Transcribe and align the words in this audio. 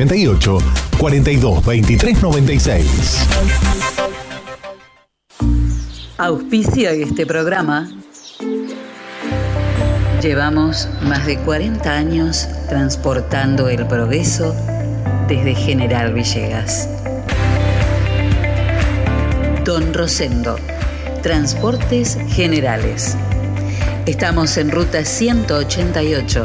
38 0.00 0.58
42 1.00 1.66
23 1.66 2.22
96. 2.22 3.26
Auspicia 6.18 6.92
este 6.92 7.26
programa. 7.26 7.90
Llevamos 10.22 10.88
más 11.02 11.26
de 11.26 11.36
40 11.38 11.90
años 11.90 12.46
transportando 12.68 13.68
el 13.68 13.88
progreso 13.88 14.54
desde 15.26 15.56
General 15.56 16.14
Villegas. 16.14 16.88
Don 19.64 19.92
Rosendo, 19.92 20.60
Transportes 21.24 22.16
Generales. 22.28 23.16
Estamos 24.06 24.58
en 24.58 24.70
ruta 24.70 25.04
188 25.04 26.44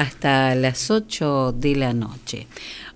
hasta 0.00 0.54
las 0.54 0.90
8 0.90 1.52
de 1.52 1.76
la 1.76 1.92
noche. 1.92 2.46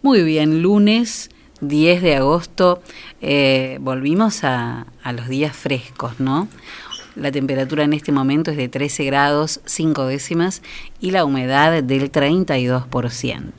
Muy 0.00 0.22
bien, 0.22 0.62
lunes 0.62 1.28
10 1.60 2.00
de 2.00 2.16
agosto. 2.16 2.82
eh, 3.20 3.76
volvimos 3.82 4.42
a, 4.42 4.86
a 5.02 5.12
los 5.12 5.28
días 5.28 5.54
frescos, 5.54 6.18
¿no? 6.18 6.48
La 7.14 7.30
temperatura 7.30 7.84
en 7.84 7.92
este 7.92 8.10
momento 8.10 8.50
es 8.50 8.56
de 8.56 8.68
13 8.70 9.04
grados 9.04 9.60
5 9.66 10.06
décimas 10.06 10.62
y 10.98 11.10
la 11.10 11.26
humedad 11.26 11.82
del 11.82 12.10
32%. 12.10 13.52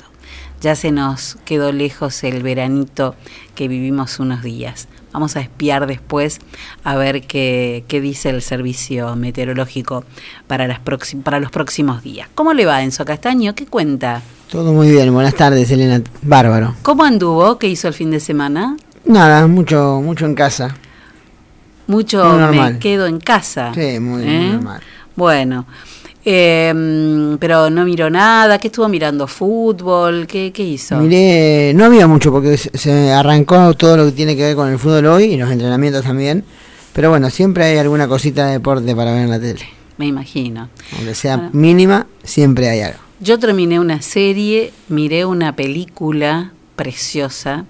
Ya 0.61 0.75
se 0.75 0.91
nos 0.91 1.37
quedó 1.45 1.71
lejos 1.71 2.23
el 2.23 2.41
veranito 2.41 3.15
que 3.53 3.67
vivimos 3.67 4.19
unos 4.19 4.41
días. 4.41 4.87
Vamos 5.15 5.37
a 5.37 5.39
espiar 5.39 5.87
después 5.87 6.41
a 6.83 6.97
ver 6.97 7.21
qué, 7.21 7.85
qué 7.87 8.01
dice 8.01 8.31
el 8.31 8.41
servicio 8.41 9.15
meteorológico 9.15 10.03
para, 10.45 10.67
las 10.67 10.81
para 11.23 11.39
los 11.39 11.51
próximos 11.51 12.03
días. 12.03 12.27
¿Cómo 12.35 12.51
le 12.51 12.65
va 12.65 12.83
Enzo 12.83 13.05
Castaño? 13.05 13.55
¿Qué 13.55 13.65
cuenta? 13.65 14.21
Todo 14.51 14.73
muy 14.73 14.91
bien, 14.91 15.13
buenas 15.13 15.33
tardes, 15.33 15.71
Elena. 15.71 16.01
Bárbaro. 16.21 16.75
¿Cómo 16.81 17.05
anduvo? 17.05 17.57
¿Qué 17.57 17.69
hizo 17.69 17.87
el 17.87 17.93
fin 17.93 18.11
de 18.11 18.19
semana? 18.19 18.75
Nada, 19.05 19.47
mucho, 19.47 20.01
mucho 20.03 20.25
en 20.25 20.35
casa. 20.35 20.75
Mucho 21.87 22.37
me 22.51 22.77
quedo 22.79 23.05
en 23.05 23.21
casa. 23.21 23.73
Sí, 23.73 24.01
muy, 24.01 24.21
muy 24.21 24.23
¿Eh? 24.25 24.49
normal. 24.51 24.81
Bueno, 25.15 25.65
eh, 26.25 27.37
pero 27.39 27.69
no 27.69 27.85
miró 27.85 28.09
nada. 28.09 28.57
¿Qué 28.57 28.67
estuvo 28.67 28.89
mirando? 28.89 29.27
¿Fútbol? 29.27 30.25
¿Qué, 30.25 30.51
qué 30.51 30.63
hizo? 30.63 30.97
Miré, 30.97 31.71
no 31.75 31.85
había 31.85 32.07
mucho 32.07 32.31
porque 32.31 32.57
se, 32.57 33.11
arrancó 33.13 33.75
todo 33.75 33.95
lo 33.95 34.05
que 34.05 34.11
tiene 34.11 34.35
que 34.35 34.41
ver 34.41 34.55
con 34.55 34.69
el 34.69 34.79
fútbol 34.79 35.05
hoy 35.05 35.25
y 35.25 35.37
los 35.37 35.51
entrenamientos 35.51 36.03
también. 36.03 36.43
Pero 36.93 37.11
bueno, 37.11 37.29
siempre 37.29 37.65
hay 37.65 37.77
alguna 37.77 38.07
cosita 38.07 38.47
de 38.47 38.53
deporte 38.53 38.95
para 38.95 39.11
ver 39.11 39.23
en 39.23 39.29
la 39.29 39.39
tele. 39.39 39.65
Me 39.97 40.07
imagino. 40.07 40.69
Aunque 40.97 41.13
sea 41.13 41.49
mínima, 41.53 42.07
siempre 42.23 42.69
hay 42.69 42.81
algo. 42.81 42.99
Yo 43.19 43.39
terminé 43.39 43.79
una 43.79 44.01
serie, 44.01 44.73
miré 44.89 45.25
una 45.25 45.55
película 45.55 46.51
preciosa, 46.75 47.65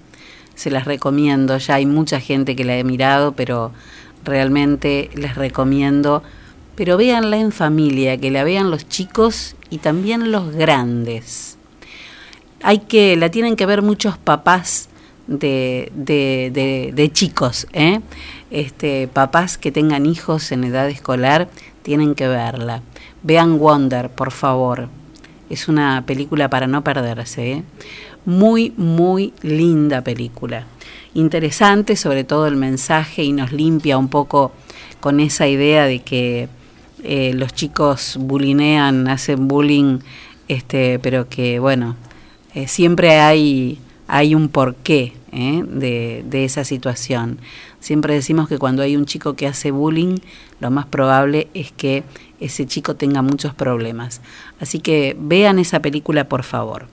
se 0.54 0.70
las 0.70 0.86
recomiendo, 0.86 1.58
ya 1.58 1.74
hay 1.74 1.86
mucha 1.86 2.18
gente 2.20 2.56
que 2.56 2.64
la 2.64 2.76
he 2.76 2.84
mirado, 2.84 3.32
pero 3.32 3.72
realmente 4.24 5.10
les 5.14 5.36
recomiendo, 5.36 6.22
pero 6.76 6.96
véanla 6.96 7.38
en 7.38 7.50
familia, 7.52 8.16
que 8.18 8.30
la 8.30 8.44
vean 8.44 8.70
los 8.70 8.88
chicos 8.88 9.56
y 9.70 9.78
también 9.78 10.30
los 10.30 10.54
grandes. 10.54 11.58
Hay 12.62 12.78
que, 12.80 13.16
la 13.16 13.30
tienen 13.30 13.56
que 13.56 13.66
ver 13.66 13.82
muchos 13.82 14.18
papás 14.18 14.88
de, 15.26 15.90
de, 15.94 16.92
de- 16.94 17.12
chicos, 17.12 17.66
¿eh? 17.72 18.00
este, 18.50 19.08
papás 19.08 19.58
que 19.58 19.72
tengan 19.72 20.06
hijos 20.06 20.52
en 20.52 20.64
edad 20.64 20.88
escolar, 20.88 21.48
tienen 21.82 22.14
que 22.14 22.28
verla. 22.28 22.82
Vean 23.22 23.58
Wonder, 23.58 24.10
por 24.10 24.30
favor. 24.30 24.88
Es 25.48 25.68
una 25.68 26.04
película 26.06 26.50
para 26.50 26.66
no 26.66 26.82
perderse. 26.82 27.52
¿eh? 27.52 27.62
Muy, 28.24 28.72
muy 28.76 29.32
linda 29.42 30.02
película. 30.02 30.66
Interesante, 31.14 31.96
sobre 31.96 32.24
todo 32.24 32.46
el 32.46 32.56
mensaje, 32.56 33.22
y 33.24 33.32
nos 33.32 33.52
limpia 33.52 33.96
un 33.98 34.08
poco 34.08 34.52
con 35.00 35.20
esa 35.20 35.46
idea 35.46 35.84
de 35.86 36.00
que 36.00 36.48
eh, 37.02 37.32
los 37.34 37.52
chicos 37.52 38.16
bulinean, 38.18 39.08
hacen 39.08 39.48
bullying, 39.48 39.98
este, 40.48 40.98
pero 40.98 41.28
que, 41.28 41.58
bueno, 41.58 41.96
eh, 42.54 42.68
siempre 42.68 43.18
hay, 43.20 43.78
hay 44.08 44.34
un 44.34 44.48
porqué 44.48 45.12
¿eh? 45.32 45.62
de, 45.66 46.24
de 46.26 46.44
esa 46.44 46.64
situación. 46.64 47.38
Siempre 47.80 48.14
decimos 48.14 48.48
que 48.48 48.58
cuando 48.58 48.82
hay 48.82 48.96
un 48.96 49.04
chico 49.04 49.34
que 49.34 49.46
hace 49.46 49.70
bullying, 49.70 50.16
lo 50.58 50.70
más 50.70 50.86
probable 50.86 51.48
es 51.54 51.70
que 51.70 52.02
ese 52.40 52.66
chico 52.66 52.96
tenga 52.96 53.22
muchos 53.22 53.54
problemas. 53.54 54.20
Así 54.60 54.80
que 54.80 55.16
vean 55.18 55.58
esa 55.58 55.80
película, 55.80 56.28
por 56.28 56.42
favor. 56.42 56.86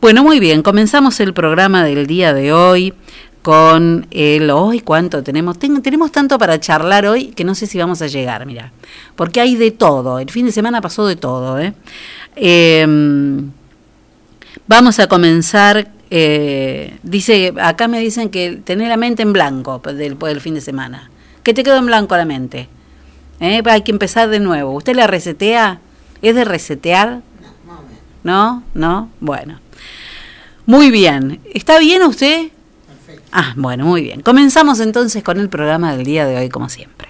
Bueno, 0.00 0.22
muy 0.22 0.40
bien, 0.40 0.62
comenzamos 0.62 1.20
el 1.20 1.34
programa 1.34 1.84
del 1.84 2.06
día 2.06 2.32
de 2.32 2.52
hoy 2.52 2.94
con 3.46 4.08
el 4.10 4.50
hoy 4.50 4.80
cuánto 4.80 5.22
tenemos 5.22 5.56
Ten- 5.56 5.80
tenemos 5.80 6.10
tanto 6.10 6.36
para 6.36 6.58
charlar 6.58 7.06
hoy 7.06 7.28
que 7.28 7.44
no 7.44 7.54
sé 7.54 7.68
si 7.68 7.78
vamos 7.78 8.02
a 8.02 8.08
llegar 8.08 8.44
mira 8.44 8.72
porque 9.14 9.40
hay 9.40 9.54
de 9.54 9.70
todo 9.70 10.18
el 10.18 10.28
fin 10.30 10.46
de 10.46 10.50
semana 10.50 10.80
pasó 10.80 11.06
de 11.06 11.14
todo 11.14 11.60
¿eh? 11.60 11.72
Em, 12.34 13.52
vamos 14.66 14.98
a 14.98 15.06
comenzar 15.06 15.92
eh, 16.10 16.98
dice 17.04 17.54
acá 17.60 17.86
me 17.86 18.00
dicen 18.00 18.30
que 18.30 18.56
tener 18.64 18.88
la 18.88 18.96
mente 18.96 19.22
en 19.22 19.32
blanco 19.32 19.78
del, 19.78 20.18
del 20.18 20.40
fin 20.40 20.54
de 20.54 20.60
semana. 20.60 21.08
Que 21.44 21.54
te 21.54 21.62
quedó 21.62 21.76
en 21.76 21.86
blanco 21.86 22.16
la 22.16 22.24
mente 22.24 22.68
¿Eh? 23.38 23.62
hay 23.64 23.82
que 23.82 23.92
empezar 23.92 24.28
de 24.28 24.40
nuevo. 24.40 24.72
Usted 24.72 24.96
la 24.96 25.06
resetea 25.06 25.78
es 26.20 26.34
de 26.34 26.44
resetear 26.44 27.20
no 28.24 28.64
no 28.74 29.08
bueno. 29.20 29.60
Muy 30.66 30.90
bien. 30.90 31.38
Está 31.54 31.78
bien 31.78 32.02
usted 32.02 32.50
Ah, 33.32 33.54
bueno, 33.56 33.84
muy 33.84 34.02
bien. 34.02 34.20
Comenzamos 34.20 34.80
entonces 34.80 35.22
con 35.22 35.38
el 35.40 35.48
programa 35.48 35.96
del 35.96 36.06
día 36.06 36.26
de 36.26 36.36
hoy, 36.36 36.48
como 36.48 36.68
siempre. 36.68 37.08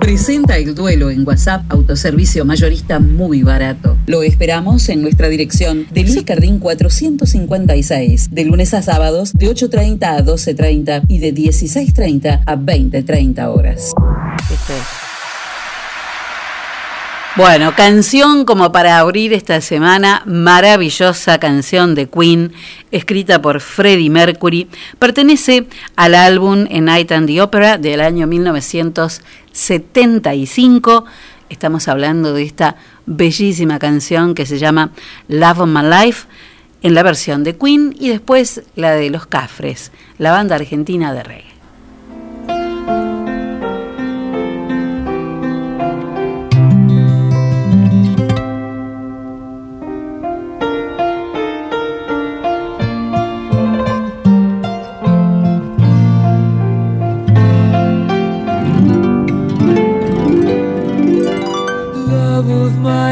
Presenta 0.00 0.56
el 0.56 0.74
duelo 0.74 1.10
en 1.10 1.26
WhatsApp 1.26 1.64
Autoservicio 1.68 2.44
Mayorista 2.44 2.98
muy 2.98 3.42
barato. 3.42 3.98
Lo 4.06 4.22
esperamos 4.22 4.88
en 4.88 5.02
nuestra 5.02 5.28
dirección 5.28 5.86
de 5.90 6.02
Luis 6.02 6.22
Cardín 6.22 6.58
456, 6.60 8.30
de 8.30 8.44
lunes 8.44 8.72
a 8.74 8.80
sábados 8.80 9.34
de 9.34 9.48
8.30 9.48 10.04
a 10.04 10.24
12.30 10.24 11.02
y 11.08 11.18
de 11.18 11.34
16.30 11.34 12.42
a 12.46 12.56
20.30 12.56 13.54
horas. 13.54 13.92
Este. 14.50 15.07
Bueno, 17.36 17.74
canción 17.76 18.44
como 18.44 18.72
para 18.72 18.98
abrir 18.98 19.32
esta 19.32 19.60
semana, 19.60 20.22
maravillosa 20.26 21.38
canción 21.38 21.94
de 21.94 22.08
Queen, 22.08 22.52
escrita 22.90 23.40
por 23.40 23.60
Freddie 23.60 24.10
Mercury, 24.10 24.68
pertenece 24.98 25.68
al 25.94 26.16
álbum 26.16 26.66
A 26.70 26.80
Night 26.80 27.12
and 27.12 27.28
the 27.28 27.40
Opera 27.40 27.78
del 27.78 28.00
año 28.00 28.26
1975. 28.26 31.04
Estamos 31.48 31.86
hablando 31.86 32.32
de 32.32 32.42
esta 32.42 32.74
bellísima 33.06 33.78
canción 33.78 34.34
que 34.34 34.46
se 34.46 34.58
llama 34.58 34.90
Love 35.28 35.60
of 35.60 35.68
My 35.68 35.82
Life, 35.82 36.26
en 36.82 36.94
la 36.94 37.04
versión 37.04 37.44
de 37.44 37.56
Queen 37.56 37.94
y 37.98 38.08
después 38.08 38.62
la 38.74 38.90
de 38.92 39.10
Los 39.10 39.26
Cafres, 39.26 39.92
la 40.18 40.32
banda 40.32 40.56
argentina 40.56 41.12
de 41.12 41.22
reggae. 41.22 41.47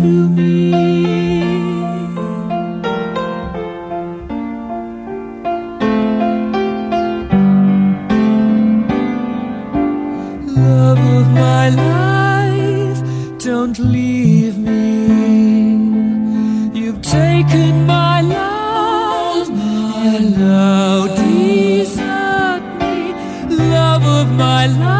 to 0.00 0.28
me. 0.30 0.72
Love 10.46 11.02
of 11.18 11.26
my 11.46 11.68
life, 11.68 13.00
don't 13.38 13.78
leave 13.78 14.56
me. 14.56 14.80
You've 16.80 17.02
taken 17.02 17.86
my 17.86 18.22
love, 18.22 19.48
desert 21.18 22.62
me. 22.80 22.96
Love 23.74 24.04
of 24.06 24.32
my 24.32 24.66
life, 24.66 24.99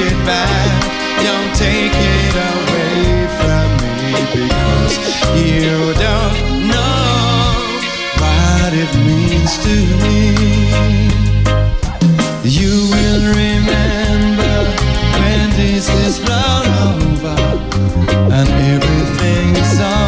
It 0.00 0.18
back. 0.24 0.70
Don't 1.26 1.52
take 1.54 1.92
it 1.92 2.34
away 2.52 3.26
from 3.38 3.68
me 3.84 4.12
because 4.36 4.94
you 5.42 5.92
don't 6.06 6.36
know 6.72 7.52
what 8.22 8.70
it 8.72 8.92
means 9.08 9.52
to 9.66 9.76
me. 10.02 10.20
You 12.44 12.74
will 12.94 13.24
remember 13.42 14.56
when 15.20 15.50
this 15.60 15.88
is 16.06 16.20
over 16.30 17.38
and 18.36 18.48
everything's 18.74 19.80
all 19.80 20.07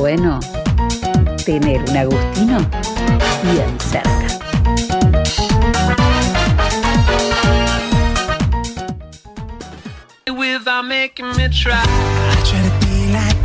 bueno 0.00 0.40
tener 1.44 1.82
un 1.82 1.94
Agustino 1.94 2.58
bien 3.52 3.78
cerca. 3.78 4.10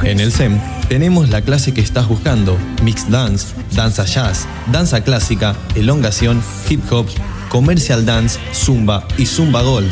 En 0.03 0.19
el 0.21 0.31
SEM 0.31 0.57
tenemos 0.87 1.27
la 1.29 1.41
clase 1.41 1.73
que 1.73 1.81
estás 1.81 2.07
buscando, 2.07 2.57
Mixed 2.83 3.09
Dance, 3.09 3.53
Danza 3.73 4.05
Jazz, 4.05 4.47
Danza 4.71 5.03
Clásica, 5.03 5.55
Elongación, 5.75 6.41
Hip 6.69 6.89
Hop, 6.89 7.07
Commercial 7.49 8.05
Dance, 8.05 8.39
Zumba 8.53 9.05
y 9.17 9.25
Zumba 9.25 9.61
Gold. 9.61 9.91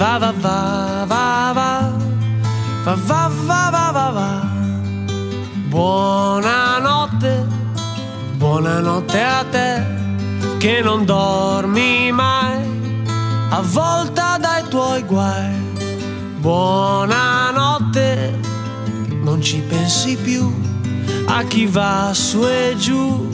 va 0.00 0.16
va 0.18 0.32
va 0.32 1.04
va 1.12 1.52
va. 1.52 1.70
Va 2.84 2.94
va 3.08 3.28
va 3.48 3.70
va 3.70 3.90
va 3.96 4.10
va. 4.18 4.28
Buonanotte, 5.68 7.46
buonanotte 8.38 9.20
a 9.22 9.44
te 9.50 9.68
che 10.58 10.80
non 10.82 11.04
dormi 11.04 12.10
mai, 12.12 12.58
avvolta 13.50 14.38
dai 14.38 14.62
tuoi 14.68 15.02
guai. 15.02 15.68
Buonanotte, 16.38 18.08
non 19.22 19.42
ci 19.42 19.60
pensi 19.60 20.16
più 20.16 20.50
a 21.26 21.42
chi 21.42 21.66
va 21.66 22.12
su 22.14 22.42
e 22.46 22.74
giù, 22.78 23.30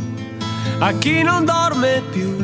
a 0.80 0.92
chi 0.92 1.22
non 1.22 1.44
dorme 1.44 2.02
più, 2.10 2.36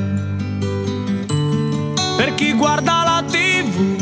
per 2.16 2.34
chi 2.36 2.52
guarda 2.52 3.02
la 3.04 3.24
tv, 3.26 4.01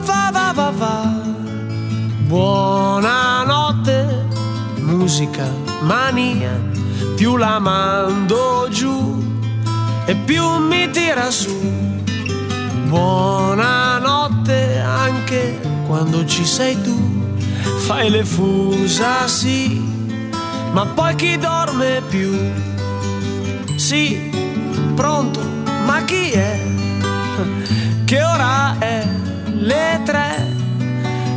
Buonanotte, 2.31 4.25
musica, 4.77 5.45
mania, 5.81 6.57
più 7.17 7.35
la 7.35 7.59
mando 7.59 8.69
giù 8.71 9.21
e 10.05 10.15
più 10.15 10.41
mi 10.59 10.89
tira 10.91 11.29
su. 11.29 11.53
Buonanotte 12.87 14.79
anche 14.79 15.59
quando 15.85 16.25
ci 16.25 16.45
sei 16.45 16.81
tu, 16.81 16.97
fai 17.79 18.09
le 18.09 18.23
fusa 18.23 19.27
sì, 19.27 19.83
ma 20.71 20.85
poi 20.85 21.13
chi 21.15 21.37
dorme 21.37 22.01
più? 22.07 22.33
Sì, 23.75 24.31
pronto, 24.95 25.41
ma 25.85 26.01
chi 26.05 26.29
è? 26.31 26.57
Che 28.05 28.23
ora 28.23 28.79
è? 28.79 29.05
Le 29.47 30.01
tre 30.05 30.50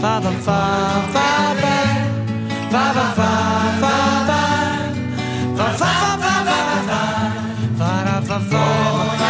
fa 0.00 0.20
fa 0.20 0.30
fa 0.46 0.60
fa 1.14 1.26
fa. 1.62 1.76
Fa 2.72 2.84
fa 2.96 3.06
fa 3.18 3.30
fa 3.82 3.94
fa. 4.28 4.40
Fa 5.58 5.66
fa 5.80 5.90
fa 6.00 6.14
fa 6.48 6.58
fa. 6.88 7.00
Fa 7.78 7.92
fa 8.28 8.38
fa 8.50 8.62
fa 9.20 9.29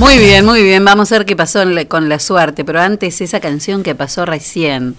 Muy 0.00 0.16
bien, 0.16 0.46
muy 0.46 0.62
bien. 0.62 0.82
Vamos 0.82 1.12
a 1.12 1.18
ver 1.18 1.26
qué 1.26 1.36
pasó 1.36 1.62
la- 1.66 1.84
con 1.84 2.08
la 2.08 2.18
suerte. 2.18 2.64
Pero 2.64 2.80
antes, 2.80 3.20
esa 3.20 3.38
canción 3.38 3.82
que 3.82 3.94
pasó 3.94 4.24
recién, 4.24 4.96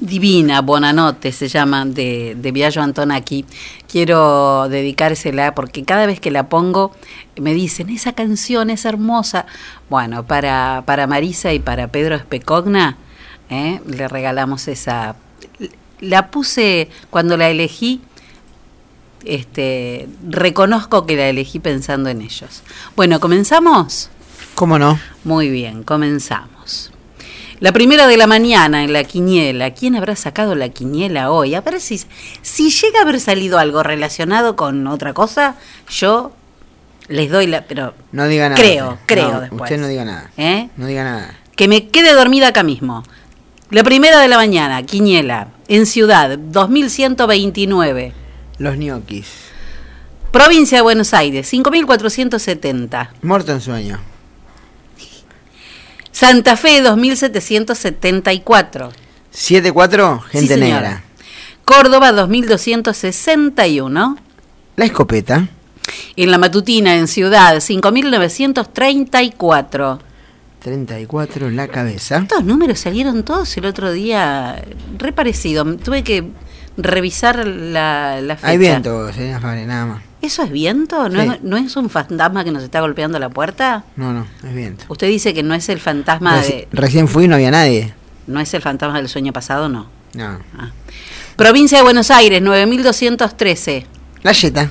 Divina, 0.00 0.60
Bonanote, 0.60 1.30
se 1.30 1.46
llama, 1.46 1.84
de, 1.86 2.34
de 2.36 2.50
Biagio 2.50 2.82
Antonacchi. 2.82 3.44
Quiero 3.88 4.68
dedicársela 4.68 5.54
porque 5.54 5.84
cada 5.84 6.04
vez 6.06 6.18
que 6.18 6.32
la 6.32 6.48
pongo 6.48 6.90
me 7.40 7.54
dicen, 7.54 7.88
esa 7.90 8.12
canción 8.12 8.70
es 8.70 8.84
hermosa. 8.84 9.46
Bueno, 9.88 10.26
para, 10.26 10.82
para 10.84 11.06
Marisa 11.06 11.52
y 11.52 11.60
para 11.60 11.86
Pedro 11.86 12.16
Especogna, 12.16 12.96
¿eh? 13.50 13.80
le 13.86 14.08
regalamos 14.08 14.66
esa. 14.66 15.14
La 16.00 16.30
puse 16.32 16.90
cuando 17.08 17.36
la 17.36 17.48
elegí 17.48 18.02
este, 19.24 20.08
reconozco 20.28 21.06
que 21.06 21.16
la 21.16 21.28
elegí 21.28 21.58
pensando 21.58 22.08
en 22.08 22.22
ellos. 22.22 22.62
Bueno, 22.94 23.20
¿comenzamos? 23.20 24.10
¿Cómo 24.54 24.78
no? 24.78 24.98
Muy 25.24 25.50
bien, 25.50 25.82
comenzamos. 25.82 26.90
La 27.58 27.72
primera 27.72 28.06
de 28.06 28.18
la 28.18 28.26
mañana 28.26 28.84
en 28.84 28.92
la 28.92 29.04
quiniela. 29.04 29.70
¿Quién 29.72 29.96
habrá 29.96 30.14
sacado 30.14 30.54
la 30.54 30.68
quiniela 30.68 31.30
hoy? 31.30 31.54
A 31.54 31.62
ver 31.62 31.80
si, 31.80 32.00
si 32.42 32.70
llega 32.70 32.98
a 32.98 33.02
haber 33.02 33.18
salido 33.18 33.58
algo 33.58 33.82
relacionado 33.82 34.56
con 34.56 34.86
otra 34.86 35.14
cosa, 35.14 35.56
yo 35.88 36.32
les 37.08 37.30
doy 37.30 37.46
la... 37.46 37.62
Pero 37.62 37.94
No 38.12 38.28
diga 38.28 38.50
nada. 38.50 38.60
Creo, 38.60 38.98
creo 39.06 39.32
No, 39.32 39.40
después. 39.40 39.62
Usted 39.62 39.80
no 39.80 39.88
diga 39.88 40.04
nada. 40.04 40.30
¿Eh? 40.36 40.68
No 40.76 40.86
diga 40.86 41.04
nada. 41.04 41.38
Que 41.54 41.66
me 41.68 41.88
quede 41.88 42.12
dormida 42.12 42.48
acá 42.48 42.62
mismo. 42.62 43.02
La 43.70 43.82
primera 43.82 44.20
de 44.20 44.28
la 44.28 44.36
mañana, 44.36 44.82
quiniela, 44.82 45.48
en 45.66 45.86
Ciudad, 45.86 46.38
2129. 46.38 48.12
Los 48.58 48.76
ñoquis. 48.76 49.26
Provincia 50.32 50.78
de 50.78 50.82
Buenos 50.82 51.14
Aires, 51.14 51.46
5470. 51.48 53.12
Muerto 53.22 53.52
en 53.52 53.60
sueño. 53.60 54.00
Santa 56.12 56.56
Fe, 56.56 56.80
2774. 56.82 58.92
7-4, 59.34 60.22
gente 60.22 60.54
Sí, 60.54 60.60
negra. 60.60 61.02
Córdoba, 61.64 62.12
2261. 62.12 64.16
La 64.76 64.84
escopeta. 64.84 65.48
En 66.16 66.30
la 66.30 66.38
matutina, 66.38 66.94
en 66.96 67.08
Ciudad, 67.08 67.60
5934. 67.60 69.98
34, 70.60 71.50
la 71.50 71.68
cabeza. 71.68 72.18
Estos 72.18 72.44
números 72.44 72.80
salieron 72.80 73.22
todos 73.22 73.56
el 73.56 73.66
otro 73.66 73.92
día 73.92 74.62
re 74.98 75.12
parecido. 75.12 75.64
Tuve 75.76 76.02
que 76.02 76.24
revisar 76.76 77.46
la, 77.46 78.20
la 78.20 78.36
fecha. 78.36 78.48
Hay 78.48 78.58
viento, 78.58 79.12
señora 79.12 79.40
Fabre, 79.40 79.66
nada 79.66 79.86
más. 79.86 80.02
¿Eso 80.22 80.42
es 80.42 80.50
viento? 80.50 81.08
¿No, 81.08 81.22
Sí. 81.22 81.28
es, 81.34 81.42
¿No 81.42 81.56
es 81.56 81.76
un 81.76 81.88
fantasma 81.90 82.42
que 82.44 82.50
nos 82.50 82.62
está 82.62 82.80
golpeando 82.80 83.18
la 83.18 83.28
puerta? 83.28 83.84
No, 83.96 84.12
no, 84.12 84.26
es 84.44 84.54
viento. 84.54 84.84
Usted 84.88 85.06
dice 85.08 85.34
que 85.34 85.42
no 85.42 85.54
es 85.54 85.68
el 85.68 85.78
fantasma 85.78 86.40
Reci- 86.42 86.48
de... 86.48 86.68
Recién 86.72 87.06
fui 87.06 87.24
y 87.24 87.28
no 87.28 87.34
había 87.36 87.50
nadie. 87.50 87.94
¿No 88.26 88.40
es 88.40 88.52
el 88.54 88.62
fantasma 88.62 88.96
del 88.96 89.08
sueño 89.08 89.32
pasado? 89.32 89.68
No. 89.68 89.88
No. 90.14 90.38
Provincia 91.36 91.78
de 91.78 91.84
Buenos 91.84 92.10
Aires, 92.10 92.40
9213. 92.42 93.86
La 94.22 94.32
yeta. 94.32 94.70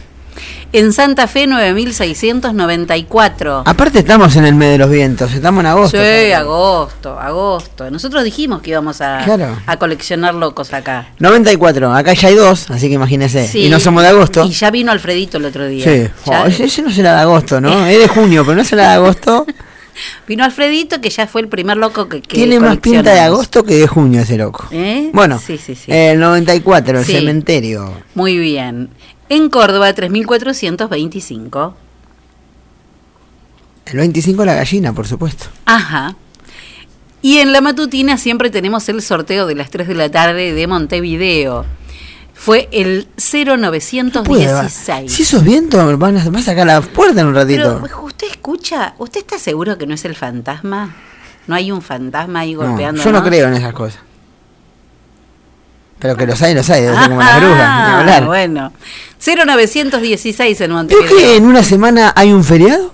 En 0.78 0.92
Santa 0.92 1.26
Fe, 1.28 1.48
9694. 1.48 3.64
Aparte 3.66 4.00
estamos 4.00 4.36
en 4.36 4.44
el 4.44 4.56
mes 4.56 4.72
de 4.72 4.78
los 4.78 4.90
vientos, 4.90 5.32
estamos 5.34 5.62
en 5.62 5.68
agosto. 5.68 5.98
Sí, 5.98 6.34
agosto, 6.34 7.18
agosto. 7.18 7.90
Nosotros 7.90 8.26
dijimos 8.26 8.62
que 8.62 8.72
íbamos 8.72 9.00
a, 9.00 9.22
Claro. 9.24 9.58
a 9.66 9.78
coleccionar 9.78 10.36
locos 10.36 10.74
acá. 10.74 11.08
94, 11.20 11.94
acá 11.94 12.12
ya 12.14 12.28
hay 12.28 12.36
dos, 12.36 12.70
así 12.72 12.90
que 12.90 12.96
imagínese. 12.96 13.48
Sí. 13.48 13.68
Y 13.68 13.70
no 13.70 13.80
somos 13.80 14.04
de 14.04 14.10
agosto. 14.10 14.44
Y 14.46 14.50
ya 14.52 14.70
vino 14.70 14.92
Alfredito 14.92 15.38
el 15.38 15.46
otro 15.46 15.66
día. 15.66 15.86
Sí. 15.86 16.10
Oh, 16.26 16.46
ese, 16.46 16.66
ese 16.66 16.82
no 16.82 16.92
será 16.92 17.16
de 17.16 17.22
agosto, 17.22 17.62
¿no? 17.62 17.86
Es 17.88 17.98
de 17.98 18.10
junio, 18.10 18.44
pero 18.44 18.58
no 18.58 18.66
será 18.66 18.90
de 18.90 18.96
agosto. 18.96 19.46
Vino 20.28 20.44
Alfredito, 20.44 21.00
que 21.00 21.10
ya 21.10 21.26
fue 21.26 21.40
el 21.40 21.48
primer 21.48 21.78
loco 21.78 22.10
que, 22.10 22.22
que 22.22 22.36
Tiene 22.36 22.60
más 22.60 22.76
pinta 22.80 23.14
de 23.14 23.22
agosto 23.22 23.64
que 23.64 23.76
de 23.76 23.88
junio 23.88 24.20
ese 24.24 24.36
loco. 24.38 24.68
¿Eh? 24.72 25.10
Bueno, 25.14 25.40
Sí, 25.40 25.58
sí, 25.58 25.74
sí. 25.74 25.90
el 25.90 26.20
94, 26.20 27.00
el 27.00 27.06
cementerio. 27.06 27.94
Muy 28.14 28.38
bien. 28.38 28.90
En 29.30 29.50
Córdoba, 29.50 29.94
3425. 29.94 31.76
El 33.86 33.98
25 33.98 34.46
la 34.46 34.56
gallina, 34.56 34.94
por 34.94 35.08
supuesto. 35.08 35.46
Ajá. 35.66 36.16
Y 37.22 37.40
en 37.40 37.52
la 37.52 37.62
matutina 37.62 38.18
siempre 38.18 38.50
tenemos 38.50 38.88
el 38.90 39.02
sorteo 39.02 39.48
de 39.48 39.56
las 39.56 39.72
3 39.72 39.88
de 39.88 39.96
la 39.96 40.10
tarde 40.10 40.54
de 40.54 40.68
Montevideo. 40.68 41.66
Fue 42.36 42.68
el 42.72 43.08
Puede, 43.16 44.54
va. 44.54 44.68
0916. 44.68 45.12
Si 45.12 45.24
esos 45.24 45.44
vientos 45.44 45.98
van 45.98 46.18
a, 46.18 46.42
sacar 46.42 46.68
la 46.68 46.82
puerta 46.82 47.22
en 47.22 47.28
un 47.28 47.36
ratito. 47.36 47.80
Pero 47.82 48.04
usted 48.04 48.28
escucha, 48.28 48.94
¿usted 49.00 49.22
está 49.22 49.40
seguro 49.40 49.78
que 49.78 49.88
no 49.88 49.96
es 49.96 50.06
el 50.06 50.16
fantasma? 50.16 50.94
¿No 51.48 51.56
hay 51.56 51.72
un 51.72 51.82
fantasma 51.82 52.42
ahí 52.42 52.54
No, 52.54 52.62
golpeando? 52.62 53.04
yo 53.04 53.12
no 53.12 53.24
creo 53.24 53.48
en 53.48 53.56
esas 53.56 53.74
cosas. 53.74 54.02
Pero 56.06 56.18
que 56.18 56.28
los 56.28 56.40
hay, 56.44 56.54
los 56.54 56.70
hay, 56.70 56.84
debe 56.84 56.96
ser 56.96 57.10
como 57.10 57.20
las 57.20 57.38
brujas, 57.42 57.60
Ah, 57.68 58.00
hablar. 58.02 58.26
bueno. 58.26 58.72
0916 59.20 60.62
en 60.62 60.68
¿Vio 60.68 60.76
Montevideo. 60.78 61.18
que 61.18 61.36
en 61.38 61.46
una 61.46 61.64
semana 61.64 62.14
hay 62.16 62.32
un 62.32 62.44
feriado? 62.44 62.94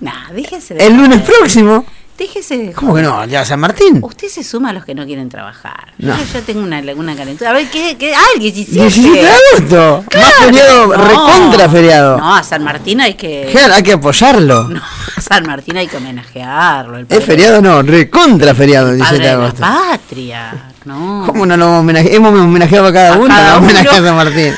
Nah, 0.00 0.30
déjese 0.32 0.74
de 0.74 0.86
El 0.86 0.96
lunes 0.96 1.22
próximo. 1.22 1.86
Déjese 2.18 2.58
de 2.58 2.72
¿Cómo 2.72 2.96
que 2.96 3.02
no? 3.02 3.24
¿Ya 3.26 3.44
San 3.44 3.60
Martín? 3.60 4.00
Usted 4.02 4.26
se 4.26 4.42
suma 4.42 4.70
a 4.70 4.72
los 4.72 4.84
que 4.84 4.92
no 4.92 5.06
quieren 5.06 5.28
trabajar. 5.28 5.92
No. 5.98 6.16
Yo 6.18 6.24
ya 6.34 6.40
tengo 6.40 6.60
una, 6.62 6.80
una 6.96 7.14
calentura. 7.14 7.50
A 7.50 7.52
ver, 7.52 7.68
¿qué? 7.70 7.96
qué? 7.96 8.12
¡Ah, 8.12 8.24
el 8.34 8.40
17! 8.40 8.80
17 8.80 9.22
de 9.22 9.28
agosto. 9.30 10.04
Más 10.16 10.32
feriado, 10.44 10.86
No. 10.88 11.04
recontra 11.04 11.68
feriado. 11.68 12.18
No, 12.18 12.34
a 12.34 12.42
San 12.42 12.64
Martín 12.64 13.00
hay 13.00 13.14
que... 13.14 13.48
Claro, 13.52 13.74
hay 13.74 13.84
que 13.84 13.92
apoyarlo. 13.92 14.64
No, 14.68 14.80
a 15.16 15.20
San 15.20 15.46
Martín 15.46 15.76
hay 15.76 15.86
que 15.86 15.96
homenajearlo. 15.96 16.98
El 16.98 17.06
¿Es 17.08 17.24
feriado 17.24 17.62
no? 17.62 17.82
Recontra 17.82 18.52
feriado 18.52 18.90
el 18.90 18.98
padre 18.98 19.18
17 19.18 19.22
de 19.22 19.28
de 19.28 19.36
la 19.36 19.44
agosto. 19.44 19.60
patria. 19.62 20.72
No. 20.86 21.22
¿Cómo 21.24 21.46
no 21.46 21.56
lo 21.56 21.78
homenaje- 21.78 22.12
Hemos 22.16 22.32
homenajeado 22.36 22.86
a 22.88 22.92
cada 22.92 23.14
A 23.14 23.18
uno, 23.18 23.28
cada 23.28 23.58
uno. 23.58 23.68
a 23.78 23.84
San 23.94 24.16
Martín. 24.16 24.54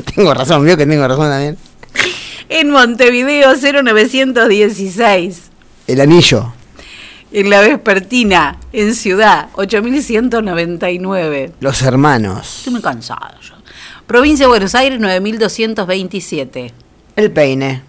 tengo 0.14 0.32
razón, 0.32 0.64
vio 0.64 0.76
que 0.78 0.86
tengo 0.86 1.06
razón 1.06 1.28
también. 1.28 1.58
En 2.48 2.70
Montevideo 2.70 3.54
0916. 3.54 5.49
El 5.92 6.00
anillo. 6.00 6.52
En 7.32 7.48
la 7.50 7.60
vespertina, 7.60 8.56
en 8.72 8.94
Ciudad, 8.94 9.48
8199. 9.54 11.52
Los 11.60 11.82
hermanos. 11.82 12.58
Estoy 12.58 12.72
muy 12.74 12.82
cansado 12.82 13.40
yo. 13.40 13.54
Provincia 14.06 14.44
de 14.46 14.48
Buenos 14.48 14.74
Aires, 14.74 14.98
9227. 15.00 16.72
El 17.16 17.30
peine. 17.30 17.82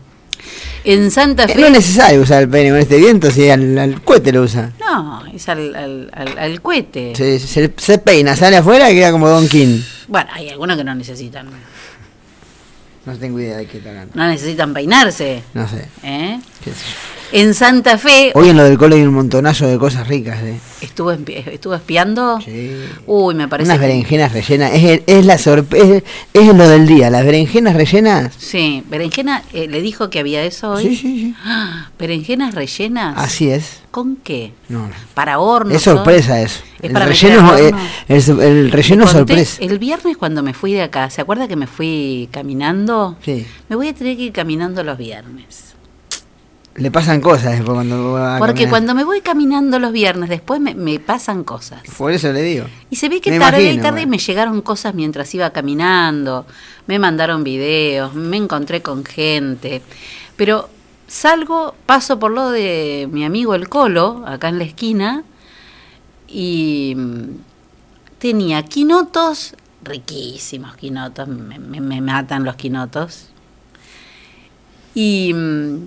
En 0.83 1.11
Santa 1.11 1.43
Eh, 1.45 1.49
Fe. 1.49 1.59
No 1.59 1.65
es 1.67 1.71
necesario 1.73 2.21
usar 2.21 2.41
el 2.43 2.49
peine 2.49 2.71
con 2.71 2.79
este 2.79 2.97
viento 2.97 3.29
si 3.31 3.49
al, 3.49 3.77
al 3.77 4.01
cohete 4.01 4.31
lo 4.31 4.41
usa. 4.43 4.71
No, 4.79 5.23
es 5.31 5.47
al, 5.49 5.75
al, 5.75 6.09
al- 6.13 6.37
al 6.39 6.61
cohete. 6.61 7.13
Se, 7.15 7.39
se- 7.39 7.73
se 7.77 7.97
peina, 7.99 8.35
sale 8.35 8.57
afuera 8.57 8.91
y 8.91 8.95
queda 8.95 9.11
como 9.11 9.27
Don 9.29 9.47
King. 9.47 9.79
Bueno, 10.07 10.29
hay 10.33 10.49
algunos 10.49 10.77
que 10.77 10.83
no 10.83 10.93
necesitan. 10.95 11.47
No 13.05 13.15
tengo 13.17 13.39
idea 13.39 13.57
de 13.57 13.65
qué 13.67 13.77
está 13.77 13.89
hablando. 13.89 14.13
No 14.15 14.27
necesitan 14.27 14.73
peinarse. 14.73 15.43
No 15.53 15.67
sé. 15.67 15.87
¿eh? 16.03 16.39
qué 16.63 16.69
yo. 16.71 16.75
En 17.33 17.53
Santa 17.53 17.97
Fe. 17.97 18.31
Hoy 18.35 18.49
en 18.49 18.57
lo 18.57 18.63
del 18.63 18.77
cole 18.77 18.97
hay 18.97 19.03
un 19.03 19.13
montonazo 19.13 19.65
de 19.65 19.77
cosas 19.77 20.07
ricas. 20.07 20.41
¿eh? 20.43 20.59
¿Estuvo, 20.81 21.11
estuvo 21.11 21.73
espiando? 21.73 22.39
Uy, 23.05 23.35
me 23.35 23.47
parece. 23.47 23.69
Unas 23.69 23.79
que- 23.79 23.87
berenjenas 23.87 24.33
rellenas. 24.33 24.71
Es, 24.73 25.25
la 25.25 25.37
sorpresa. 25.37 25.85
Es, 25.95 26.03
es 26.33 26.55
lo 26.55 26.67
del 26.67 26.87
día. 26.87 27.09
Las 27.09 27.23
berenjenas 27.25 27.75
rellenas. 27.75 28.33
Sí, 28.37 28.83
berenjena, 28.89 29.43
eh, 29.53 29.67
¿le 29.69 29.81
dijo 29.81 30.09
que 30.09 30.19
había 30.19 30.43
eso 30.43 30.71
hoy? 30.71 30.83
Sí, 30.83 30.95
sí, 30.95 31.19
sí. 31.19 31.35
Ah, 31.45 31.89
¿Berenjenas 31.97 32.53
rellenas? 32.53 33.17
Así 33.17 33.49
es. 33.49 33.79
¿Con 33.91 34.17
qué? 34.17 34.53
No. 34.67 34.89
¿Para 35.13 35.39
horno? 35.39 35.73
Es 35.73 35.83
sorpresa 35.83 36.41
eso. 36.41 36.61
Es 36.79 36.85
el 36.85 36.91
para 36.93 37.05
relleno, 37.05 37.57
eh, 37.57 37.71
el, 38.09 38.71
relleno 38.71 39.03
conté 39.03 39.17
sorpresa. 39.17 39.61
El 39.61 39.79
viernes 39.79 40.17
cuando 40.17 40.43
me 40.43 40.53
fui 40.53 40.73
de 40.73 40.81
acá, 40.81 41.09
¿se 41.09 41.21
acuerda 41.21 41.47
que 41.47 41.55
me 41.55 41.67
fui 41.67 42.27
caminando? 42.31 43.17
Sí. 43.23 43.45
Me 43.69 43.75
voy 43.75 43.89
a 43.89 43.93
tener 43.93 44.17
que 44.17 44.23
ir 44.23 44.31
caminando 44.31 44.83
los 44.83 44.97
viernes. 44.97 45.70
Le 46.75 46.89
pasan 46.89 47.19
cosas 47.19 47.51
después 47.51 47.73
cuando 47.75 48.13
va 48.13 48.38
Porque 48.39 48.69
cuando 48.69 48.95
me 48.95 49.03
voy 49.03 49.19
caminando 49.21 49.77
los 49.77 49.91
viernes, 49.91 50.29
después 50.29 50.62
me, 50.62 50.73
me 50.73 50.99
pasan 50.99 51.43
cosas. 51.43 51.81
Por 51.97 52.13
eso 52.13 52.31
le 52.31 52.41
digo. 52.41 52.65
Y 52.89 52.95
se 52.95 53.10
ve 53.10 53.19
que 53.19 53.31
Me 53.31 53.39
tarde 53.39 53.71
y 53.73 53.77
tarde 53.77 53.91
bueno. 54.01 54.12
me 54.12 54.17
llegaron 54.19 54.62
cosas 54.62 54.93
mientras 54.95 55.34
iba 55.36 55.49
caminando, 55.49 56.45
me 56.88 56.97
mandaron 56.97 57.43
videos, 57.43 58.13
me 58.15 58.38
encontré 58.38 58.81
con 58.81 59.03
gente. 59.03 59.81
Pero 60.38 60.69
salgo, 61.07 61.75
paso 61.86 62.19
por 62.19 62.31
lo 62.31 62.49
de 62.51 63.10
mi 63.12 63.25
amigo 63.25 63.53
el 63.53 63.67
Colo, 63.67 64.23
acá 64.25 64.47
en 64.47 64.57
la 64.57 64.63
esquina, 64.63 65.23
y 66.29 66.93
mm, 66.95 67.23
tenía 68.17 68.63
quinotos, 68.63 69.55
riquísimos 69.84 70.77
quinotos, 70.77 71.27
me, 71.27 71.60
me- 71.60 71.81
me 71.81 71.99
matan 71.99 72.45
los 72.45 72.55
quinotos. 72.55 73.27
Y 74.95 75.34
mm, 75.34 75.77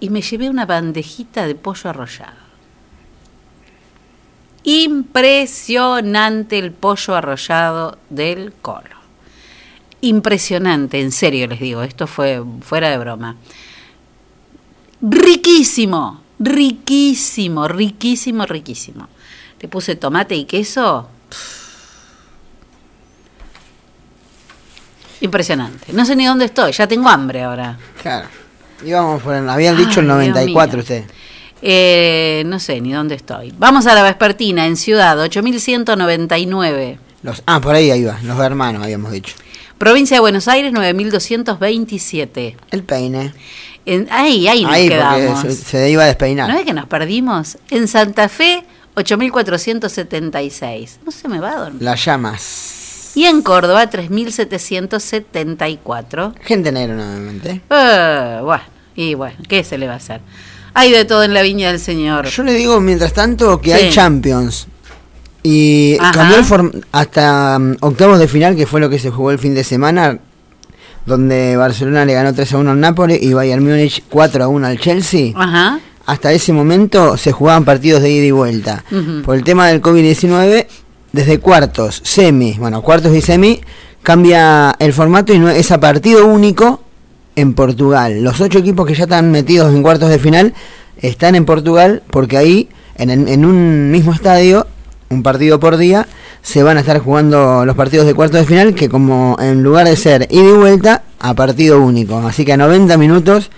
y 0.00 0.10
me 0.10 0.22
llevé 0.22 0.48
una 0.48 0.66
bandejita 0.66 1.46
de 1.46 1.54
pollo 1.54 1.90
arrollado. 1.90 2.50
Impresionante 4.64 6.58
el 6.58 6.72
pollo 6.72 7.14
arrollado 7.14 7.98
del 8.08 8.52
colo. 8.60 8.98
Impresionante, 10.00 11.00
en 11.00 11.12
serio 11.12 11.46
les 11.46 11.60
digo, 11.60 11.82
esto 11.82 12.06
fue 12.06 12.42
fuera 12.62 12.90
de 12.90 12.98
broma. 12.98 13.36
Riquísimo, 15.02 16.22
riquísimo, 16.38 17.68
riquísimo, 17.68 18.46
riquísimo. 18.46 19.08
Le 19.60 19.68
puse 19.68 19.96
tomate 19.96 20.34
y 20.34 20.46
queso. 20.46 21.08
Impresionante. 25.20 25.92
No 25.92 26.06
sé 26.06 26.16
ni 26.16 26.24
dónde 26.24 26.46
estoy, 26.46 26.72
ya 26.72 26.86
tengo 26.86 27.08
hambre 27.10 27.42
ahora. 27.42 27.78
Claro. 28.00 28.28
Íbamos 28.84 29.22
por 29.22 29.34
el, 29.34 29.48
habían 29.48 29.76
dicho 29.76 30.00
el 30.00 30.10
Ay, 30.10 30.26
Dios 30.32 30.34
94 30.34 30.72
mío. 30.72 30.80
usted. 30.82 31.04
Eh, 31.62 32.42
no 32.46 32.58
sé 32.58 32.80
ni 32.80 32.92
dónde 32.92 33.14
estoy. 33.16 33.52
Vamos 33.58 33.86
a 33.86 33.94
la 33.94 34.02
vespertina 34.02 34.66
en 34.66 34.76
Ciudad, 34.76 35.18
8199. 35.20 36.98
Los, 37.22 37.42
ah, 37.46 37.60
por 37.60 37.74
ahí 37.74 37.92
iba, 37.92 38.18
los 38.22 38.38
hermanos 38.40 38.82
habíamos 38.82 39.12
dicho. 39.12 39.34
Provincia 39.76 40.16
de 40.16 40.20
Buenos 40.20 40.48
Aires, 40.48 40.72
9227. 40.72 42.56
El 42.70 42.82
peine. 42.82 43.32
En, 43.86 44.08
ahí, 44.10 44.46
ahí 44.48 44.62
nos 44.62 44.72
Ahí, 44.72 44.88
porque 44.88 44.96
quedamos. 44.96 45.40
se, 45.42 45.52
se 45.54 45.90
iba 45.90 46.02
a 46.02 46.06
despeinar. 46.06 46.48
¿No 46.50 46.56
es 46.58 46.64
que 46.64 46.72
nos 46.72 46.86
perdimos? 46.86 47.58
En 47.70 47.88
Santa 47.88 48.28
Fe, 48.28 48.64
8476. 48.94 51.00
No 51.04 51.10
se 51.12 51.28
me 51.28 51.40
va 51.40 51.50
a 51.52 51.56
dormir. 51.56 51.82
Las 51.82 52.04
llamas. 52.04 52.79
Y 53.14 53.24
en 53.24 53.42
Córdoba, 53.42 53.88
3774. 53.90 56.34
Gente 56.42 56.72
negra 56.72 56.94
nuevamente. 56.94 57.60
Bueno, 57.68 58.60
y 58.94 59.14
bueno, 59.14 59.36
¿qué 59.48 59.64
se 59.64 59.78
le 59.78 59.86
va 59.86 59.94
a 59.94 59.96
hacer? 59.96 60.20
Hay 60.74 60.92
de 60.92 61.04
todo 61.04 61.24
en 61.24 61.34
la 61.34 61.42
viña 61.42 61.68
del 61.70 61.80
Señor. 61.80 62.26
Yo 62.26 62.42
le 62.42 62.52
digo, 62.54 62.80
mientras 62.80 63.12
tanto, 63.12 63.60
que 63.60 63.70
Sí. 63.70 63.76
hay 63.86 63.90
Champions. 63.90 64.66
Y 65.42 65.96
Ajá. 65.98 66.12
cambió 66.12 66.36
el 66.38 66.84
hasta 66.92 67.58
mm, 67.58 67.76
octavos 67.80 68.18
de 68.18 68.28
final, 68.28 68.56
que 68.56 68.66
fue 68.66 68.80
lo 68.80 68.90
que 68.90 68.98
se 68.98 69.10
jugó 69.10 69.30
el 69.30 69.38
fin 69.38 69.54
de 69.54 69.64
semana, 69.64 70.18
donde 71.06 71.56
Barcelona 71.56 72.04
le 72.04 72.12
ganó 72.12 72.34
3 72.34 72.52
a 72.52 72.58
1 72.58 72.70
al 72.72 72.80
Napoli 72.80 73.18
y 73.20 73.32
Bayern 73.32 73.64
Múnich 73.64 74.04
4 74.10 74.44
a 74.44 74.48
1 74.48 74.66
al 74.66 74.78
Chelsea. 74.78 75.32
Ajá. 75.34 75.80
Hasta 76.06 76.32
ese 76.32 76.52
momento 76.52 77.16
se 77.16 77.32
jugaban 77.32 77.64
partidos 77.64 78.02
de 78.02 78.10
ida 78.10 78.26
y 78.26 78.30
vuelta. 78.32 78.84
Por 79.24 79.36
el 79.36 79.44
tema 79.44 79.68
del 79.68 79.80
COVID-19, 79.80 80.66
desde 81.12 81.38
cuartos, 81.38 82.00
semi, 82.04 82.54
bueno, 82.58 82.82
cuartos 82.82 83.14
y 83.14 83.20
semi, 83.20 83.60
cambia 84.02 84.74
el 84.78 84.92
formato 84.92 85.32
y 85.32 85.38
no 85.38 85.48
es 85.48 85.70
a 85.70 85.80
partido 85.80 86.26
único 86.26 86.82
en 87.36 87.54
Portugal. 87.54 88.22
Los 88.22 88.40
ocho 88.40 88.58
equipos 88.58 88.86
que 88.86 88.94
ya 88.94 89.04
están 89.04 89.30
metidos 89.30 89.74
en 89.74 89.82
cuartos 89.82 90.08
de 90.08 90.18
final 90.18 90.54
están 91.00 91.34
en 91.34 91.44
Portugal 91.44 92.02
porque 92.10 92.36
ahí, 92.36 92.68
en, 92.96 93.10
en 93.10 93.44
un 93.44 93.90
mismo 93.90 94.12
estadio, 94.12 94.66
un 95.08 95.22
partido 95.22 95.58
por 95.58 95.76
día, 95.76 96.06
se 96.42 96.62
van 96.62 96.76
a 96.76 96.80
estar 96.80 96.98
jugando 96.98 97.64
los 97.64 97.76
partidos 97.76 98.06
de 98.06 98.14
cuartos 98.14 98.40
de 98.40 98.46
final 98.46 98.74
que 98.74 98.88
como 98.88 99.36
en 99.40 99.62
lugar 99.62 99.86
de 99.86 99.96
ser 99.96 100.26
ida 100.30 100.48
y 100.48 100.52
vuelta, 100.52 101.02
a 101.18 101.34
partido 101.34 101.80
único. 101.80 102.18
Así 102.18 102.44
que 102.44 102.52
a 102.52 102.56
90 102.56 102.96
minutos 102.96 103.50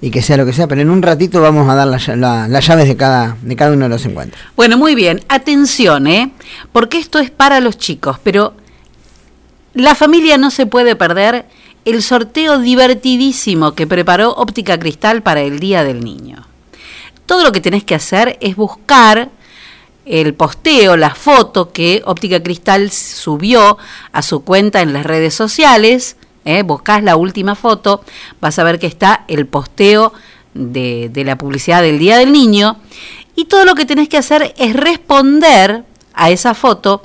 y 0.00 0.10
que 0.10 0.20
sea 0.22 0.36
lo 0.36 0.44
que 0.44 0.52
sea, 0.52 0.66
pero 0.68 0.80
en 0.82 0.90
un 0.90 1.00
ratito 1.02 1.40
vamos 1.40 1.68
a 1.70 1.74
dar 1.74 1.86
las 1.86 2.08
la- 2.08 2.46
llaves 2.60 2.88
de 2.88 2.96
cada, 2.96 3.36
de 3.42 3.56
cada 3.56 3.72
uno 3.72 3.84
de 3.84 3.88
los 3.88 4.04
encuentros. 4.04 4.42
Bueno, 4.56 4.76
muy 4.76 4.94
bien. 4.94 5.22
Atención, 5.28 6.06
¿eh? 6.06 6.30
Porque 6.72 6.98
esto 6.98 7.18
es 7.18 7.30
para 7.30 7.60
los 7.60 7.78
chicos, 7.78 8.18
pero 8.22 8.54
la 9.72 9.94
familia 9.94 10.36
no 10.38 10.50
se 10.50 10.66
puede 10.66 10.94
perder 10.96 11.46
el 11.84 12.02
sorteo 12.02 12.58
divertidísimo 12.58 13.72
que 13.74 13.86
preparó 13.86 14.30
Óptica 14.34 14.78
Cristal 14.78 15.22
para 15.22 15.40
el 15.42 15.58
Día 15.58 15.84
del 15.84 16.04
Niño. 16.04 16.46
Todo 17.26 17.42
lo 17.42 17.52
que 17.52 17.60
tenés 17.60 17.84
que 17.84 17.94
hacer 17.94 18.38
es 18.40 18.56
buscar 18.56 19.30
el 20.06 20.34
posteo, 20.34 20.96
la 20.98 21.14
foto 21.14 21.72
que 21.72 22.02
Óptica 22.04 22.42
Cristal 22.42 22.90
subió 22.90 23.78
a 24.12 24.22
su 24.22 24.44
cuenta 24.44 24.82
en 24.82 24.92
las 24.92 25.04
redes 25.06 25.34
sociales. 25.34 26.16
¿Eh? 26.44 26.62
Buscás 26.62 27.02
la 27.02 27.16
última 27.16 27.54
foto, 27.54 28.02
vas 28.40 28.58
a 28.58 28.64
ver 28.64 28.78
que 28.78 28.86
está 28.86 29.24
el 29.28 29.46
posteo 29.46 30.12
de, 30.54 31.08
de 31.12 31.24
la 31.24 31.36
publicidad 31.36 31.82
del 31.82 31.98
Día 31.98 32.18
del 32.18 32.32
Niño. 32.32 32.78
Y 33.36 33.46
todo 33.46 33.64
lo 33.64 33.74
que 33.74 33.84
tenés 33.84 34.08
que 34.08 34.18
hacer 34.18 34.54
es 34.56 34.74
responder 34.74 35.84
a 36.14 36.30
esa 36.30 36.54
foto 36.54 37.02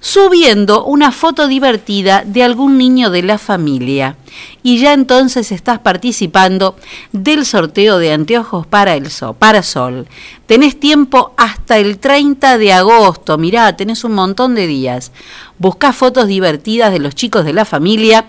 subiendo 0.00 0.84
una 0.84 1.10
foto 1.10 1.48
divertida 1.48 2.22
de 2.24 2.42
algún 2.42 2.78
niño 2.78 3.10
de 3.10 3.22
la 3.22 3.38
familia. 3.38 4.16
Y 4.62 4.78
ya 4.78 4.92
entonces 4.92 5.52
estás 5.52 5.78
participando 5.78 6.76
del 7.12 7.46
sorteo 7.46 7.98
de 7.98 8.12
anteojos 8.12 8.66
para 8.66 8.94
el 8.94 9.10
sol, 9.10 9.36
sol. 9.62 10.06
Tenés 10.46 10.78
tiempo 10.78 11.32
hasta 11.36 11.78
el 11.78 11.98
30 11.98 12.58
de 12.58 12.72
agosto. 12.72 13.38
Mirá, 13.38 13.76
tenés 13.76 14.04
un 14.04 14.12
montón 14.12 14.54
de 14.54 14.66
días. 14.66 15.12
Buscá 15.58 15.92
fotos 15.92 16.26
divertidas 16.26 16.92
de 16.92 16.98
los 16.98 17.14
chicos 17.14 17.44
de 17.44 17.52
la 17.52 17.64
familia 17.64 18.26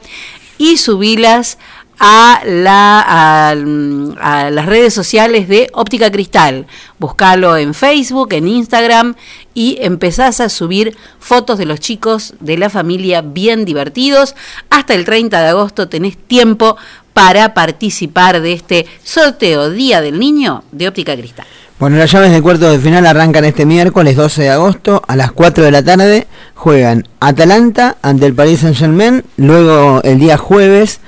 y 0.58 0.78
subilas 0.78 1.58
a, 2.00 2.42
la, 2.46 3.02
a, 3.50 4.50
las 4.50 4.66
redes 4.66 4.94
sociales 4.94 5.48
de 5.48 5.70
Óptica 5.74 6.12
Cristal. 6.12 6.68
Buscalo 7.00 7.58
en 7.58 7.74
Facebook, 7.74 8.34
en 8.34 8.48
Instagram 8.48 9.16
y 9.54 9.78
empezás 9.82 10.40
a 10.40 10.50
subir 10.50 10.96
fotos 11.20 11.58
de 11.58 11.66
los 11.66 11.80
chicos 11.80 12.36
de 12.40 12.58
la 12.58 12.70
familia 12.70 13.22
bien 13.22 13.66
divertidos. 13.66 14.36
Hasta 14.70 14.94
el 14.94 15.06
30 15.06 15.42
de 15.42 15.48
agosto 15.50 15.90
tenés 15.90 16.18
tiempo 16.18 16.78
para 17.14 17.54
participar 17.54 18.42
de 18.42 18.54
este 18.54 18.86
sorteo 19.04 19.72
Día 19.72 20.02
del 20.02 20.20
Niño 20.20 20.64
de 20.72 20.88
Óptica 20.88 21.16
Cristal. 21.16 21.48
Bueno, 21.80 21.98
las 21.98 22.12
llaves 22.12 22.32
de 22.32 22.42
cuartos 22.42 22.72
de 22.72 22.80
final 22.80 23.06
arrancan 23.06 23.46
este 23.46 23.64
miércoles 23.64 24.16
12 24.16 24.42
de 24.42 24.50
agosto 24.50 25.04
a 25.08 25.16
las 25.16 25.32
4 25.32 25.64
de 25.64 25.72
la 25.72 25.84
tarde. 25.84 26.26
Juegan 26.56 27.08
Atalanta 27.20 27.98
ante 28.02 28.26
el 28.26 28.34
Paris 28.34 28.62
Saint 28.62 28.76
Germain. 28.76 29.24
Luego 29.38 30.02
el 30.04 30.18
día 30.18 30.38
jueves 30.38 31.00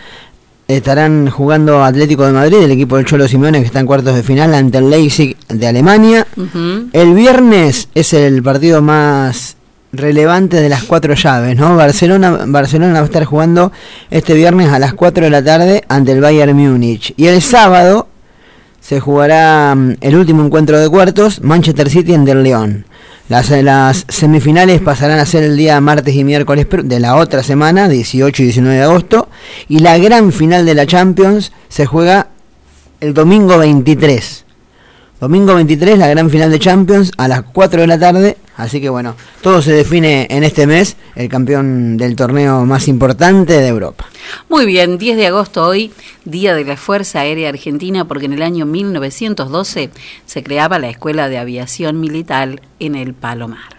estarán 0.70 1.32
jugando 1.32 1.84
Atlético 1.84 2.26
de 2.26 2.32
Madrid, 2.32 2.58
el 2.60 2.72
equipo 2.72 2.96
del 2.96 3.06
Cholo 3.06 3.28
Simeone 3.28 3.60
que 3.60 3.66
está 3.66 3.80
en 3.80 3.88
cuartos 3.88 4.16
de 4.16 4.22
final 4.22 4.54
ante 4.54 4.78
el 4.78 4.90
Leipzig 4.90 5.36
de 5.48 5.68
Alemania. 5.68 6.28
El 6.94 7.14
viernes 7.16 7.90
es 7.96 8.14
el 8.14 8.44
partido 8.44 8.80
más 8.82 9.58
relevante 9.92 10.58
de 10.58 10.70
las 10.70 10.84
cuatro 10.84 11.16
llaves, 11.16 11.58
¿no? 11.58 11.76
Barcelona, 11.76 12.46
Barcelona 12.46 12.94
va 12.94 13.00
a 13.00 13.06
estar 13.06 13.26
jugando 13.26 13.72
este 14.12 14.36
viernes 14.36 14.70
a 14.70 14.78
las 14.78 14.94
4 14.94 15.24
de 15.24 15.32
la 15.32 15.44
tarde 15.44 15.84
ante 15.90 16.12
el 16.12 16.22
Bayern 16.22 16.56
Múnich. 16.56 17.16
Y 17.18 17.26
el 17.26 17.42
sábado 17.42 18.08
se 18.80 19.00
jugará 19.00 19.74
mm, 19.74 19.96
el 20.02 20.16
último 20.16 20.46
encuentro 20.46 20.80
de 20.80 20.88
cuartos, 20.88 21.42
Manchester 21.42 21.90
City 21.90 22.14
ante 22.14 22.32
el 22.32 22.44
León. 22.44 22.86
Las, 23.30 23.52
las 23.52 24.06
semifinales 24.10 24.82
pasarán 24.82 25.20
a 25.20 25.26
ser 25.26 25.44
el 25.44 25.56
día 25.56 25.80
martes 25.80 26.16
y 26.16 26.24
miércoles 26.24 26.68
de 26.84 27.00
la 27.00 27.16
otra 27.16 27.44
semana, 27.44 27.88
18 27.88 28.42
y 28.42 28.46
19 28.46 28.78
de 28.78 28.84
agosto. 28.84 29.30
Y 29.68 29.80
la 29.80 30.00
gran 30.00 30.32
final 30.32 30.66
de 30.66 30.74
la 30.74 30.88
Champions 30.88 31.52
se 31.68 31.86
juega 31.86 32.30
el 33.00 33.14
domingo 33.14 33.60
23. 33.60 34.46
Domingo 35.20 35.54
23, 35.56 35.98
la 35.98 36.08
gran 36.08 36.30
final 36.30 36.50
de 36.50 36.60
Champions 36.60 37.12
a 37.18 37.28
las 37.28 37.42
4 37.42 37.82
de 37.82 37.88
la 37.88 38.00
tarde. 38.00 38.38
Así 38.56 38.80
que 38.80 38.88
bueno, 38.88 39.16
todo 39.42 39.62
se 39.62 39.74
define 39.74 40.28
en 40.30 40.46
este 40.46 40.66
mes, 40.66 40.96
el 41.16 41.28
campeón 41.28 41.98
del 41.98 42.16
torneo 42.16 42.66
más 42.66 42.88
importante 42.88 43.54
de 43.60 43.68
Europa. 43.68 44.06
Muy 44.48 44.66
bien, 44.66 44.98
10 44.98 45.18
de 45.18 45.28
agosto 45.28 45.66
hoy, 45.66 45.92
Día 46.24 46.56
de 46.56 46.64
la 46.64 46.78
Fuerza 46.78 47.20
Aérea 47.20 47.50
Argentina, 47.50 48.06
porque 48.06 48.28
en 48.28 48.34
el 48.34 48.42
año 48.42 48.66
1912 48.66 49.90
se 50.26 50.44
creaba 50.44 50.80
la 50.80 50.90
Escuela 50.90 51.28
de 51.28 51.38
Aviación 51.38 52.00
Militar 52.00 52.62
en 52.80 52.96
el 52.96 53.14
Palomar. 53.14 53.79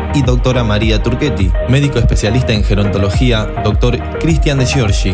y 0.13 0.21
doctora 0.21 0.63
María 0.63 1.01
Turchetti. 1.01 1.51
Médico 1.69 1.99
especialista 1.99 2.53
en 2.53 2.63
gerontología, 2.63 3.45
doctor 3.63 3.97
Cristian 4.19 4.59
de 4.59 4.65
Giorgi. 4.65 5.13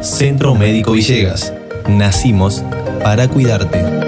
Centro 0.00 0.54
Médico 0.54 0.92
Villegas. 0.92 1.52
Nacimos 1.88 2.62
para 3.02 3.28
cuidarte. 3.28 4.07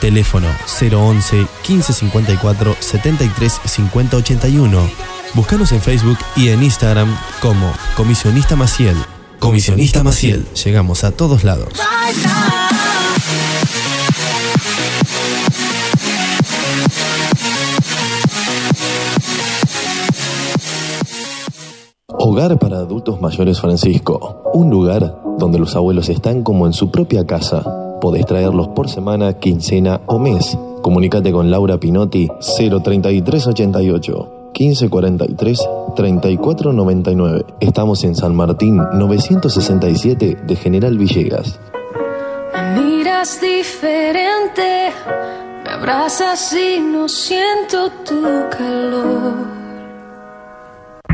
Teléfono 0.00 0.48
011 0.80 1.36
1554 1.36 2.76
73 2.78 3.60
50 3.64 4.16
81. 4.16 4.90
Búscanos 5.34 5.72
en 5.72 5.80
Facebook 5.80 6.18
y 6.36 6.48
en 6.48 6.62
Instagram 6.62 7.14
como 7.40 7.72
Comisionista 7.96 8.56
Maciel. 8.56 8.96
Comisionista 9.38 10.02
Maciel. 10.02 10.46
Llegamos 10.64 11.04
a 11.04 11.10
todos 11.12 11.44
lados. 11.44 11.68
Hogar 22.08 22.58
para 22.58 22.78
Adultos 22.78 23.20
Mayores 23.20 23.60
Francisco. 23.60 24.42
Un 24.54 24.70
lugar 24.70 25.20
donde 25.38 25.58
los 25.58 25.76
abuelos 25.76 26.08
están 26.08 26.42
como 26.42 26.66
en 26.66 26.72
su 26.72 26.90
propia 26.90 27.26
casa. 27.26 27.85
Podés 28.00 28.26
traerlos 28.26 28.68
por 28.68 28.88
semana, 28.88 29.34
quincena 29.34 30.00
o 30.06 30.18
mes. 30.18 30.56
Comunicate 30.82 31.32
con 31.32 31.50
Laura 31.50 31.78
Pinotti 31.78 32.28
03388 32.56 34.52
1543 34.58 35.68
3499. 35.94 37.44
Estamos 37.60 38.04
en 38.04 38.14
San 38.14 38.34
Martín 38.34 38.76
967 38.76 40.38
de 40.46 40.56
General 40.56 40.96
Villegas. 40.96 41.58
Me 42.54 42.80
miras 42.80 43.40
diferente, 43.40 44.92
me 45.64 45.70
abrazas 45.70 46.54
y 46.54 46.80
no 46.80 47.08
siento 47.08 47.90
tu 48.04 48.22
calor. 48.50 49.65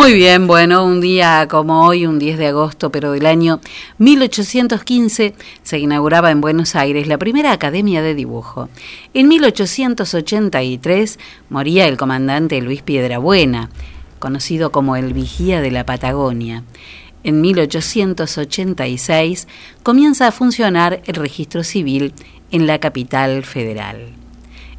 Muy 0.00 0.14
bien, 0.14 0.46
bueno, 0.46 0.84
un 0.84 1.00
día 1.00 1.48
como 1.50 1.84
hoy, 1.84 2.06
un 2.06 2.20
10 2.20 2.38
de 2.38 2.46
agosto, 2.46 2.92
pero 2.92 3.10
del 3.10 3.26
año 3.26 3.58
1815, 3.98 5.34
se 5.64 5.78
inauguraba 5.80 6.30
en 6.30 6.40
Buenos 6.40 6.76
Aires 6.76 7.08
la 7.08 7.18
primera 7.18 7.50
academia 7.50 8.00
de 8.00 8.14
dibujo. 8.14 8.68
En 9.12 9.26
1883 9.26 11.18
moría 11.50 11.88
el 11.88 11.96
comandante 11.96 12.60
Luis 12.60 12.82
Piedrabuena, 12.82 13.70
conocido 14.20 14.70
como 14.70 14.94
el 14.94 15.14
Vigía 15.14 15.60
de 15.60 15.72
la 15.72 15.84
Patagonia. 15.84 16.62
En 17.24 17.40
1886 17.40 19.48
comienza 19.82 20.28
a 20.28 20.32
funcionar 20.32 21.02
el 21.06 21.16
registro 21.16 21.64
civil 21.64 22.14
en 22.52 22.68
la 22.68 22.78
capital 22.78 23.42
federal. 23.42 24.12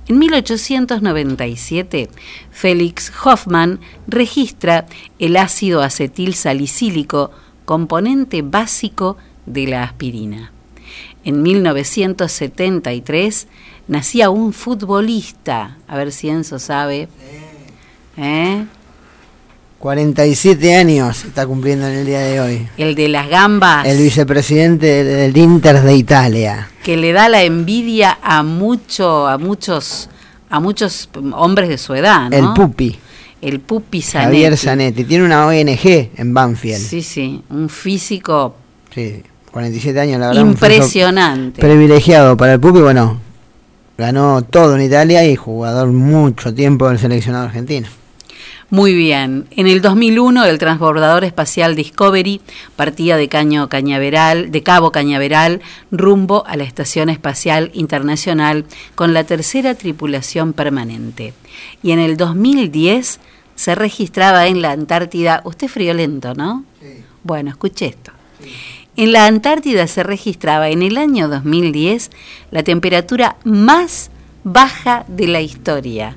En 0.09 0.17
1897, 0.17 2.09
Félix 2.49 3.13
Hoffman 3.23 3.79
registra 4.07 4.87
el 5.19 5.37
ácido 5.37 5.83
acetil 5.83 6.33
salicílico, 6.33 7.29
componente 7.65 8.41
básico 8.41 9.17
de 9.45 9.67
la 9.67 9.83
aspirina. 9.83 10.51
En 11.23 11.43
1973 11.43 13.47
nacía 13.87 14.31
un 14.31 14.51
futbolista, 14.51 15.77
a 15.87 15.95
ver 15.95 16.11
si 16.11 16.29
Enzo 16.29 16.57
sabe. 16.57 17.07
¿Eh? 18.17 18.65
47 19.79 20.75
años 20.75 21.23
está 21.23 21.47
cumpliendo 21.47 21.87
en 21.87 21.93
el 21.99 22.05
día 22.05 22.19
de 22.19 22.41
hoy. 22.41 22.67
El 22.77 22.95
de 22.95 23.07
las 23.07 23.29
gambas. 23.29 23.85
El 23.87 23.97
vicepresidente 23.97 25.03
del 25.05 25.35
Inter 25.37 25.81
de 25.81 25.95
Italia. 25.95 26.69
que 26.83 26.97
le 26.97 27.13
da 27.13 27.29
la 27.29 27.43
envidia 27.43 28.19
a 28.21 28.43
mucho, 28.43 29.25
a 29.27 29.37
muchos, 29.37 30.09
a 30.49 30.59
muchos 30.59 31.09
hombres 31.33 31.69
de 31.69 31.77
su 31.77 31.93
edad, 31.95 32.29
¿no? 32.29 32.35
El 32.37 32.53
Pupi. 32.53 32.99
El 33.41 33.61
Pupi 33.61 34.01
Zanetti. 34.01 34.25
Javier 34.33 34.57
Zanetti. 34.57 35.05
Tiene 35.05 35.23
una 35.23 35.47
ONG 35.47 36.09
en 36.17 36.33
Banfield. 36.33 36.85
Sí, 36.85 37.01
sí, 37.01 37.41
un 37.49 37.69
físico 37.69 38.55
Sí, 38.93 39.23
47 39.51 39.97
años, 39.99 40.19
la 40.19 40.27
verdad. 40.27 40.41
impresionante. 40.41 41.61
Privilegiado 41.61 42.35
para 42.35 42.53
el 42.53 42.59
Pupi, 42.59 42.81
bueno, 42.81 43.17
ganó 43.97 44.41
todo 44.41 44.75
en 44.75 44.81
Italia 44.81 45.23
y 45.23 45.37
jugador 45.37 45.87
mucho 45.87 46.53
tiempo 46.53 46.89
del 46.89 46.99
seleccionado 46.99 47.45
argentino. 47.45 47.87
Muy 48.71 48.93
bien. 48.93 49.47
En 49.49 49.65
el 49.65 49.81
2001 49.81 50.45
el 50.45 50.59
transbordador 50.59 51.23
espacial 51.23 51.75
Discovery 51.75 52.39
partía 52.75 53.17
de 53.17 53.27
Caño 53.27 53.67
Cañaveral, 53.67 54.51
de 54.51 54.61
Cabo 54.61 54.91
Cañaveral, 54.91 55.61
rumbo 55.89 56.45
a 56.45 56.55
la 56.55 56.65
Estación 56.65 57.09
Espacial 57.09 57.71
Internacional 57.73 58.65
con 58.93 59.15
la 59.15 59.23
tercera 59.23 59.73
tripulación 59.73 60.53
permanente. 60.53 61.33
Y 61.81 61.91
en 61.91 61.99
el 61.99 62.15
2010 62.15 63.19
se 63.55 63.73
registraba 63.73 64.45
en 64.45 64.61
la 64.61 64.71
Antártida, 64.71 65.41
usted 65.45 65.65
es 65.65 65.73
friolento, 65.73 66.35
¿no? 66.35 66.63
Bueno, 67.23 67.49
escuche 67.49 67.87
esto. 67.87 68.11
En 68.95 69.13
la 69.13 69.25
Antártida 69.25 69.87
se 69.87 70.03
registraba 70.03 70.69
en 70.69 70.83
el 70.83 70.97
año 70.97 71.27
2010 71.27 72.11
la 72.51 72.61
temperatura 72.61 73.37
más 73.43 74.11
baja 74.43 75.05
de 75.07 75.27
la 75.27 75.41
historia. 75.41 76.15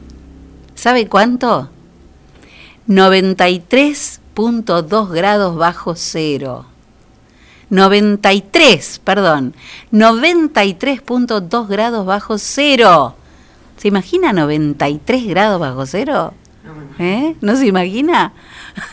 ¿Sabe 0.75 1.07
cuánto? 1.07 1.72
93.2 2.89 5.11
grados 5.11 5.57
bajo 5.57 5.95
cero. 5.95 6.67
93, 7.71 9.01
perdón, 9.03 9.55
93.2 9.93 11.69
grados 11.69 12.05
bajo 12.05 12.39
cero. 12.39 13.15
¿Se 13.79 13.89
imagina 13.89 14.33
93 14.33 15.27
grados 15.27 15.59
bajo 15.59 15.87
cero? 15.87 16.35
¿Eh? 16.99 17.35
¿No 17.41 17.57
se 17.57 17.67
imagina? 17.67 18.35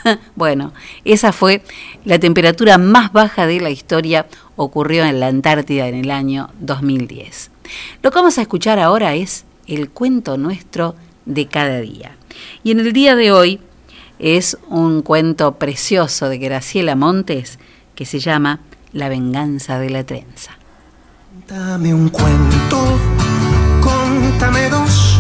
bueno, 0.36 0.74
esa 1.04 1.34
fue 1.34 1.62
la 2.06 2.20
temperatura 2.20 2.78
más 2.78 3.12
baja 3.12 3.46
de 3.46 3.60
la 3.60 3.70
historia, 3.70 4.28
ocurrió 4.56 5.04
en 5.04 5.20
la 5.20 5.28
Antártida 5.28 5.88
en 5.88 5.96
el 5.96 6.12
año 6.12 6.50
2010. 6.60 7.52
Lo 8.02 8.12
que 8.12 8.16
vamos 8.16 8.38
a 8.38 8.42
escuchar 8.42 8.80
ahora 8.80 9.16
es 9.16 9.46
el 9.68 9.90
cuento 9.90 10.38
nuestro 10.38 10.96
de 11.26 11.48
cada 11.48 11.82
día. 11.82 12.16
Y 12.64 12.72
en 12.72 12.80
el 12.80 12.94
día 12.94 13.16
de 13.16 13.32
hoy 13.32 13.60
es 14.20 14.58
un 14.68 15.02
cuento 15.02 15.56
precioso 15.56 16.30
de 16.30 16.38
Graciela 16.38 16.96
Montes 16.96 17.58
que 17.96 18.06
se 18.06 18.20
llama 18.20 18.60
La 18.92 19.10
venganza 19.10 19.80
de 19.80 19.90
la 19.90 20.04
trenza. 20.04 20.52
Dame 21.48 21.94
un 21.94 22.10
cuento, 22.10 23.00
contame 23.82 24.70
dos, 24.70 25.18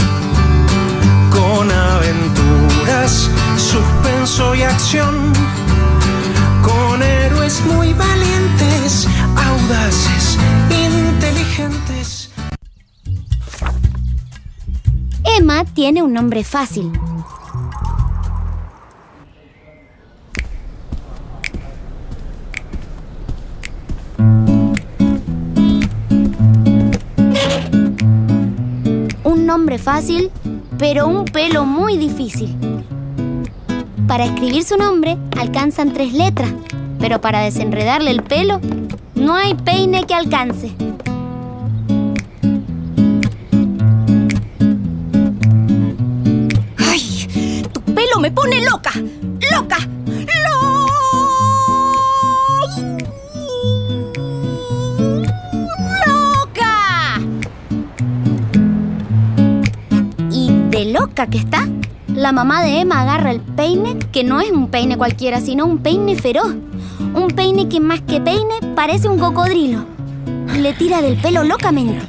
con 1.31 1.71
aventuras, 1.71 3.29
suspenso 3.57 4.53
y 4.53 4.63
acción, 4.63 5.33
con 6.61 7.01
héroes 7.01 7.61
muy 7.65 7.93
valientes, 7.93 9.07
audaces, 9.35 10.37
inteligentes. 10.69 12.29
Emma 15.23 15.63
tiene 15.65 16.03
un 16.03 16.13
nombre 16.13 16.43
fácil. 16.43 16.91
Nombre 29.49 29.79
fácil, 29.79 30.29
pero 30.77 31.07
un 31.07 31.25
pelo 31.25 31.65
muy 31.65 31.97
difícil. 31.97 32.55
Para 34.07 34.25
escribir 34.25 34.63
su 34.63 34.77
nombre 34.77 35.17
alcanzan 35.39 35.91
tres 35.91 36.13
letras, 36.13 36.51
pero 36.99 37.19
para 37.19 37.39
desenredarle 37.39 38.11
el 38.11 38.21
pelo 38.21 38.61
no 39.15 39.33
hay 39.33 39.55
peine 39.55 40.03
que 40.03 40.13
alcance. 40.13 40.71
¡Ay! 46.77 47.63
¡Tu 47.73 47.81
pelo 47.81 48.19
me 48.19 48.29
pone 48.29 48.61
loca! 48.61 48.91
¡Loca! 49.51 49.77
De 60.79 60.93
loca 60.93 61.27
que 61.27 61.37
está, 61.37 61.67
la 62.07 62.31
mamá 62.31 62.63
de 62.63 62.79
Emma 62.79 63.01
agarra 63.01 63.31
el 63.31 63.41
peine, 63.41 63.99
que 64.13 64.23
no 64.23 64.39
es 64.39 64.49
un 64.49 64.69
peine 64.69 64.97
cualquiera, 64.97 65.41
sino 65.41 65.65
un 65.65 65.79
peine 65.79 66.15
feroz. 66.15 66.55
Un 67.13 67.27
peine 67.35 67.67
que 67.67 67.81
más 67.81 67.99
que 67.99 68.21
peine 68.21 68.53
parece 68.75 69.09
un 69.09 69.19
cocodrilo. 69.19 69.83
Le 70.55 70.71
tira 70.71 71.01
del 71.01 71.17
pelo 71.17 71.43
locamente. 71.43 71.99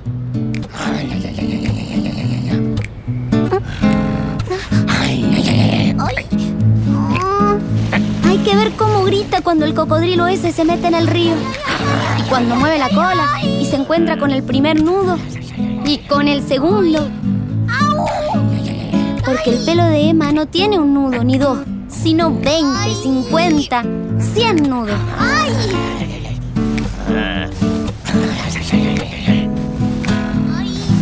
Hay 8.25 8.39
que 8.39 8.55
ver 8.55 8.71
cómo 8.77 9.03
grita 9.03 9.41
cuando 9.41 9.65
el 9.65 9.75
cocodrilo 9.75 10.29
ese 10.29 10.53
se 10.53 10.65
mete 10.65 10.87
en 10.87 10.95
el 10.95 11.09
río. 11.09 11.35
Y 12.21 12.29
cuando 12.29 12.55
mueve 12.55 12.79
la 12.79 12.89
cola 12.91 13.27
y 13.43 13.67
se 13.67 13.75
encuentra 13.75 14.17
con 14.17 14.31
el 14.31 14.45
primer 14.45 14.81
nudo. 14.81 15.19
Y 15.85 15.99
con 16.07 16.29
el 16.29 16.47
segundo. 16.47 17.11
Porque 19.31 19.51
el 19.51 19.65
pelo 19.65 19.85
de 19.85 20.09
Emma 20.09 20.33
no 20.33 20.47
tiene 20.47 20.81
un 20.81 20.93
nudo 20.93 21.23
ni 21.23 21.39
dos, 21.39 21.61
sino 21.89 22.33
20, 22.33 22.95
50, 23.01 23.83
100 24.35 24.69
nudos. 24.69 24.99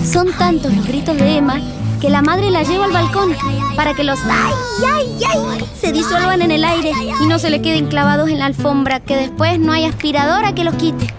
Son 0.05 0.31
tantos 0.33 0.75
los 0.75 0.87
gritos 0.87 1.17
de 1.17 1.39
Emma 1.39 1.59
que 2.03 2.11
la 2.11 2.21
madre 2.21 2.51
la 2.51 2.65
lleva 2.65 2.85
al 2.85 2.93
balcón 2.93 3.35
para 3.75 3.95
que 3.95 4.05
los 4.05 4.19
¡ay, 4.27 4.53
ay, 4.87 5.25
ay! 5.27 5.65
se 5.81 5.93
disuelvan 5.93 6.43
en 6.43 6.51
el 6.51 6.65
aire 6.65 6.93
y 7.23 7.27
no 7.27 7.39
se 7.39 7.49
le 7.49 7.63
queden 7.63 7.87
clavados 7.87 8.29
en 8.29 8.41
la 8.41 8.45
alfombra, 8.45 9.01
que 9.01 9.17
después 9.17 9.59
no 9.59 9.73
hay 9.73 9.87
aspiradora 9.87 10.55
que 10.55 10.65
los 10.65 10.75
quite. 10.75 11.15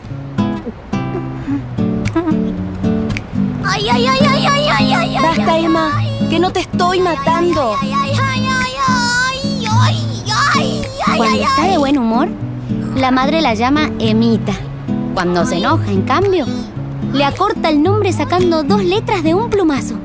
¡Ay, 3.66 3.88
ay, 3.92 4.06
ay, 4.06 4.20
ay, 4.28 4.46
ay, 4.48 4.70
ay, 4.78 4.94
ay! 4.94 5.18
Basta, 5.22 5.58
Emma, 5.58 6.09
que 6.30 6.40
no 6.40 6.52
te 6.52 6.60
estoy 6.60 7.00
matando. 7.00 7.76
Cuando 11.18 11.40
está 11.40 11.68
de 11.68 11.78
buen 11.78 11.98
humor, 11.98 12.30
la 12.96 13.10
madre 13.10 13.42
la 13.42 13.56
llama 13.56 13.90
Emita. 14.00 14.54
Cuando 15.16 15.44
se 15.46 15.58
enoja, 15.58 15.92
en 15.92 16.04
cambio, 16.04 16.46
le 17.14 17.24
acorta 17.24 17.70
el 17.70 17.82
nombre 17.82 18.14
sacando 18.14 18.64
dos 18.64 18.84
letras 18.84 19.24
de 19.24 19.34
un 19.34 19.50
plumazo. 19.50 19.96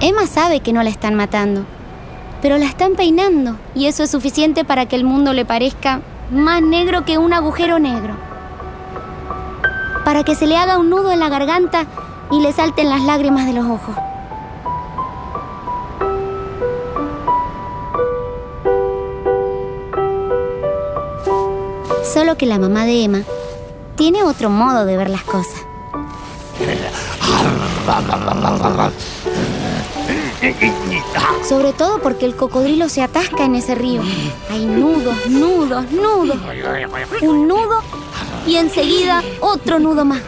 Emma 0.00 0.26
sabe 0.26 0.60
que 0.60 0.72
no 0.72 0.82
la 0.82 0.90
están 0.90 1.14
matando, 1.14 1.64
pero 2.40 2.56
la 2.56 2.64
están 2.64 2.94
peinando 2.94 3.56
y 3.74 3.86
eso 3.86 4.02
es 4.02 4.10
suficiente 4.10 4.64
para 4.64 4.86
que 4.86 4.96
el 4.96 5.04
mundo 5.04 5.34
le 5.34 5.44
parezca 5.44 6.00
más 6.30 6.62
negro 6.62 7.04
que 7.04 7.18
un 7.18 7.34
agujero 7.34 7.78
negro 7.78 8.27
para 10.08 10.24
que 10.24 10.34
se 10.34 10.46
le 10.46 10.56
haga 10.56 10.78
un 10.78 10.88
nudo 10.88 11.12
en 11.12 11.20
la 11.20 11.28
garganta 11.28 11.84
y 12.30 12.40
le 12.40 12.50
salten 12.50 12.88
las 12.88 13.02
lágrimas 13.02 13.44
de 13.44 13.52
los 13.52 13.66
ojos. 13.66 13.94
Solo 22.10 22.38
que 22.38 22.46
la 22.46 22.58
mamá 22.58 22.86
de 22.86 23.04
Emma 23.04 23.22
tiene 23.96 24.22
otro 24.22 24.48
modo 24.48 24.86
de 24.86 24.96
ver 24.96 25.10
las 25.10 25.24
cosas. 25.24 25.60
Sobre 31.46 31.74
todo 31.74 31.98
porque 31.98 32.24
el 32.24 32.34
cocodrilo 32.34 32.88
se 32.88 33.02
atasca 33.02 33.44
en 33.44 33.56
ese 33.56 33.74
río. 33.74 34.00
Hay 34.50 34.64
nudos, 34.64 35.26
nudos, 35.26 35.84
nudos. 35.92 36.38
Un 37.20 37.46
nudo 37.46 37.82
y 38.48 38.56
enseguida 38.56 39.22
otro 39.40 39.78
nudo 39.78 40.06
más. 40.06 40.22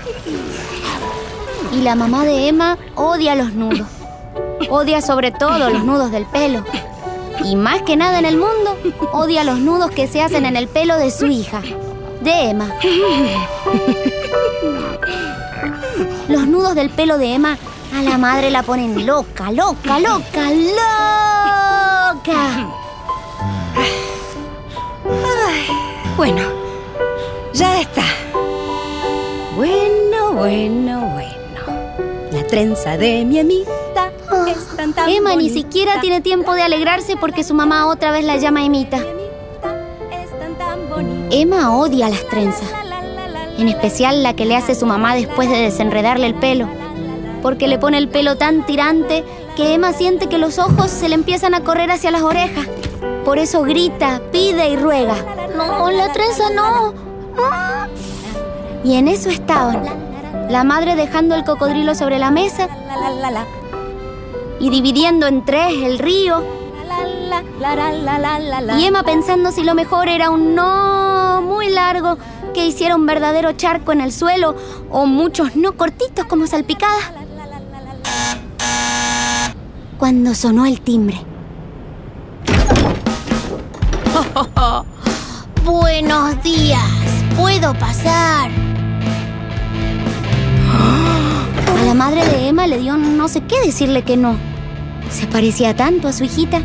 Y 1.72 1.82
la 1.82 1.94
mamá 1.94 2.24
de 2.24 2.48
Emma 2.48 2.76
odia 2.94 3.34
los 3.34 3.54
nudos. 3.54 3.88
Odia 4.68 5.00
sobre 5.00 5.30
todo 5.30 5.70
los 5.70 5.84
nudos 5.84 6.12
del 6.12 6.26
pelo. 6.26 6.64
Y 7.44 7.56
más 7.56 7.80
que 7.82 7.96
nada 7.96 8.18
en 8.18 8.26
el 8.26 8.36
mundo, 8.36 8.76
odia 9.12 9.44
los 9.44 9.58
nudos 9.58 9.90
que 9.90 10.06
se 10.06 10.20
hacen 10.20 10.44
en 10.44 10.56
el 10.56 10.68
pelo 10.68 10.98
de 10.98 11.10
su 11.10 11.26
hija, 11.26 11.62
de 12.20 12.50
Emma. 12.50 12.68
Los 16.28 16.46
nudos 16.46 16.74
del 16.74 16.90
pelo 16.90 17.16
de 17.16 17.34
Emma 17.34 17.56
a 17.96 18.02
la 18.02 18.18
madre 18.18 18.50
la 18.50 18.62
ponen 18.62 19.06
loca, 19.06 19.50
loca, 19.50 19.98
loca, 19.98 20.50
loca. 20.50 22.68
Bueno, 26.16 26.42
ya 27.54 27.80
está. 27.80 28.09
Bueno, 30.50 31.12
bueno. 31.12 32.10
La 32.32 32.44
trenza 32.44 32.96
de 32.96 33.24
mi 33.24 33.38
amita 33.38 34.10
es 34.48 34.76
tan 34.76 34.92
tan 34.92 35.08
Emma 35.08 35.36
ni 35.36 35.48
siquiera 35.48 36.00
tiene 36.00 36.20
tiempo 36.22 36.54
de 36.54 36.62
alegrarse 36.62 37.16
porque 37.16 37.44
su 37.44 37.54
mamá 37.54 37.86
otra 37.86 38.10
vez 38.10 38.24
la 38.24 38.36
llama 38.36 38.64
Emita. 38.64 38.98
Emma 41.30 41.76
odia 41.76 42.08
las 42.08 42.26
trenzas, 42.26 42.68
en 43.58 43.68
especial 43.68 44.24
la 44.24 44.34
que 44.34 44.44
le 44.44 44.56
hace 44.56 44.74
su 44.74 44.86
mamá 44.86 45.14
después 45.14 45.48
de 45.48 45.56
desenredarle 45.56 46.26
el 46.26 46.34
pelo, 46.34 46.68
porque 47.42 47.68
le 47.68 47.78
pone 47.78 47.98
el 47.98 48.08
pelo 48.08 48.36
tan 48.36 48.66
tirante 48.66 49.22
que 49.54 49.74
Emma 49.74 49.92
siente 49.92 50.26
que 50.26 50.38
los 50.38 50.58
ojos 50.58 50.90
se 50.90 51.08
le 51.08 51.14
empiezan 51.14 51.54
a 51.54 51.60
correr 51.60 51.92
hacia 51.92 52.10
las 52.10 52.22
orejas. 52.22 52.66
Por 53.24 53.38
eso 53.38 53.62
grita, 53.62 54.20
pide 54.32 54.68
y 54.70 54.76
ruega. 54.76 55.14
No, 55.56 55.92
la 55.92 56.12
trenza 56.12 56.50
no. 56.50 56.92
Y 58.82 58.96
en 58.96 59.06
eso 59.06 59.28
estaban, 59.28 60.09
la 60.50 60.64
madre 60.64 60.96
dejando 60.96 61.36
el 61.36 61.44
cocodrilo 61.44 61.94
sobre 61.94 62.18
la 62.18 62.32
mesa 62.32 62.68
y 64.58 64.68
dividiendo 64.68 65.28
en 65.28 65.44
tres 65.44 65.72
el 65.82 65.98
río. 66.00 66.42
Y 68.76 68.84
Emma 68.84 69.04
pensando 69.04 69.52
si 69.52 69.62
lo 69.62 69.74
mejor 69.76 70.08
era 70.08 70.30
un 70.30 70.56
no 70.56 71.40
muy 71.40 71.70
largo 71.70 72.18
que 72.52 72.66
hiciera 72.66 72.96
un 72.96 73.06
verdadero 73.06 73.52
charco 73.52 73.92
en 73.92 74.00
el 74.00 74.12
suelo 74.12 74.56
o 74.90 75.06
muchos 75.06 75.54
no 75.54 75.76
cortitos 75.76 76.26
como 76.26 76.48
salpicadas. 76.48 77.12
Cuando 79.98 80.34
sonó 80.34 80.66
el 80.66 80.80
timbre. 80.80 81.20
Buenos 85.64 86.42
días. 86.42 86.82
¿Puedo 87.36 87.72
pasar? 87.74 88.69
La 91.90 91.94
madre 91.94 92.24
de 92.24 92.46
Emma 92.46 92.68
le 92.68 92.78
dio 92.78 92.96
no 92.96 93.26
sé 93.26 93.40
qué 93.40 93.56
decirle 93.66 94.02
que 94.02 94.16
no. 94.16 94.36
Se 95.10 95.26
parecía 95.26 95.74
tanto 95.74 96.06
a 96.06 96.12
su 96.12 96.22
hijita. 96.22 96.60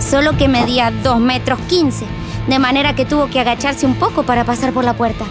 Solo 0.00 0.36
que 0.36 0.48
medía 0.48 0.90
2 0.90 1.20
metros 1.20 1.60
15, 1.68 2.04
de 2.48 2.58
manera 2.58 2.96
que 2.96 3.04
tuvo 3.04 3.28
que 3.28 3.38
agacharse 3.38 3.86
un 3.86 3.94
poco 3.94 4.24
para 4.24 4.44
pasar 4.44 4.72
por 4.72 4.82
la 4.82 4.94
puerta. 4.94 5.24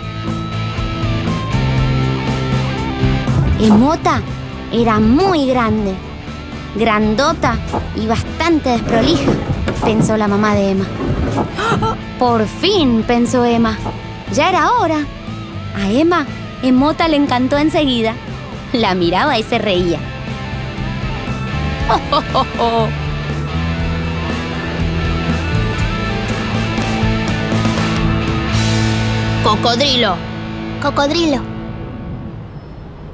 Emota 3.60 4.22
era 4.72 5.02
muy 5.02 5.48
grande, 5.48 5.94
grandota 6.78 7.58
y 8.02 8.08
bastante 8.08 8.70
desprolija, 8.70 9.34
pensó 9.84 10.16
la 10.16 10.30
mamá 10.30 10.56
de 10.56 10.72
Emma. 10.72 10.86
Por 12.18 12.48
fin, 12.48 13.04
pensó 13.06 13.44
Emma. 13.44 13.78
Ya 14.34 14.48
era 14.48 14.72
hora. 14.72 15.00
A 15.76 15.90
Emma, 15.90 16.26
Emota 16.64 17.08
le 17.08 17.16
encantó 17.18 17.58
enseguida. 17.58 18.14
La 18.74 18.94
miraba 18.94 19.38
y 19.40 19.44
se 19.44 19.58
reía. 19.58 20.00
Cocodrilo. 29.44 30.16
Cocodrilo. 30.82 31.42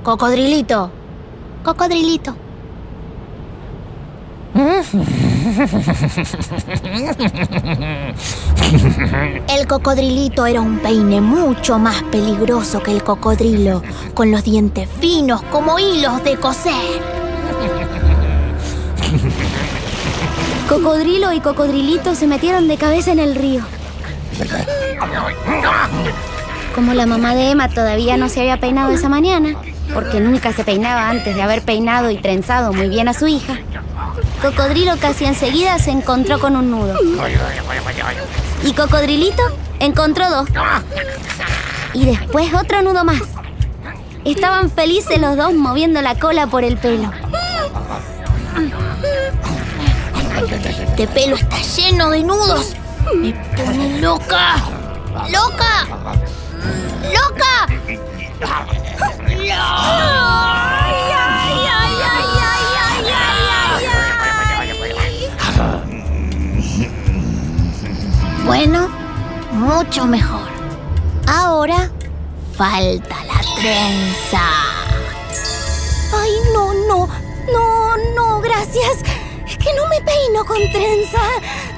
Cocodrilito. 0.04 0.92
Cocodrilito. 1.64 2.36
El 9.48 9.66
cocodrilito 9.68 10.46
era 10.46 10.60
un 10.62 10.80
peine 10.80 11.22
mucho 11.22 11.80
más 11.80 12.04
peligroso 12.04 12.84
que 12.84 12.92
el 12.92 13.04
cocodrilo, 13.04 13.82
con 14.14 14.32
los 14.32 14.44
dientes 14.44 14.90
finos 15.00 15.42
como 15.44 15.80
hilos 15.80 16.24
de 16.24 16.36
coser. 16.38 16.74
Cocodrilo 20.68 21.32
y 21.32 21.40
cocodrilito 21.40 22.14
se 22.14 22.28
metieron 22.28 22.68
de 22.68 22.76
cabeza 22.76 23.14
en 23.14 23.20
el 23.20 23.36
río. 23.36 23.62
Como 26.76 26.94
la 26.94 27.06
mamá 27.06 27.34
de 27.36 27.52
Emma 27.52 27.70
todavía 27.70 28.18
no 28.18 28.28
se 28.28 28.42
había 28.42 28.60
peinado 28.60 28.92
esa 28.92 29.08
mañana, 29.08 29.56
porque 29.94 30.20
nunca 30.20 30.52
se 30.52 30.66
peinaba 30.66 31.10
antes 31.10 31.36
de 31.36 31.42
haber 31.42 31.62
peinado 31.62 32.12
y 32.12 32.18
trenzado 32.18 32.74
muy 32.74 32.90
bien 32.90 33.08
a 33.08 33.14
su 33.14 33.28
hija, 33.28 33.60
Cocodrilo 34.42 34.98
casi 34.98 35.26
enseguida 35.26 35.80
se 35.80 35.92
encontró 35.92 36.40
con 36.40 36.56
un 36.56 36.72
nudo. 36.72 36.96
Y 38.64 38.74
Cocodrilito 38.74 39.44
encontró 39.80 40.30
dos. 40.30 40.50
Y 41.94 42.06
después 42.06 42.54
otro 42.54 42.82
nudo 42.82 43.04
más. 43.04 43.22
Estaban 44.26 44.70
felices 44.70 45.20
los 45.20 45.38
dos 45.38 45.54
moviendo 45.54 46.02
la 46.02 46.16
cola 46.16 46.48
por 46.48 46.64
el 46.64 46.78
pelo. 46.78 47.12
Este 50.88 51.08
pelo 51.08 51.36
está 51.36 51.58
lleno 51.58 52.10
de 52.10 52.24
nudos. 52.24 52.76
Me 53.16 53.34
pone 53.56 54.00
loca. 54.00 54.56
¡Loca! 55.30 55.88
¡Loca! 57.12 57.68
Bueno, 68.48 68.88
mucho 69.52 70.06
mejor. 70.06 70.48
Ahora 71.28 71.92
falta 72.56 73.18
la 73.26 73.42
trenza. 73.62 74.42
Ay, 76.16 76.32
no, 76.54 76.74
no, 76.74 77.10
no, 77.52 77.98
no, 78.16 78.40
gracias. 78.40 79.04
Es 79.46 79.58
que 79.58 79.74
no 79.76 79.86
me 79.90 80.02
peino 80.02 80.46
con 80.46 80.58
trenza. 80.72 81.20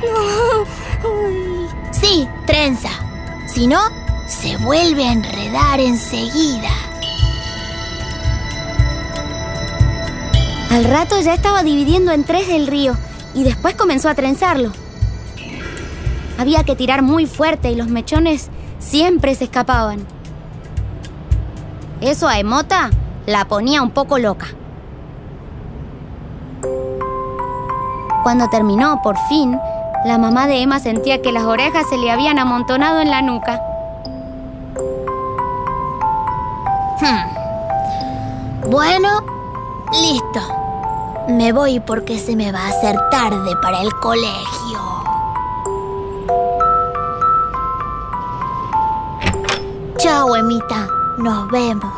No. 0.03 0.63
Ay. 1.09 1.67
Sí, 1.89 2.29
trenza. 2.45 2.91
Si 3.51 3.65
no, 3.65 3.81
se 4.27 4.55
vuelve 4.57 5.05
a 5.05 5.11
enredar 5.11 5.79
enseguida. 5.79 6.69
Al 10.69 10.83
rato 10.83 11.19
ya 11.19 11.33
estaba 11.33 11.63
dividiendo 11.63 12.11
en 12.11 12.23
tres 12.23 12.47
el 12.49 12.67
río 12.67 12.95
y 13.33 13.43
después 13.43 13.73
comenzó 13.73 14.07
a 14.07 14.13
trenzarlo. 14.13 14.71
Había 16.39 16.63
que 16.63 16.73
tirar 16.73 17.01
muy 17.01 17.25
fuerte 17.25 17.69
y 17.69 17.75
los 17.75 17.89
mechones 17.89 18.49
siempre 18.79 19.35
se 19.35 19.43
escapaban. 19.43 20.05
Eso 21.99 22.29
a 22.29 22.39
Emota 22.39 22.91
la 23.25 23.43
ponía 23.43 23.81
un 23.81 23.91
poco 23.91 24.17
loca. 24.17 24.47
Cuando 28.23 28.47
terminó, 28.47 29.01
por 29.01 29.17
fin, 29.27 29.59
la 30.05 30.17
mamá 30.17 30.47
de 30.47 30.61
Emma 30.61 30.79
sentía 30.79 31.21
que 31.21 31.33
las 31.33 31.43
orejas 31.43 31.89
se 31.89 31.97
le 31.97 32.09
habían 32.09 32.39
amontonado 32.39 33.01
en 33.01 33.09
la 33.11 33.21
nuca. 33.21 33.61
Hmm. 37.01 38.69
Bueno, 38.71 39.09
listo. 39.91 40.39
Me 41.27 41.51
voy 41.51 41.81
porque 41.81 42.17
se 42.17 42.37
me 42.37 42.53
va 42.53 42.61
a 42.61 42.69
hacer 42.69 42.95
tarde 43.11 43.57
para 43.61 43.81
el 43.81 43.93
colegio. 43.95 44.98
Chao, 50.09 50.33
Emita. 50.35 50.87
Nos 51.19 51.47
vemos. 51.51 51.93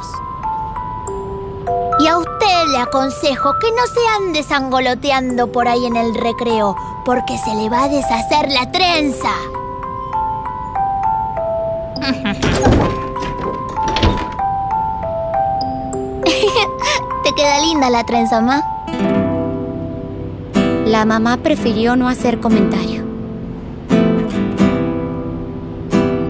Y 1.98 2.08
a 2.08 2.18
usted 2.18 2.68
le 2.70 2.80
aconsejo 2.80 3.54
que 3.54 3.72
no 3.72 3.88
se 3.88 4.02
ande 4.20 4.44
sangoloteando 4.44 5.50
por 5.50 5.70
ahí 5.70 5.86
en 5.86 5.96
el 5.96 6.14
recreo, 6.16 6.76
porque 7.06 7.38
se 7.38 7.56
le 7.56 7.70
va 7.70 7.86
a 7.86 7.88
deshacer 7.88 8.52
la 8.52 8.70
trenza. 8.70 9.32
Te 17.24 17.32
queda 17.34 17.62
linda 17.62 17.90
la 17.90 18.04
trenza, 18.04 18.42
ma. 18.42 18.62
La 20.86 21.06
mamá 21.06 21.38
prefirió 21.38 21.96
no 21.96 22.10
hacer 22.10 22.42
comentario. 22.42 23.06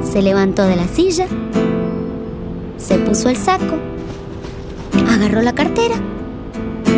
Se 0.03 0.21
levantó 0.21 0.61
de 0.63 0.75
la 0.75 0.87
silla, 0.87 1.25
se 2.91 2.99
puso 2.99 3.29
el 3.29 3.37
saco, 3.37 3.77
agarró 5.09 5.41
la 5.41 5.55
cartera 5.55 5.95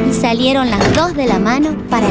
y 0.09 0.11
salieron 0.11 0.71
las 0.71 0.95
dos 0.95 1.13
de 1.13 1.27
la 1.27 1.37
mano 1.37 1.77
para 1.87 2.07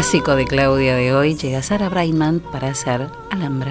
clásico 0.00 0.34
de 0.34 0.46
Claudia 0.46 0.96
de 0.96 1.12
hoy 1.12 1.34
llega 1.34 1.60
Sara 1.62 1.90
Brightman 1.90 2.40
para 2.40 2.68
hacer 2.68 3.10
Alhambra. 3.30 3.69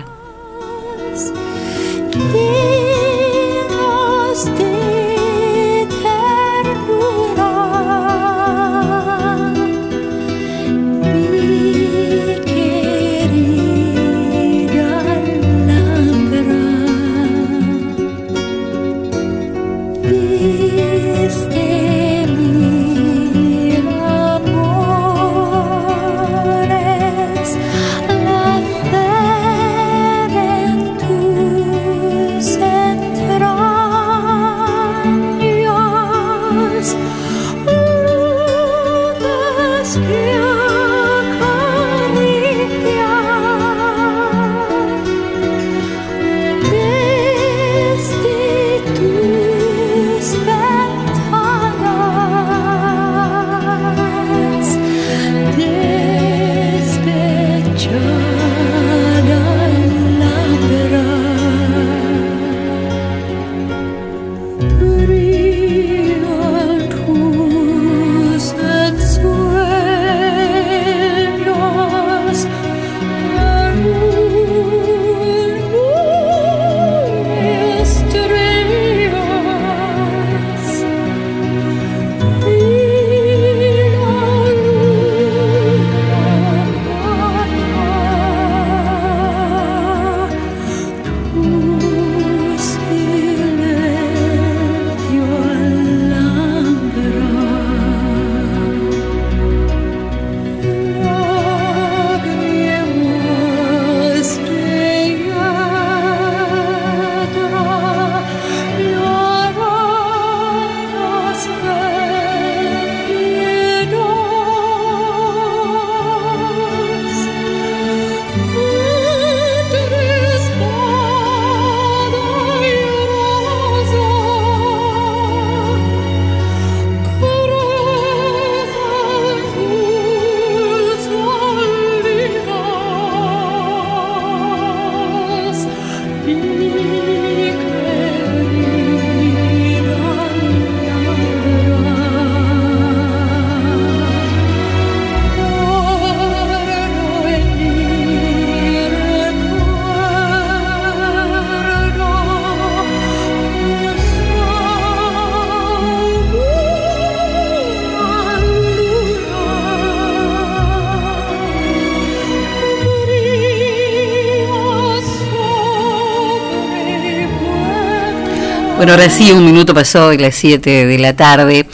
Bueno, 168.79 168.93
ahora 168.93 169.09
sí, 169.09 169.29
un 169.33 169.43
minuto 169.43 169.73
pasó 169.73 170.07
de 170.07 170.17
las 170.17 170.35
7 170.35 170.85
de 170.85 170.99
la 170.99 171.13
tarde 171.13 171.67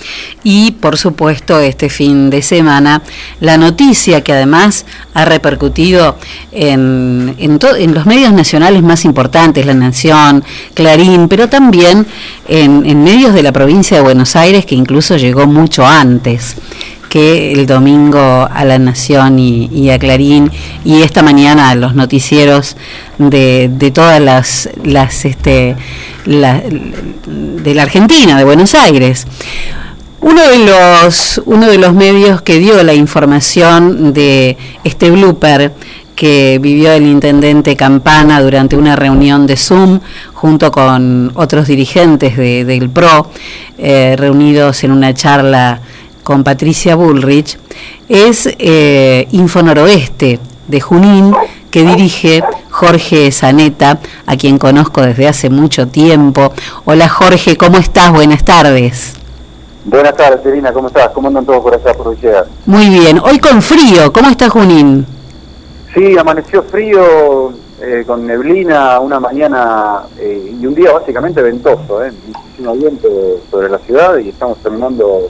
y 0.43 0.71
por 0.71 0.97
supuesto 0.97 1.59
este 1.59 1.87
fin 1.87 2.31
de 2.31 2.41
semana 2.41 3.03
la 3.41 3.59
noticia 3.59 4.21
que 4.21 4.33
además 4.33 4.87
ha 5.13 5.23
repercutido 5.23 6.17
en, 6.51 7.35
en, 7.37 7.93
los 7.93 8.07
medios 8.07 8.33
nacionales 8.33 8.81
más 8.81 9.05
importantes, 9.05 9.67
La 9.67 9.75
Nación, 9.75 10.43
Clarín, 10.73 11.27
pero 11.27 11.47
también 11.47 12.07
en 12.47 13.03
medios 13.03 13.35
de 13.35 13.43
la 13.43 13.51
provincia 13.51 13.97
de 13.97 14.01
Buenos 14.01 14.35
Aires 14.35 14.65
que 14.65 14.73
incluso 14.73 15.15
llegó 15.15 15.45
mucho 15.45 15.85
antes 15.85 16.55
el 17.19 17.65
domingo 17.65 18.47
a 18.51 18.65
La 18.65 18.77
Nación 18.77 19.39
y, 19.39 19.89
a 19.89 19.97
Clarín 19.97 20.51
y 20.83 21.01
esta 21.01 21.23
mañana 21.23 21.69
a 21.69 21.75
los 21.75 21.95
noticieros 21.95 22.75
de, 23.17 23.91
todas 23.93 24.19
las, 24.21 24.69
las 24.83 25.23
este, 25.25 25.75
de 26.25 27.73
la 27.73 27.81
Argentina, 27.83 28.37
de 28.37 28.43
Buenos 28.43 28.75
Aires. 28.75 29.25
Uno 30.21 30.41
de 30.47 30.57
los 30.65 31.41
uno 31.45 31.67
de 31.67 31.77
los 31.77 31.93
medios 31.93 32.41
que 32.41 32.57
dio 32.57 32.81
la 32.83 32.93
información 32.95 34.11
de 34.13 34.57
este 34.83 35.11
blooper 35.11 35.71
que 36.15 36.59
vivió 36.61 36.93
el 36.93 37.05
intendente 37.05 37.75
Campana 37.75 38.41
durante 38.41 38.75
una 38.75 38.95
reunión 38.95 39.45
de 39.45 39.55
Zoom 39.57 39.99
junto 40.33 40.71
con 40.71 41.31
otros 41.35 41.67
dirigentes 41.67 42.37
de- 42.37 42.65
del 42.65 42.89
PRO 42.89 43.29
eh, 43.77 44.15
reunidos 44.17 44.83
en 44.83 44.91
una 44.91 45.13
charla 45.13 45.81
con 46.25 46.43
Patricia 46.43 46.95
Bullrich 46.95 47.57
es 48.09 48.49
eh, 48.57 49.27
Info 49.31 49.61
Noroeste 49.61 50.39
de 50.67 50.81
Junín 50.81 51.35
que 51.69 51.83
dirige 51.83 52.43
Jorge 52.71 53.31
Zaneta, 53.31 53.99
a 54.25 54.35
quien 54.35 54.57
conozco 54.57 55.01
desde 55.01 55.27
hace 55.27 55.51
mucho 55.51 55.87
tiempo. 55.87 56.51
Hola 56.85 57.07
Jorge, 57.07 57.55
¿cómo 57.57 57.77
estás? 57.77 58.11
Buenas 58.11 58.43
tardes. 58.43 59.13
Buenas 59.85 60.17
tardes, 60.17 60.43
Irina, 60.47 60.73
¿cómo 60.73 60.87
estás? 60.87 61.09
¿Cómo 61.09 61.27
andan 61.27 61.45
todos 61.45 61.61
por 61.61 61.75
allá, 61.75 61.93
por 61.93 62.15
Villegas? 62.15 62.47
Muy 62.65 62.89
bien, 62.89 63.19
hoy 63.23 63.37
con 63.37 63.61
frío, 63.61 64.11
¿cómo 64.11 64.29
está 64.29 64.49
Junín? 64.49 65.05
Sí, 65.93 66.17
amaneció 66.17 66.63
frío, 66.63 67.53
eh, 67.79 68.03
con 68.07 68.25
neblina, 68.25 68.99
una 68.99 69.19
mañana 69.19 70.01
eh, 70.17 70.55
y 70.59 70.65
un 70.65 70.73
día 70.73 70.91
básicamente 70.91 71.39
ventoso, 71.39 72.03
¿eh? 72.03 72.11
muchísimo 72.25 72.73
viento 72.73 73.07
sobre 73.51 73.69
la 73.69 73.77
ciudad 73.77 74.17
y 74.17 74.29
estamos 74.29 74.57
terminando 74.57 75.29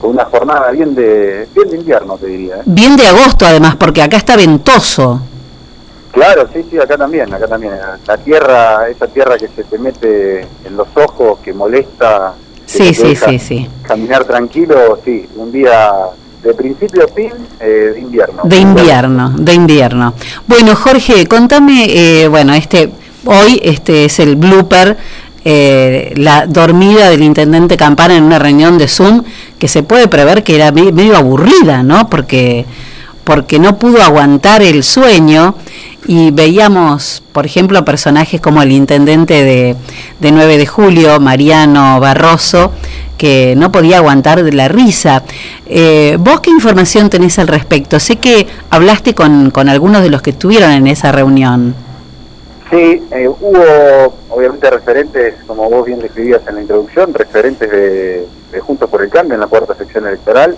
con 0.00 0.10
una 0.10 0.24
jornada 0.24 0.70
bien 0.70 0.94
de, 0.94 1.46
bien 1.54 1.68
de 1.70 1.76
invierno, 1.76 2.16
te 2.16 2.26
diría. 2.26 2.56
¿eh? 2.56 2.62
Bien 2.64 2.96
de 2.96 3.06
agosto 3.06 3.44
además, 3.46 3.76
porque 3.76 4.02
acá 4.02 4.16
está 4.16 4.36
ventoso. 4.36 5.20
Claro, 6.12 6.48
sí, 6.52 6.64
sí, 6.70 6.78
acá 6.78 6.96
también, 6.96 7.32
acá 7.32 7.46
también. 7.46 7.74
La 8.06 8.16
tierra, 8.16 8.88
esa 8.88 9.06
tierra 9.06 9.36
que 9.36 9.48
se 9.48 9.62
te 9.64 9.78
mete 9.78 10.40
en 10.64 10.76
los 10.76 10.88
ojos, 10.96 11.38
que 11.40 11.52
molesta, 11.52 12.34
que 12.66 12.72
Sí, 12.72 12.94
sí, 12.94 13.14
sí, 13.14 13.38
sí. 13.38 13.68
caminar 13.82 14.24
tranquilo, 14.24 14.98
sí, 15.04 15.28
un 15.36 15.52
día 15.52 15.92
de 16.42 16.54
principio 16.54 17.04
a 17.04 17.08
fin 17.08 17.32
eh, 17.60 17.92
de 17.94 18.00
invierno. 18.00 18.42
De 18.44 18.56
invierno, 18.56 19.34
de 19.36 19.52
invierno. 19.54 20.14
Bueno, 20.46 20.74
Jorge, 20.74 21.26
contame, 21.26 21.86
eh, 21.88 22.28
bueno, 22.28 22.54
este 22.54 22.90
hoy 23.26 23.60
este 23.62 24.06
es 24.06 24.18
el 24.18 24.36
blooper, 24.36 24.96
eh, 25.44 26.12
la 26.16 26.46
dormida 26.46 27.08
del 27.10 27.22
intendente 27.22 27.76
Campana 27.76 28.16
en 28.16 28.24
una 28.24 28.38
reunión 28.38 28.76
de 28.78 28.88
Zoom 28.88 29.22
que 29.58 29.68
se 29.68 29.82
puede 29.82 30.06
prever 30.08 30.42
que 30.42 30.56
era 30.56 30.70
me- 30.72 30.92
medio 30.92 31.16
aburrida, 31.16 31.82
¿no? 31.82 32.08
Porque 32.10 32.64
porque 33.24 33.58
no 33.60 33.78
pudo 33.78 34.02
aguantar 34.02 34.60
el 34.62 34.82
sueño 34.82 35.54
y 36.06 36.30
veíamos, 36.32 37.22
por 37.32 37.46
ejemplo, 37.46 37.84
personajes 37.84 38.40
como 38.40 38.60
el 38.62 38.72
intendente 38.72 39.44
de, 39.44 39.76
de 40.18 40.32
9 40.32 40.56
de 40.58 40.66
julio, 40.66 41.20
Mariano 41.20 42.00
Barroso, 42.00 42.72
que 43.16 43.54
no 43.56 43.70
podía 43.70 43.98
aguantar 43.98 44.42
de 44.42 44.52
la 44.52 44.66
risa. 44.66 45.22
Eh, 45.66 46.16
¿Vos 46.18 46.40
qué 46.40 46.50
información 46.50 47.08
tenés 47.08 47.38
al 47.38 47.46
respecto? 47.46 48.00
Sé 48.00 48.16
que 48.16 48.48
hablaste 48.70 49.14
con, 49.14 49.50
con 49.52 49.68
algunos 49.68 50.02
de 50.02 50.10
los 50.10 50.22
que 50.22 50.30
estuvieron 50.30 50.72
en 50.72 50.88
esa 50.88 51.12
reunión. 51.12 51.74
Sí, 52.70 53.02
eh, 53.12 53.28
hubo 53.28 54.16
obviamente 54.30 54.70
referentes, 54.70 55.34
como 55.46 55.68
vos 55.68 55.84
bien 55.84 55.98
describías 56.00 56.40
en 56.46 56.54
la 56.56 56.60
introducción, 56.62 57.12
referentes 57.12 57.70
de, 57.70 58.26
de 58.52 58.60
Juntos 58.60 58.88
por 58.88 59.02
el 59.02 59.10
Cambio 59.10 59.34
en 59.34 59.40
la 59.40 59.46
cuarta 59.46 59.74
sección 59.74 60.06
electoral, 60.06 60.56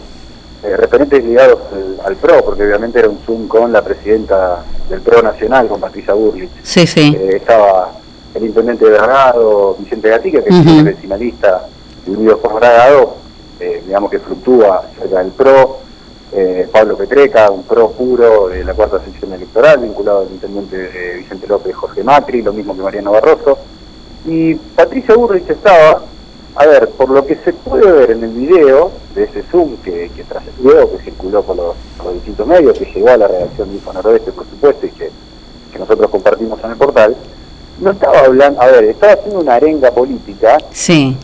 eh, 0.62 0.76
referentes 0.76 1.24
ligados 1.24 1.58
al, 1.72 2.06
al 2.06 2.16
PRO, 2.16 2.44
porque 2.44 2.62
obviamente 2.62 2.98
era 3.00 3.08
un 3.08 3.18
Zoom 3.26 3.48
con 3.48 3.72
la 3.72 3.82
presidenta 3.82 4.64
del 4.88 5.00
PRO 5.00 5.22
Nacional, 5.22 5.66
con 5.68 5.80
Patricia 5.80 6.14
Burlich. 6.14 6.50
Sí, 6.62 6.86
sí. 6.86 7.16
Eh, 7.18 7.36
estaba 7.36 7.92
el 8.34 8.44
intendente 8.44 8.84
de 8.84 8.92
Bragado, 8.92 9.76
Vicente 9.78 10.08
Gatica, 10.08 10.42
que 10.42 10.50
es 10.50 10.66
el 10.66 10.84
vecinalista 10.84 11.66
de 12.06 12.12
Unidos 12.12 12.38
por 12.40 12.54
Bragado, 12.54 13.16
eh, 13.60 13.82
digamos 13.86 14.10
que 14.10 14.18
fluctúa 14.18 14.84
cerca 14.98 15.18
del 15.18 15.32
PRO, 15.32 15.80
eh, 16.32 16.68
Pablo 16.72 16.96
Petreca, 16.96 17.50
un 17.50 17.62
PRO 17.64 17.90
puro 17.90 18.48
de 18.48 18.64
la 18.64 18.74
cuarta 18.74 19.00
sección 19.04 19.32
electoral, 19.32 19.80
vinculado 19.80 20.20
al 20.20 20.30
intendente 20.30 20.76
eh, 20.94 21.16
Vicente 21.18 21.46
López 21.46 21.74
Jorge 21.74 22.02
Macri, 22.02 22.42
lo 22.42 22.52
mismo 22.52 22.74
que 22.74 22.82
Mariano 22.82 23.12
Barroso. 23.12 23.58
Y 24.26 24.54
Patricia 24.54 25.14
Burrich 25.14 25.48
estaba, 25.50 26.02
a 26.56 26.66
ver, 26.66 26.88
por 26.90 27.10
lo 27.10 27.26
que 27.26 27.36
se 27.44 27.52
puede 27.52 27.90
ver 27.90 28.10
en 28.12 28.24
el 28.24 28.30
video 28.30 28.92
de 29.14 29.24
ese 29.24 29.42
Zoom 29.50 29.76
que, 29.78 30.10
que 30.14 30.24
trascendió, 30.24 30.90
que 30.92 31.02
circuló 31.04 31.42
por 31.42 31.56
los, 31.56 31.74
por 31.96 32.06
los 32.06 32.14
distintos 32.14 32.46
medios, 32.46 32.78
que 32.78 32.84
llegó 32.86 33.08
a 33.10 33.16
la 33.16 33.28
redacción 33.28 33.68
de 33.68 33.74
Info 33.74 33.92
Noroeste, 33.92 34.32
por 34.32 34.46
supuesto, 34.46 34.86
y 34.86 34.90
que, 34.90 35.10
que 35.72 35.78
nosotros 35.78 36.08
compartimos 36.10 36.62
en 36.64 36.70
el 36.70 36.76
portal, 36.76 37.16
no 37.80 37.90
estaba 37.90 38.20
hablando, 38.20 38.60
a 38.62 38.66
ver, 38.68 38.84
estaba 38.84 39.14
haciendo 39.14 39.40
una 39.40 39.54
arenga 39.56 39.90
política 39.90 40.56
Sí. 40.70 41.16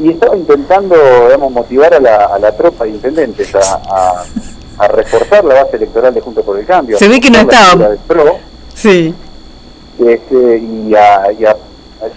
y 0.00 0.10
estaba 0.10 0.36
intentando, 0.36 0.94
digamos, 1.24 1.50
motivar 1.50 1.92
a 1.94 1.98
la, 2.00 2.26
a 2.26 2.38
la 2.38 2.52
tropa 2.56 2.84
de 2.84 2.90
intendentes 2.90 3.52
a, 3.54 3.60
a, 3.88 4.24
a 4.78 4.88
reforzar 4.88 5.44
la 5.44 5.62
base 5.64 5.76
electoral 5.76 6.12
de 6.14 6.20
Juntos 6.20 6.44
por 6.44 6.58
el 6.58 6.66
Cambio. 6.66 6.98
Se 6.98 7.08
ve 7.08 7.20
que 7.20 7.30
no 7.30 7.38
estaba- 7.38 7.90
PRO, 8.06 8.38
Sí. 8.74 9.14
este, 9.98 10.58
y, 10.58 10.94
a, 10.94 11.32
y 11.32 11.44
a- 11.44 11.56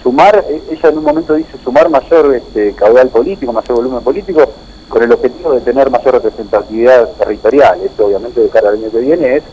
sumar, 0.04 0.44
eh, 0.50 0.62
ella 0.72 0.90
en 0.90 0.98
un 0.98 1.04
momento 1.06 1.34
dice 1.36 1.58
sumar 1.64 1.90
mayor 1.90 2.36
este, 2.36 2.74
caudal 2.74 3.08
político, 3.10 3.54
mayor 3.54 3.78
volumen 3.78 4.02
político, 4.04 4.50
con 4.90 5.02
el 5.04 5.12
objetivo 5.12 5.54
de 5.54 5.62
tener 5.62 5.90
mayor 5.90 6.14
representatividad 6.16 7.10
territorial. 7.12 7.80
Esto 7.86 8.08
obviamente 8.08 8.42
de 8.42 8.50
cara 8.50 8.70
al 8.70 8.76
año 8.76 8.90
que 8.92 9.00
viene 9.00 9.38
es 9.38 9.44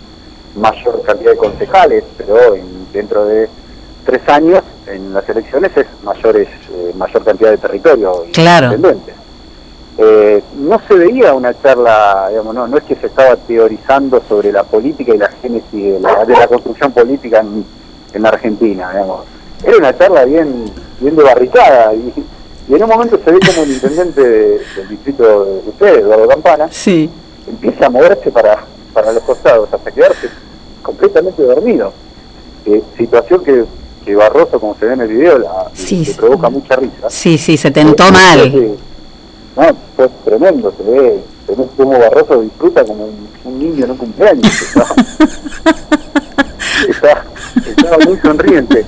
mayor 0.57 1.03
cantidad 1.03 1.33
de 1.33 1.37
concejales, 1.37 2.05
pero 2.17 2.55
en- 2.55 2.87
dentro 2.93 3.27
de 3.27 3.49
tres 4.07 4.21
años 4.29 4.63
en 4.87 5.13
las 5.15 5.29
elecciones 5.29 5.71
es 5.77 5.87
mayores, 6.03 6.49
eh, 6.73 6.93
mayor 6.97 7.25
cantidad 7.25 7.51
de 7.51 7.59
territorio 7.59 8.25
y 8.29 8.33
Claro. 8.33 8.67
intendentes. 8.67 9.15
Eh, 9.97 10.43
no 10.59 10.81
se 10.89 10.95
veía 10.95 11.33
una 11.35 11.55
charla, 11.63 12.27
digamos, 12.31 12.53
no, 12.55 12.67
no 12.67 12.77
es 12.79 12.83
que 12.85 12.97
se 12.97 13.07
estaba 13.07 13.37
teorizando 13.37 14.21
sobre 14.29 14.51
la 14.51 14.65
política 14.65 15.15
y 15.15 15.19
la 15.19 15.29
génesis 15.41 15.71
de 15.73 16.01
la, 16.01 16.25
de 16.25 16.33
la 16.33 16.49
construcción 16.49 16.91
política 16.93 17.41
en, 17.41 17.65
en 18.13 18.27
Argentina, 18.27 18.91
digamos. 18.91 19.21
Era 19.65 19.77
una 19.77 19.97
charla 19.97 20.25
bien, 20.25 20.65
bien 21.01 21.15
de 21.15 21.23
barricada 21.23 21.95
y, 21.95 22.13
y 22.69 22.75
en 22.75 22.83
un 22.83 22.89
momento 22.89 23.21
se 23.25 23.31
ve 23.31 23.39
como 23.47 23.63
el 23.63 23.71
intendente 23.73 24.21
de- 24.21 24.59
del 24.77 24.89
distrito 24.89 25.45
de 25.45 25.69
ustedes, 25.69 25.99
Eduardo 25.99 26.27
Campana, 26.29 26.69
Sí. 26.73 27.09
empieza 27.49 27.87
a 27.87 27.91
moverse 27.91 28.33
para, 28.33 28.65
para 28.93 29.13
los 29.13 29.23
costados 29.23 29.69
hasta 29.73 29.91
quedarse 29.93 30.29
completamente 30.83 31.41
dormido. 31.43 31.93
Eh, 32.67 32.83
situación 32.99 33.45
que, 33.45 33.65
que 34.05 34.17
Barroso, 34.17 34.59
como 34.59 34.75
se 34.75 34.87
ve 34.87 34.95
en 34.95 35.01
el 35.03 35.09
video, 35.09 35.39
la, 35.39 35.71
Sí, 35.73 36.05
le 36.05 36.15
provoca 36.15 36.51
mucha 36.51 36.75
risa. 36.77 37.09
Sí, 37.11 37.39
sí, 37.39 37.57
se 37.57 37.71
tentó 37.71 38.09
Eh, 38.09 38.13
mal. 38.13 38.77
No, 39.57 39.63
fue 39.97 40.09
tremendo, 40.25 40.73
se 40.77 40.83
ve, 40.83 41.23
ve 41.49 41.55
cómo 41.77 41.99
Barroso 41.99 42.41
disfruta 42.43 42.85
como 42.85 43.05
un, 43.05 43.29
un 43.45 43.59
niño 43.59 43.85
en 43.85 43.91
un 43.93 43.97
cumpleaños. 43.97 44.75
Estaba, 46.89 47.99
muy 48.07 48.17
sonriente. 48.19 48.85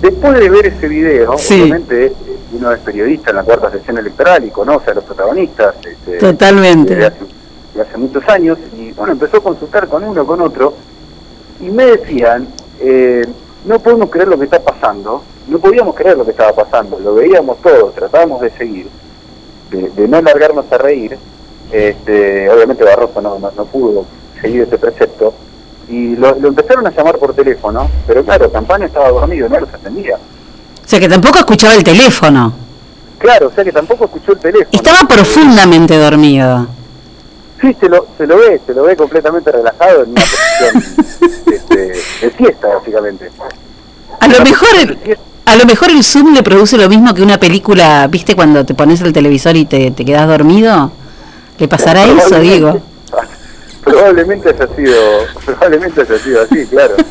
Después 0.00 0.38
de 0.38 0.50
ver 0.50 0.66
ese 0.66 0.88
video, 0.88 1.38
Sí. 1.38 1.54
obviamente 1.62 2.12
uno 2.52 2.72
es 2.72 2.78
periodista 2.80 3.30
en 3.30 3.36
la 3.36 3.42
cuarta 3.42 3.70
sesión 3.70 3.98
electoral 3.98 4.44
y 4.44 4.50
conoce 4.50 4.90
a 4.90 4.94
los 4.94 5.04
protagonistas. 5.04 5.74
este, 5.84 6.18
Totalmente. 6.18 6.94
Desde 6.94 7.06
hace, 7.06 7.18
desde 7.74 7.88
hace 7.88 7.98
muchos 7.98 8.28
años 8.28 8.58
y 8.76 8.92
bueno, 8.92 9.12
empezó 9.12 9.38
a 9.38 9.42
consultar 9.42 9.88
con 9.88 10.04
uno, 10.04 10.26
con 10.26 10.40
otro 10.42 10.74
y 11.60 11.64
me 11.70 11.86
decían, 11.86 12.46
eh, 12.80 13.26
no 13.64 13.78
podemos 13.78 14.10
creer 14.10 14.28
lo 14.28 14.38
que 14.38 14.44
está 14.44 14.60
pasando, 14.60 15.22
no 15.48 15.58
podíamos 15.58 15.94
creer 15.96 16.16
lo 16.18 16.24
que 16.24 16.30
estaba 16.32 16.52
pasando, 16.52 16.98
lo 17.00 17.14
veíamos 17.14 17.60
todos, 17.62 17.94
tratábamos 17.94 18.40
de 18.42 18.50
seguir, 18.50 18.88
de, 19.70 19.90
de 19.90 20.08
no 20.08 20.20
largarnos 20.22 20.70
a 20.70 20.78
reír, 20.78 21.16
este, 21.72 22.48
obviamente 22.50 22.84
Barroso 22.84 23.20
no, 23.20 23.38
no, 23.38 23.50
no 23.50 23.64
pudo 23.66 24.06
seguir 24.40 24.62
ese 24.62 24.78
precepto, 24.78 25.34
y 25.88 26.16
lo, 26.16 26.34
lo 26.36 26.48
empezaron 26.48 26.86
a 26.86 26.90
llamar 26.90 27.18
por 27.18 27.34
teléfono, 27.34 27.88
pero 28.06 28.24
claro, 28.24 28.50
Campana 28.50 28.86
estaba 28.86 29.10
dormido, 29.10 29.48
no 29.48 29.60
los 29.60 29.72
atendía. 29.72 30.16
O 30.16 30.88
sea 30.88 31.00
que 31.00 31.08
tampoco 31.08 31.38
escuchaba 31.38 31.74
el 31.74 31.84
teléfono. 31.84 32.52
Claro, 33.18 33.48
o 33.48 33.52
sea 33.52 33.64
que 33.64 33.72
tampoco 33.72 34.04
escuchó 34.04 34.32
el 34.32 34.38
teléfono. 34.38 34.68
Estaba 34.72 35.08
profundamente 35.08 35.96
dormido. 35.96 36.66
Sí, 37.60 37.74
se 37.80 37.88
lo, 37.88 38.06
se 38.18 38.26
lo 38.26 38.36
ve, 38.36 38.60
se 38.66 38.74
lo 38.74 38.82
ve 38.82 38.96
completamente 38.96 39.50
relajado 39.50 40.04
en 40.04 40.10
una 40.10 40.20
posición 40.20 41.14
este, 41.52 41.76
de 41.76 42.32
siesta, 42.36 42.68
básicamente. 42.68 43.30
A 44.20 44.28
lo 44.28 44.44
mejor 44.44 44.68
el, 44.80 45.18
a 45.46 45.56
lo 45.56 45.64
mejor 45.64 45.90
el 45.90 46.02
Zoom 46.04 46.34
le 46.34 46.42
produce 46.42 46.76
lo 46.76 46.88
mismo 46.88 47.14
que 47.14 47.22
una 47.22 47.38
película, 47.38 48.06
¿viste 48.08 48.34
cuando 48.34 48.64
te 48.66 48.74
pones 48.74 49.00
el 49.00 49.12
televisor 49.12 49.56
y 49.56 49.64
te, 49.64 49.90
te 49.92 50.04
quedas 50.04 50.26
dormido? 50.28 50.90
¿Le 51.58 51.68
pasará 51.68 52.04
eso, 52.04 52.38
digo? 52.40 52.80
Probablemente 53.84 54.48
haya 54.48 54.66
sido, 54.74 55.00
probablemente 55.44 56.00
haya 56.02 56.18
sido 56.18 56.42
así, 56.42 56.66
claro. 56.66 56.94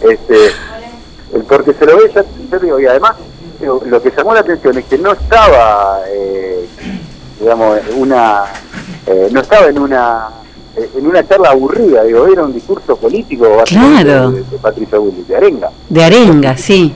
Este, 0.00 0.52
porque 1.48 1.72
se 1.72 1.84
lo 1.86 1.96
ve, 1.96 2.10
ya, 2.14 2.22
yo 2.52 2.58
digo, 2.60 2.78
y 2.78 2.86
además 2.86 3.12
digo, 3.58 3.82
lo 3.86 4.00
que 4.00 4.12
llamó 4.16 4.32
la 4.34 4.40
atención 4.40 4.78
es 4.78 4.84
que 4.84 4.96
no 4.98 5.12
estaba, 5.12 6.00
eh, 6.08 6.68
digamos, 7.40 7.78
una, 7.96 8.44
eh, 9.06 9.28
no 9.32 9.40
estaba 9.40 9.66
en 9.66 9.78
una 9.78 10.28
en 10.76 11.06
una 11.06 11.26
charla 11.26 11.50
aburrida, 11.50 12.04
digo, 12.04 12.26
era 12.28 12.44
un 12.44 12.52
discurso 12.54 12.94
político 12.96 13.62
Claro. 13.66 14.30
de, 14.30 14.42
de 14.44 14.58
Patricia 14.58 14.98
Bullrich, 14.98 15.26
de 15.26 15.36
arenga. 15.36 15.70
De 15.88 16.04
arenga, 16.04 16.56
sí. 16.56 16.94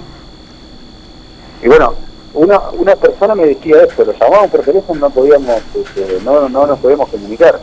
Y 1.62 1.68
bueno, 1.68 1.94
una, 2.34 2.60
una 2.72 2.96
persona 2.96 3.34
me 3.34 3.46
decía 3.46 3.82
esto, 3.84 4.04
lo 4.04 4.12
llamábamos 4.12 4.50
por 4.50 4.60
teléfono, 4.62 5.00
no 5.00 5.10
podíamos, 5.10 5.60
este, 5.74 6.18
no, 6.24 6.48
no 6.48 6.66
nos 6.66 6.78
podíamos 6.78 7.08
comunicar. 7.08 7.60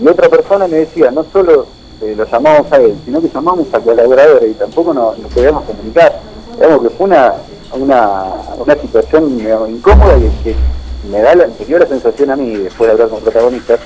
Y 0.00 0.06
otra 0.06 0.28
persona 0.28 0.68
me 0.68 0.76
decía, 0.78 1.10
no 1.10 1.24
solo 1.32 1.66
eh, 2.02 2.14
lo 2.16 2.24
llamamos 2.26 2.70
a 2.72 2.76
él, 2.76 2.94
sino 3.04 3.20
que 3.20 3.28
llamamos 3.28 3.66
a 3.72 3.80
colaboradores 3.80 4.50
y 4.50 4.54
tampoco 4.54 4.94
nos, 4.94 5.18
nos 5.18 5.32
podíamos 5.32 5.64
comunicar. 5.64 6.20
Digamos 6.54 6.82
que 6.82 6.90
fue 6.90 7.06
una, 7.06 7.34
una, 7.74 8.24
una 8.58 8.74
situación 8.76 9.40
incómoda 9.68 10.16
y 10.18 10.30
que 10.44 10.54
me 11.10 11.20
da 11.22 11.34
la, 11.34 11.46
me 11.58 11.64
dio 11.64 11.78
la 11.78 11.86
sensación 11.86 12.30
a 12.30 12.36
mí, 12.36 12.54
después 12.56 12.86
de 12.88 12.92
hablar 12.92 13.08
con 13.08 13.20
protagonistas, 13.20 13.80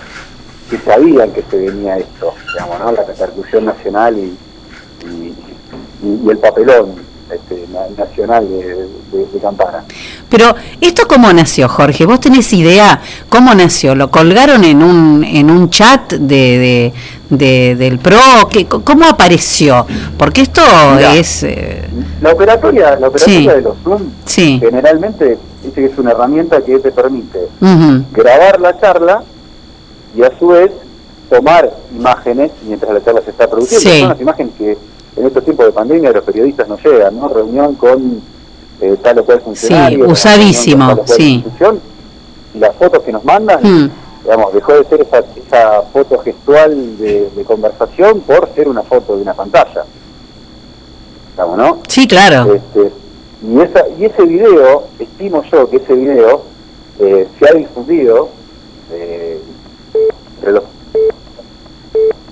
que 0.68 0.78
sabían 0.78 1.30
que 1.30 1.42
se 1.50 1.56
venía 1.58 1.98
esto, 1.98 2.32
digamos, 2.52 2.78
¿no? 2.80 2.92
la 2.92 3.04
repercusión 3.04 3.64
nacional 3.66 4.18
y- 4.18 4.36
y 5.06 6.28
el 6.30 6.38
papelón 6.38 6.94
este, 7.32 7.66
na- 7.72 8.04
nacional 8.04 8.48
de, 8.48 8.56
de- 9.12 9.26
de 9.32 9.38
Campana. 9.40 9.84
Pero, 10.28 10.54
¿esto 10.80 11.06
cómo 11.08 11.32
nació, 11.32 11.68
Jorge? 11.68 12.06
¿Vos 12.06 12.20
tenés 12.20 12.52
idea 12.52 13.00
cómo 13.28 13.54
nació? 13.54 13.94
¿Lo 13.94 14.10
colgaron 14.10 14.64
en 14.64 14.82
un, 14.82 15.22
en 15.24 15.50
un 15.50 15.70
chat 15.70 16.12
de, 16.14 16.92
de, 17.30 17.36
de- 17.36 17.76
del 17.76 17.98
PRO? 17.98 18.48
¿Qué, 18.50 18.66
¿Cómo 18.66 19.06
apareció? 19.06 19.86
Porque 20.18 20.42
esto 20.42 20.60
Mirá. 20.96 21.14
es... 21.14 21.42
eh, 21.44 21.82
La 22.20 22.32
operatoria, 22.32 22.96
la 22.98 23.08
operatoria 23.08 23.40
Sí. 23.40 23.46
de 23.48 23.60
los 23.62 23.76
Zoom 23.84 24.02
Sí. 24.24 24.58
generalmente 24.60 25.38
dice 25.62 25.74
que 25.74 25.86
es 25.86 25.98
una 25.98 26.10
herramienta 26.10 26.60
que 26.60 26.78
te 26.78 26.90
permite 26.90 27.38
grabar 28.12 28.60
la 28.60 28.78
charla 28.80 29.22
y 30.16 30.22
a 30.22 30.30
su 30.38 30.48
vez 30.48 30.70
tomar 31.30 31.70
imágenes 31.96 32.50
mientras 32.66 32.92
la 32.92 33.02
charla 33.04 33.22
se 33.24 33.30
está 33.30 33.48
produciendo. 33.48 33.90
Sí. 33.90 34.00
Son 34.00 34.08
las 34.10 34.20
imágenes 34.20 34.52
que 34.58 34.76
en 35.16 35.26
estos 35.26 35.44
tiempos 35.44 35.66
de 35.66 35.72
pandemia 35.72 36.12
los 36.12 36.24
periodistas 36.24 36.68
no 36.68 36.76
llegan, 36.78 37.16
¿no? 37.18 37.28
Reunión 37.28 37.74
con 37.74 38.20
eh, 38.80 38.96
tal 39.02 39.18
o 39.20 39.24
cual 39.24 39.40
funcionario. 39.40 40.06
usadísimo, 40.08 41.02
sí. 41.06 41.34
institución, 41.34 41.80
y 42.54 42.58
las 42.58 42.74
fotos 42.76 43.02
que 43.02 43.12
nos 43.12 43.24
mandan, 43.24 43.60
Mm. 43.62 43.90
digamos, 44.24 44.52
dejó 44.52 44.72
de 44.74 44.84
ser 44.84 45.00
esa, 45.02 45.18
esa 45.18 45.82
foto 45.92 46.18
gestual 46.18 46.98
de, 46.98 47.30
de 47.30 47.44
conversación 47.44 48.20
por 48.20 48.48
ser 48.54 48.68
una 48.68 48.82
foto 48.82 49.16
de 49.16 49.22
una 49.22 49.34
pantalla. 49.34 49.84
Digamos, 51.32 51.58
¿no? 51.58 51.78
Sí, 51.88 52.06
claro. 52.06 52.54
Este, 52.54 52.90
y, 53.46 53.60
esa, 53.60 53.84
y 53.98 54.04
ese 54.04 54.22
video, 54.22 54.84
estimo 54.98 55.42
yo 55.50 55.68
que 55.70 55.76
ese 55.76 55.92
video 55.94 56.42
eh, 57.00 57.26
se 57.38 57.48
ha 57.48 57.52
difundido 57.54 58.28
eh, 58.92 59.40
entre 60.36 60.52
los 60.52 60.62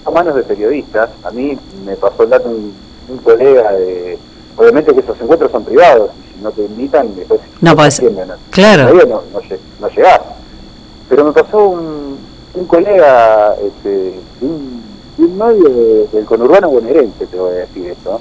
a 0.04 0.10
manos 0.10 0.34
de 0.34 0.42
periodistas. 0.42 1.10
A 1.24 1.30
mí 1.30 1.58
me 1.84 1.96
pasó 1.96 2.22
el 2.24 2.30
dato 2.30 2.48
un, 2.48 2.72
un 3.08 3.18
colega 3.18 3.72
de... 3.72 4.18
Obviamente 4.56 4.92
que 4.92 5.00
esos 5.00 5.18
encuentros 5.20 5.50
son 5.50 5.64
privados, 5.64 6.10
y 6.30 6.36
si 6.38 6.44
no 6.44 6.50
te 6.50 6.62
invitan, 6.62 7.14
después 7.16 7.40
No 7.60 7.74
atienden, 8.04 8.28
¿no? 8.28 8.34
claro. 8.50 8.82
Todavía 8.88 9.04
no, 9.06 9.22
no, 9.32 9.40
no 9.80 9.88
llegás. 9.88 10.20
Pero 11.08 11.24
me 11.24 11.32
pasó 11.32 11.68
un, 11.68 12.18
un 12.54 12.64
colega 12.66 13.54
este, 13.54 14.14
un, 14.42 14.82
un 15.18 15.38
de- 15.62 16.06
del 16.12 16.24
conurbano 16.26 16.68
bonaerense, 16.68 17.26
te 17.26 17.36
voy 17.36 17.52
a 17.52 17.54
decir 17.60 17.86
esto, 17.92 18.20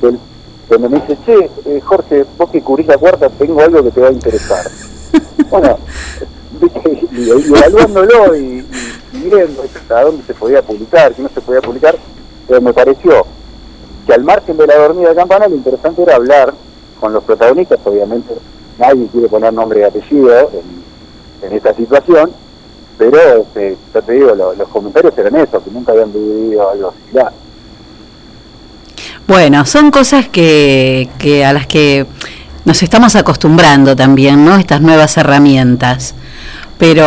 que 0.00 0.08
él- 0.08 0.18
donde 0.68 0.88
me 0.88 1.00
dice, 1.00 1.16
che, 1.26 1.50
eh, 1.66 1.80
Jorge, 1.80 2.24
vos 2.38 2.50
que 2.50 2.60
cubrís 2.62 2.86
la 2.86 2.96
cuarta, 2.98 3.28
tengo 3.30 3.60
algo 3.60 3.82
que 3.84 3.90
te 3.90 4.00
va 4.00 4.08
a 4.08 4.12
interesar. 4.12 4.64
bueno, 5.50 5.78
y 7.12 7.30
evaluándolo 7.30 8.36
y, 8.36 8.59
viendo 9.22 9.62
hasta 9.62 10.02
dónde 10.02 10.22
se 10.24 10.34
podía 10.34 10.62
publicar, 10.62 11.12
qué 11.14 11.22
no 11.22 11.28
se 11.28 11.40
podía 11.40 11.60
publicar, 11.60 11.96
eh, 12.48 12.60
me 12.60 12.72
pareció 12.72 13.26
que 14.06 14.12
al 14.14 14.24
margen 14.24 14.56
de 14.56 14.66
la 14.66 14.76
dormida 14.76 15.14
campana 15.14 15.46
lo 15.48 15.54
interesante 15.56 16.02
era 16.02 16.16
hablar 16.16 16.54
con 16.98 17.12
los 17.12 17.22
protagonistas, 17.24 17.78
obviamente 17.84 18.34
nadie 18.78 19.06
quiere 19.12 19.28
poner 19.28 19.52
nombre 19.52 19.80
y 19.80 19.82
apellido 19.84 20.50
en, 20.52 21.46
en 21.48 21.56
esta 21.56 21.74
situación, 21.74 22.30
pero 22.98 23.18
este, 23.42 23.76
ya 23.94 24.02
te 24.02 24.12
digo, 24.12 24.34
lo- 24.34 24.54
los 24.54 24.68
comentarios 24.68 25.16
eran 25.16 25.36
esos, 25.36 25.62
que 25.62 25.70
nunca 25.70 25.92
habían 25.92 26.12
vivido 26.12 26.70
algo 26.70 26.92
similar. 27.06 27.32
Bueno, 29.26 29.64
son 29.64 29.90
cosas 29.90 30.28
que, 30.28 31.08
que 31.18 31.44
a 31.44 31.52
las 31.52 31.66
que 31.66 32.06
nos 32.64 32.82
estamos 32.82 33.14
acostumbrando 33.16 33.94
también, 33.94 34.44
¿no? 34.44 34.56
Estas 34.56 34.80
nuevas 34.80 35.16
herramientas. 35.16 36.14
Pero, 36.78 37.04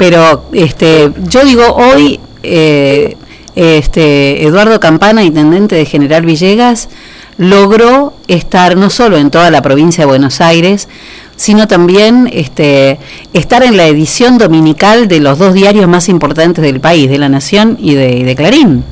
pero, 0.00 0.44
este, 0.54 1.12
yo 1.28 1.44
digo 1.44 1.62
hoy, 1.74 2.18
eh, 2.42 3.18
este, 3.54 4.46
Eduardo 4.46 4.80
Campana, 4.80 5.22
intendente 5.22 5.76
de 5.76 5.84
General 5.84 6.24
Villegas, 6.24 6.88
logró 7.36 8.14
estar 8.26 8.78
no 8.78 8.88
solo 8.88 9.18
en 9.18 9.30
toda 9.30 9.50
la 9.50 9.60
provincia 9.60 10.04
de 10.04 10.06
Buenos 10.06 10.40
Aires, 10.40 10.88
sino 11.36 11.68
también 11.68 12.30
este, 12.32 12.98
estar 13.34 13.62
en 13.62 13.76
la 13.76 13.88
edición 13.88 14.38
dominical 14.38 15.06
de 15.06 15.20
los 15.20 15.38
dos 15.38 15.52
diarios 15.52 15.86
más 15.86 16.08
importantes 16.08 16.64
del 16.64 16.80
país, 16.80 17.10
de 17.10 17.18
La 17.18 17.28
Nación 17.28 17.76
y 17.78 17.94
de, 17.94 18.24
de 18.24 18.34
Clarín. 18.34 18.82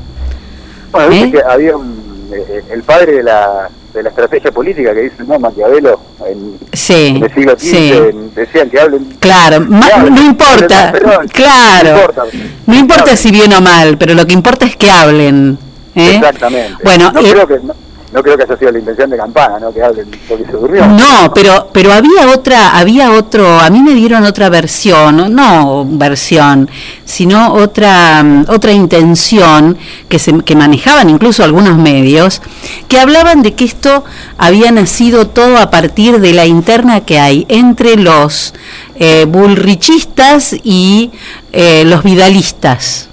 Bueno, 0.92 1.08
viste 1.08 1.28
¿Eh? 1.28 1.32
que 1.32 1.42
había 1.42 1.74
un, 1.74 2.28
eh, 2.34 2.64
el 2.70 2.82
padre 2.82 3.12
de 3.12 3.22
la, 3.22 3.70
de 3.92 4.02
la 4.02 4.08
estrategia 4.10 4.52
política 4.52 4.92
que 4.94 5.00
dice, 5.02 5.16
no, 5.26 5.38
Maquiavelo, 5.38 6.00
en, 6.26 6.58
Sí, 6.72 7.06
en 7.16 7.24
el 7.24 7.34
siglo 7.34 7.52
XV, 7.58 7.60
sí. 7.70 7.92
en- 7.92 8.34
decían 8.34 8.70
que 8.70 8.78
hablen... 8.80 9.04
Claro, 9.18 9.66
que 9.66 9.92
hablen, 9.92 10.14
no 10.14 10.22
importa, 10.22 10.88
hablen 10.88 10.92
más, 10.92 10.92
perdón, 10.92 11.28
claro, 11.28 11.90
no 11.90 11.96
importa. 12.00 12.24
no 12.66 12.74
importa 12.76 13.16
si 13.16 13.30
bien 13.30 13.52
o 13.54 13.60
mal, 13.60 13.96
pero 13.98 14.14
lo 14.14 14.26
que 14.26 14.34
importa 14.34 14.66
es 14.66 14.76
que 14.76 14.90
hablen. 14.90 15.58
¿eh? 15.94 16.16
Exactamente. 16.16 16.74
Bueno, 16.84 17.10
no, 17.12 17.20
eh, 17.20 17.30
creo 17.32 17.46
que, 17.48 17.58
no, 17.62 17.74
no 18.12 18.22
creo 18.22 18.36
que 18.36 18.44
haya 18.44 18.56
sido 18.56 18.72
la 18.72 18.78
intención 18.78 19.10
de 19.10 19.16
Campana, 19.16 19.58
¿no? 19.60 19.72
Que 19.72 19.82
hablen 19.82 20.08
porque 20.28 20.44
se 20.44 20.52
durmió. 20.52 20.86
No, 20.86 21.32
pero 21.34 21.68
pero 21.72 21.92
había 21.92 22.30
otra, 22.34 22.78
había 22.78 23.12
otro, 23.12 23.60
a 23.60 23.68
mí 23.70 23.82
me 23.82 23.92
dieron 23.94 24.24
otra 24.24 24.48
versión, 24.48 25.34
no, 25.34 25.86
versión, 25.86 26.70
sino 27.04 27.52
otra 27.52 28.22
mm, 28.22 28.46
otra 28.48 28.72
intención 28.72 29.76
que 30.08 30.18
se 30.18 30.32
que 30.42 30.56
manejaban 30.56 31.10
incluso 31.10 31.44
algunos 31.44 31.76
medios 31.76 32.40
que 32.88 32.98
hablaban 32.98 33.42
de 33.42 33.54
que 33.54 33.64
esto 33.64 34.04
había 34.38 34.70
nacido 34.70 35.28
todo 35.28 35.58
a 35.58 35.70
partir 35.70 36.20
de 36.20 36.32
la 36.32 36.46
interna 36.46 37.00
que 37.00 37.18
hay 37.18 37.44
entre 37.48 37.96
los 37.96 38.54
eh, 38.96 39.26
bullrichistas 39.28 40.54
y 40.62 41.10
eh, 41.52 41.84
los 41.84 42.02
vidalistas. 42.02 43.08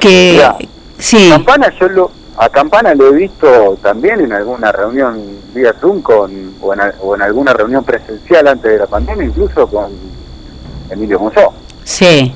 Que 0.00 0.42
sí, 0.98 1.28
Campana 1.30 1.72
yo 1.80 1.88
lo, 1.88 2.10
a 2.36 2.48
Campana 2.48 2.94
lo 2.94 3.08
he 3.08 3.12
visto 3.12 3.78
también 3.82 4.20
en 4.20 4.32
alguna 4.32 4.72
reunión 4.72 5.20
vía 5.54 5.74
Zoom 5.80 6.00
con, 6.02 6.54
o, 6.60 6.72
en, 6.74 6.80
o 7.00 7.14
en 7.14 7.22
alguna 7.22 7.52
reunión 7.52 7.84
presencial 7.84 8.48
antes 8.48 8.72
de 8.72 8.78
la 8.78 8.86
pandemia, 8.86 9.24
incluso 9.26 9.66
con 9.68 9.92
Emilio 10.90 11.18
Monzó. 11.20 11.52
sí, 11.84 12.34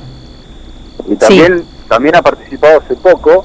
Y 1.09 1.17
también, 1.17 1.65
también 1.89 2.15
ha 2.17 2.23
participado 2.23 2.79
hace 2.81 2.95
poco, 2.95 3.45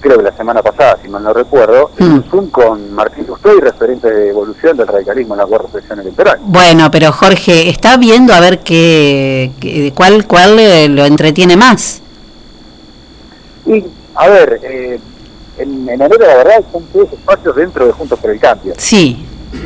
creo 0.00 0.16
que 0.18 0.22
la 0.24 0.36
semana 0.36 0.62
pasada, 0.62 0.98
si 1.02 1.08
mal 1.08 1.22
no 1.22 1.32
recuerdo, 1.34 1.90
en 1.98 2.12
un 2.12 2.24
Zoom 2.30 2.48
con 2.50 2.92
Martín 2.94 3.26
Justoy, 3.26 3.60
referente 3.60 4.10
de 4.10 4.30
evolución 4.30 4.76
del 4.76 4.86
radicalismo 4.86 5.34
en 5.34 5.38
la 5.40 5.46
cuarta 5.46 5.68
sección 5.72 6.00
electoral. 6.00 6.38
Bueno, 6.44 6.90
pero 6.90 7.12
Jorge, 7.12 7.68
está 7.68 7.96
viendo 7.98 8.32
a 8.32 8.40
ver 8.40 8.60
qué, 8.60 9.52
qué- 9.60 9.92
cuál, 9.94 10.26
cuál 10.26 10.58
eh, 10.58 10.88
lo 10.88 11.04
entretiene 11.04 11.56
más. 11.56 12.00
Y, 13.66 13.84
a 14.14 14.28
ver, 14.28 14.60
eh, 14.62 15.00
en, 15.58 15.88
en 15.88 16.00
enero 16.00 16.16
la 16.18 16.36
verdad 16.36 16.64
son 16.72 16.82
todos 16.92 17.12
espacios 17.12 17.56
dentro 17.56 17.86
de 17.86 17.92
Juntos 17.92 18.18
por 18.18 18.30
el 18.30 18.38
Cambio. 18.40 18.74
Sí, 18.76 19.24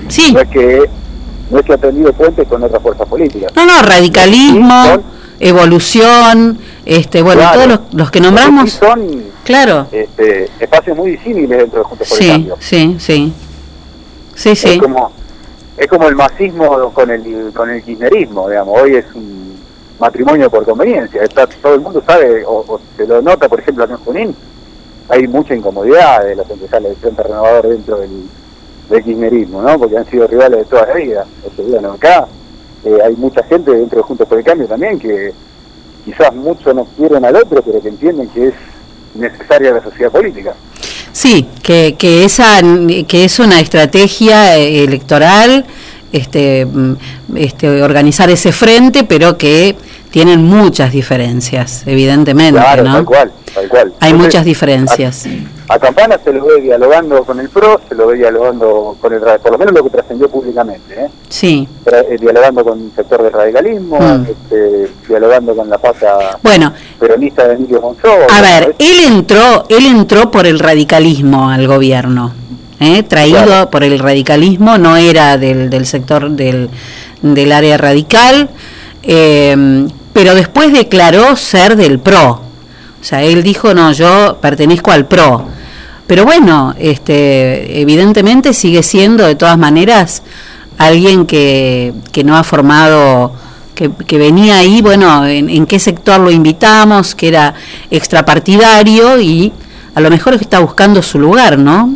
sí. 0.09 0.33
No 0.33 0.41
es 0.41 0.49
que, 0.49 0.91
no 1.51 1.59
es 1.59 1.65
que 1.65 1.73
ha 1.73 1.79
tenido 1.79 2.13
puentes 2.13 2.47
con 2.49 2.63
otras 2.63 2.83
fuerzas 2.83 3.07
políticas. 3.09 3.53
No, 3.55 3.65
no, 3.67 3.81
radicalismo, 3.83 5.03
evolución, 5.41 6.59
este, 6.85 7.23
bueno, 7.23 7.41
Claro. 7.41 7.55
todos 7.55 7.69
los, 7.69 7.95
los 7.95 8.11
que 8.11 8.21
nombramos. 8.21 8.71
Sí 8.73 8.79
son 8.79 9.23
Claro. 9.45 9.87
este, 9.93 10.49
espacios 10.61 10.97
muy 10.97 11.13
disímiles 11.13 11.59
dentro 11.59 11.79
de 11.81 11.85
Juntos 11.85 12.09
por 12.09 12.23
el 12.23 12.29
Cambio. 12.29 12.57
sí, 12.61 12.97
sí. 12.99 13.33
Sí, 14.35 14.55
sí. 14.55 14.69
Es 14.69 14.79
como, 14.79 15.11
es 15.77 15.87
como 15.89 16.07
el 16.09 16.15
masismo 16.15 16.93
con 16.93 17.11
el, 17.11 17.51
con 17.53 17.69
el 17.71 17.83
kirchnerismo, 17.83 18.49
digamos. 18.49 18.81
Hoy 18.83 18.95
es 18.95 19.05
un 19.15 19.59
matrimonio 19.99 20.49
por 20.49 20.65
conveniencia. 20.65 21.25
Está, 21.25 21.47
todo 21.49 21.75
el 21.75 21.81
mundo 21.81 22.01
sabe, 22.07 22.45
o, 22.47 22.65
o 22.69 22.81
se 22.97 23.05
lo 23.05 23.21
nota, 23.21 23.49
por 23.49 23.59
ejemplo, 23.59 23.83
acá 23.83 23.95
en 23.95 23.99
Junín, 24.01 24.37
hay 25.09 25.27
mucha 25.27 25.55
incomodidad 25.55 26.25
de 26.25 26.37
los 26.37 26.47
concejales 26.47 26.91
del 26.91 27.01
Frente 27.01 27.23
Renovador 27.23 27.69
dentro 27.69 27.99
del, 27.99 28.29
del 28.91 29.05
kirchnerismo, 29.05 29.63
¿no? 29.63 29.79
Porque 29.79 29.97
han 29.97 30.07
sido 30.11 30.27
rivales 30.27 30.61
de 30.61 30.65
toda 30.67 30.87
la 30.87 30.95
vida. 30.95 31.27
Este, 31.47 31.63
bueno, 31.63 31.93
acá 31.93 32.27
eh, 32.85 32.99
hay 33.05 33.17
mucha 33.17 33.43
gente 33.45 33.71
dentro 33.71 33.99
de 33.99 34.03
Juntos 34.03 34.29
por 34.29 34.39
el 34.39 34.45
Cambio 34.45 34.67
también 34.67 34.99
que 34.99 35.33
quizás 36.05 36.35
mucho 36.35 36.73
no 36.73 36.85
quieren 36.97 37.25
al 37.25 37.37
otro, 37.37 37.63
pero 37.63 37.81
que 37.81 37.89
entienden 37.89 38.29
que 38.29 38.49
es 38.49 38.55
necesaria 39.15 39.73
la 39.73 39.83
sociedad 39.83 40.11
política. 40.11 40.55
Sí, 41.13 41.49
que, 41.63 41.97
que, 41.99 42.25
esa, 42.25 42.61
que 43.07 43.25
es 43.25 43.39
una 43.41 43.61
estrategia 43.61 44.57
eh, 44.57 44.85
electoral, 44.85 45.67
este, 46.13 46.67
mm, 46.67 46.95
este, 47.37 47.83
organizar 47.83 48.31
ese 48.31 48.53
frente, 48.53 49.05
pero 49.05 49.37
que 49.37 49.77
tienen 50.11 50.43
muchas 50.43 50.93
diferencias, 50.93 51.83
evidentemente, 51.87 52.59
Claro, 52.61 52.83
¿no? 52.85 52.95
tal 52.95 53.05
cual, 53.05 53.33
tal 53.55 53.69
cual. 53.69 53.93
Hay 54.01 54.11
Entonces, 54.11 54.27
muchas 54.27 54.45
diferencias. 54.47 55.27
A 55.71 55.79
Campana 55.79 56.19
se 56.25 56.33
lo 56.33 56.47
ve 56.47 56.63
dialogando 56.63 57.23
con 57.25 57.39
el 57.41 57.51
PRO, 57.51 57.79
se 57.87 57.95
lo 57.95 58.07
ve 58.07 58.17
dialogando 58.17 58.97
con 58.99 59.13
el 59.13 59.21
por 59.21 59.53
lo 59.53 59.59
menos 59.59 59.75
lo 59.75 59.85
que 59.85 59.91
trascendió 59.91 60.31
públicamente, 60.31 60.95
¿eh? 61.05 61.09
Sí. 61.29 61.69
Tra- 61.85 62.07
eh, 62.09 62.17
dialogando 62.19 62.65
con 62.65 62.81
el 62.85 62.91
sector 62.97 63.23
del 63.23 63.33
radicalismo, 63.35 63.99
Mm. 64.01 64.25
este, 64.31 64.91
dialogando 65.07 65.55
con 65.55 65.69
la 65.69 65.77
pata 65.77 66.39
Bueno, 66.43 66.73
peronista 66.99 67.47
de 67.47 67.55
Emilio 67.57 67.83
Monzó. 67.83 68.09
A 68.35 68.41
ver, 68.41 68.75
él 68.79 69.01
entró, 69.07 69.67
él 69.69 69.85
entró 69.85 70.31
por 70.31 70.47
el 70.47 70.59
radicalismo 70.59 71.51
al 71.51 71.67
gobierno, 71.67 72.33
¿eh? 72.81 73.03
traído 73.03 73.45
Claro. 73.45 73.71
por 73.71 73.85
el 73.85 73.99
radicalismo, 73.99 74.79
no 74.79 74.97
era 74.97 75.37
del, 75.39 75.71
del 75.71 75.87
sector 75.87 76.31
del, 76.31 76.69
del 77.23 77.53
área 77.53 77.77
radical, 77.79 78.49
eh, 79.03 79.87
pero 80.13 80.35
después 80.35 80.73
declaró 80.73 81.37
ser 81.37 81.77
del 81.77 81.99
PRO. 81.99 82.43
O 83.01 83.05
sea, 83.05 83.23
él 83.23 83.43
dijo, 83.43 83.75
no, 83.75 83.93
yo 83.93 84.39
pertenezco 84.41 84.91
al 84.91 85.07
PRO. 85.07 85.47
pero 86.07 86.25
bueno, 86.25 86.75
este, 86.79 87.81
evidentemente 87.81 88.53
sigue 88.55 88.83
siendo 88.83 89.27
de 89.27 89.35
todas 89.37 89.59
maneras 89.59 90.23
alguien 90.79 91.27
que, 91.27 91.93
que 92.13 92.25
no 92.25 92.37
ha 92.37 92.43
formado, 92.45 93.33
que, 93.75 93.91
que 94.07 94.19
venía 94.19 94.59
ahí, 94.59 94.81
bueno, 94.83 95.27
en, 95.27 95.51
en 95.51 95.67
qué 95.67 95.79
sector 95.79 96.19
lo 96.21 96.31
invitamos, 96.31 97.15
que 97.15 97.29
era 97.29 97.55
extrapartidario 97.91 99.21
y 99.21 99.53
a 99.95 100.01
lo 100.01 100.11
mejor 100.11 100.35
está 100.35 100.61
buscando 100.61 101.03
su 101.03 101.19
lugar, 101.19 101.59
¿no? 101.59 101.95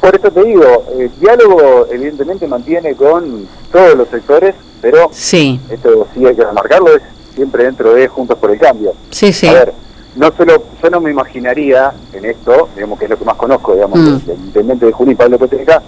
Por 0.00 0.14
eso 0.16 0.30
te 0.30 0.44
digo, 0.44 0.84
el 0.98 1.10
diálogo 1.20 1.86
evidentemente 1.90 2.46
mantiene 2.46 2.94
con 2.94 3.46
todos 3.70 3.94
los 3.96 4.08
sectores, 4.08 4.54
pero 4.80 5.08
Sí, 5.12 5.60
esto 5.68 6.06
sí 6.14 6.24
hay 6.26 6.34
que 6.34 6.44
remarcarlo, 6.44 6.96
es 6.96 7.02
siempre 7.34 7.64
dentro 7.64 7.92
de 7.94 8.08
Juntos 8.08 8.38
por 8.38 8.50
el 8.50 8.58
Cambio. 8.58 8.94
sí, 9.10 9.32
sí. 9.32 9.46
A 9.46 9.52
ver, 9.52 9.72
no 10.16 10.32
solo, 10.36 10.64
yo 10.82 10.90
no 10.90 11.00
me 11.00 11.10
imaginaría 11.10 11.92
en 12.14 12.24
esto, 12.24 12.68
digamos 12.74 12.98
que 12.98 13.04
es 13.04 13.10
lo 13.10 13.18
que 13.18 13.24
más 13.24 13.36
conozco, 13.36 13.74
digamos, 13.74 13.98
Mm. 13.98 14.18
del 14.26 14.38
intendente 14.40 14.86
de 14.86 14.92
Junín, 14.92 15.16
Pablo 15.16 15.38
Petreca, 15.38 15.82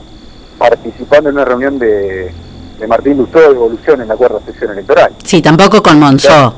participando 0.59 1.31
en 1.31 1.37
una 1.37 1.45
reunión 1.45 1.79
de, 1.79 2.33
de 2.79 2.87
Martín 2.87 3.17
Lustó 3.17 3.41
de 3.41 3.47
Evolución 3.47 4.01
en 4.03 4.09
la 4.09 4.17
cuarta 4.17 4.41
sección 4.45 4.71
electoral. 4.73 5.13
Sí, 5.25 5.41
tampoco 5.41 5.83
con 5.83 5.99
Monzó. 5.99 6.55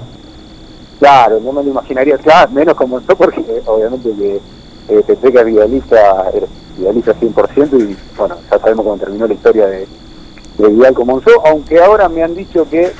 Claro, 0.99 1.39
no 1.41 1.53
me 1.53 1.63
lo 1.63 1.71
imaginaría, 1.71 2.19
claro, 2.19 2.51
menos 2.53 2.75
como 2.75 3.01
yo, 3.01 3.17
porque 3.17 3.43
obviamente 3.67 4.11
que 4.17 4.41
eh, 4.89 5.03
Petreca 5.07 5.41
es 5.41 5.47
Vidalista, 5.47 6.31
era 6.35 6.47
Vidalista 6.79 7.15
100%, 7.15 7.81
y 7.81 7.97
bueno, 8.17 8.37
ya 8.51 8.59
sabemos 8.59 8.85
cómo 8.85 8.97
terminó 8.99 9.27
la 9.27 9.35
historia 9.35 9.67
de, 9.67 9.87
de 10.59 10.69
Vidal 10.69 10.95
con 10.95 11.07
Monzó, 11.07 11.31
aunque 11.47 11.83
ahora 11.83 12.09
me 12.09 12.23
han 12.23 12.35
dicho 12.35 12.69
que 12.69 12.93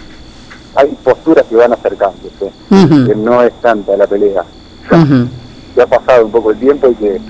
hay 0.75 0.89
posturas 1.05 1.45
que 1.49 1.57
van 1.57 1.73
acercándose, 1.73 2.51
Ujú. 2.71 3.07
que 3.07 3.15
no 3.15 3.43
es 3.43 3.53
tanta 3.61 3.97
la 3.97 4.07
pelea. 4.07 4.45
Ya 5.77 5.83
ha 5.83 5.87
pasado 5.87 6.27
un 6.27 6.33
poco 6.33 6.51
el 6.53 6.59
tiempo 6.59 6.89
y 6.89 6.95
que, 6.95 7.21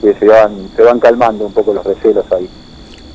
que 0.00 0.14
se 0.14 0.26
van 0.26 0.68
se 0.76 0.82
van 0.82 1.00
calmando 1.00 1.46
un 1.46 1.52
poco 1.52 1.72
los 1.72 1.84
recelos 1.84 2.24
ahí. 2.30 2.48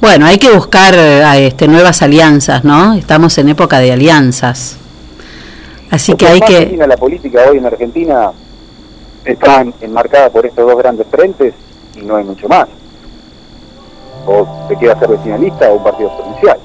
Bueno, 0.01 0.25
hay 0.25 0.37
que 0.37 0.49
buscar 0.51 0.93
eh, 0.95 1.47
este, 1.47 1.67
nuevas 1.67 2.01
alianzas, 2.01 2.63
¿no? 2.63 2.93
Estamos 2.93 3.37
en 3.37 3.49
época 3.49 3.79
de 3.79 3.91
alianzas. 3.91 4.77
Así 5.91 6.13
que 6.15 6.27
hay 6.27 6.39
que... 6.39 6.77
La 6.87 6.95
política 6.97 7.41
hoy 7.49 7.57
en 7.57 7.65
Argentina 7.65 8.31
está 9.25 9.61
en- 9.61 9.73
enmarcada 9.81 10.29
por 10.29 10.45
estos 10.45 10.65
dos 10.67 10.77
grandes 10.77 11.07
frentes 11.07 11.53
y 11.95 12.01
no 12.01 12.15
hay 12.15 12.23
mucho 12.23 12.47
más. 12.47 12.67
O 14.25 14.47
se 14.67 14.75
queda 14.77 14.97
ser 14.99 15.09
vecinalista 15.09 15.69
o 15.71 15.77
un 15.77 15.83
partido 15.83 16.15
provincial. 16.17 16.57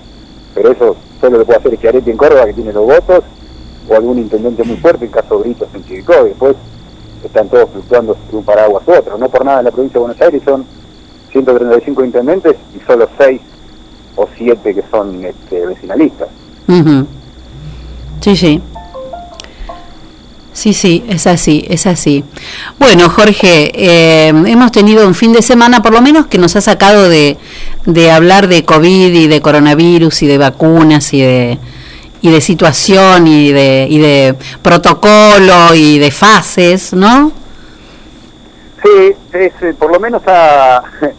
Pero 0.55 0.73
eso 0.73 0.97
solo 1.21 1.39
lo 1.39 1.45
puede 1.45 1.59
hacer 1.59 1.77
Schiaretti 1.77 2.11
en 2.11 2.17
Córdoba, 2.17 2.47
que 2.47 2.53
tiene 2.55 2.73
los 2.73 2.85
votos, 2.85 3.25
o 3.89 3.95
algún 3.95 4.19
intendente 4.19 4.63
muy 4.65 4.77
fuerte, 4.77 5.05
el 5.07 5.11
caso 5.11 5.39
Britos 5.39 5.69
en 5.75 5.85
Chivilcoy. 5.85 6.29
Después 6.31 6.57
están 7.25 7.49
todos 7.49 7.71
fluctuando 7.71 8.17
de 8.31 8.37
un 8.37 8.45
paraguas 8.45 8.83
u 8.87 8.93
otro. 8.93 9.17
No 9.19 9.29
por 9.29 9.45
nada 9.45 9.59
en 9.61 9.65
la 9.67 9.71
provincia 9.71 9.95
de 9.99 10.07
Buenos 10.07 10.21
Aires 10.21 10.43
son 10.45 10.65
135 11.33 12.05
intendentes 12.05 12.57
y 12.77 12.81
solo 12.87 13.09
6 13.19 13.41
o 14.17 14.29
7 14.37 14.75
que 14.75 14.83
son 14.91 15.25
este, 15.25 15.67
vecinalistas. 15.67 16.29
Sí, 18.21 18.37
sí. 18.37 18.63
Sí, 20.55 20.73
sí, 20.73 21.05
es 21.09 21.27
así, 21.27 21.65
es 21.69 21.85
así. 21.87 22.25
Bueno, 22.79 23.11
Jorge, 23.11 23.73
eh, 23.75 24.29
hemos 24.29 24.71
tenido 24.71 25.07
un 25.07 25.15
fin 25.15 25.33
de 25.33 25.43
semana, 25.43 25.83
por 25.83 25.93
lo 25.93 26.01
menos, 26.01 26.27
que 26.27 26.39
nos 26.39 26.55
ha 26.55 26.61
sacado 26.61 27.09
de, 27.09 27.37
de 27.87 28.11
hablar 28.13 28.47
de 28.47 28.65
COVID 28.65 29.13
y 29.13 29.27
de 29.27 29.41
coronavirus 29.41 30.23
y 30.23 30.29
de 30.29 30.39
vacunas 30.39 31.13
y 31.13 31.23
de, 31.23 31.59
y 32.23 32.31
de 32.31 32.41
situación 32.41 33.27
y 33.27 33.53
de, 33.53 33.89
y 33.91 33.99
de 33.99 34.37
protocolo 34.63 35.75
y 35.75 35.99
de 35.99 36.13
fases, 36.13 36.93
¿no? 36.93 37.33
Sí, 38.81 39.17
es, 39.33 39.53
eh, 39.61 39.75
por 39.77 39.91
lo 39.93 39.99
menos 39.99 40.23
ha, 40.29 40.77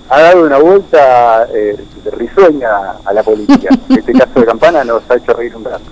ha 0.09 0.21
dado 0.21 0.45
una 0.45 0.59
vuelta 0.59 1.45
eh, 1.53 1.75
risueña 2.17 2.69
a 3.03 3.11
la 3.11 3.21
política. 3.21 3.69
Este 3.89 4.13
caso 4.13 4.39
de 4.39 4.45
Campana 4.45 4.85
nos 4.85 5.03
ha 5.09 5.15
hecho 5.17 5.33
reír 5.33 5.53
un 5.57 5.65
rato. 5.65 5.83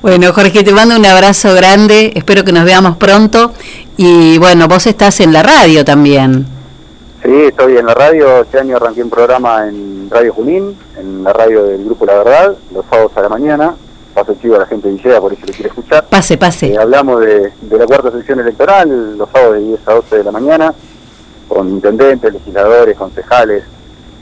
Bueno, 0.00 0.32
Jorge, 0.32 0.62
te 0.62 0.72
mando 0.72 0.94
un 0.96 1.04
abrazo 1.04 1.54
grande, 1.54 2.12
espero 2.14 2.44
que 2.44 2.52
nos 2.52 2.64
veamos 2.64 2.96
pronto 2.98 3.50
y 3.96 4.38
bueno, 4.38 4.68
vos 4.68 4.86
estás 4.86 5.18
en 5.18 5.32
la 5.32 5.42
radio 5.42 5.84
también. 5.84 6.46
Sí, 7.20 7.32
estoy 7.48 7.76
en 7.78 7.86
la 7.86 7.94
radio. 7.94 8.42
Este 8.42 8.60
año 8.60 8.76
arranqué 8.76 9.02
un 9.02 9.10
programa 9.10 9.66
en 9.66 10.08
Radio 10.08 10.32
Junín, 10.34 10.78
en 10.96 11.24
la 11.24 11.32
radio 11.32 11.64
del 11.64 11.84
Grupo 11.84 12.06
La 12.06 12.14
Verdad, 12.14 12.54
los 12.72 12.86
sábados 12.88 13.10
a 13.16 13.22
la 13.22 13.28
mañana. 13.28 13.74
Paso 14.14 14.36
chivo 14.40 14.54
a 14.54 14.60
la 14.60 14.66
gente 14.66 14.86
de 14.86 14.94
Villega, 14.94 15.20
por 15.20 15.32
eso 15.32 15.42
lo 15.44 15.52
quiere 15.52 15.68
escuchar. 15.68 16.06
Pase, 16.06 16.38
pase. 16.38 16.74
Eh, 16.74 16.78
hablamos 16.78 17.20
de, 17.20 17.52
de 17.60 17.78
la 17.78 17.86
cuarta 17.86 18.12
sección 18.12 18.38
electoral, 18.38 19.18
los 19.18 19.28
sábados 19.30 19.54
de 19.54 19.60
10 19.62 19.80
a 19.84 19.94
12 19.94 20.16
de 20.18 20.24
la 20.24 20.30
mañana, 20.30 20.74
con 21.48 21.68
intendentes, 21.70 22.32
legisladores, 22.32 22.96
concejales, 22.96 23.64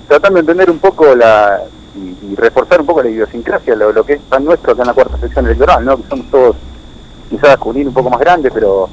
tratando 0.08 0.36
de 0.36 0.40
entender 0.40 0.70
un 0.70 0.78
poco 0.78 1.14
la 1.14 1.60
y, 1.96 2.32
y 2.32 2.34
reforzar 2.36 2.80
un 2.80 2.86
poco 2.86 3.02
la 3.02 3.10
idiosincrasia, 3.10 3.74
lo, 3.74 3.92
lo 3.92 4.04
que 4.04 4.14
es 4.14 4.22
tan 4.28 4.44
nuestro 4.44 4.72
acá 4.72 4.82
en 4.82 4.88
la 4.88 4.94
cuarta 4.94 5.18
sección 5.18 5.46
electoral, 5.46 5.84
¿no? 5.84 5.96
que 5.96 6.08
somos 6.08 6.30
todos 6.30 6.56
quizás 7.28 7.56
Junín 7.58 7.88
un 7.88 7.94
poco 7.94 8.10
más 8.10 8.20
grande, 8.20 8.50
pero 8.50 8.88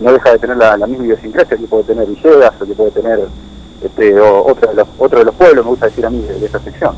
no 0.00 0.12
deja 0.12 0.32
de 0.32 0.38
tener 0.38 0.56
la, 0.56 0.76
la 0.76 0.86
misma 0.86 1.04
idiosincrasia 1.04 1.56
que 1.56 1.66
puede 1.66 1.84
tener 1.84 2.06
Villegas 2.06 2.54
o 2.60 2.66
que 2.66 2.74
puede 2.74 2.90
tener 2.90 3.20
este, 3.84 4.18
otro, 4.20 4.68
de 4.70 4.74
los, 4.74 4.88
otro 4.98 5.18
de 5.20 5.24
los 5.26 5.34
pueblos, 5.34 5.64
me 5.64 5.70
gusta 5.70 5.86
decir 5.86 6.04
a 6.06 6.10
mí, 6.10 6.20
de, 6.22 6.38
de 6.40 6.46
esta 6.46 6.58
sección. 6.60 6.94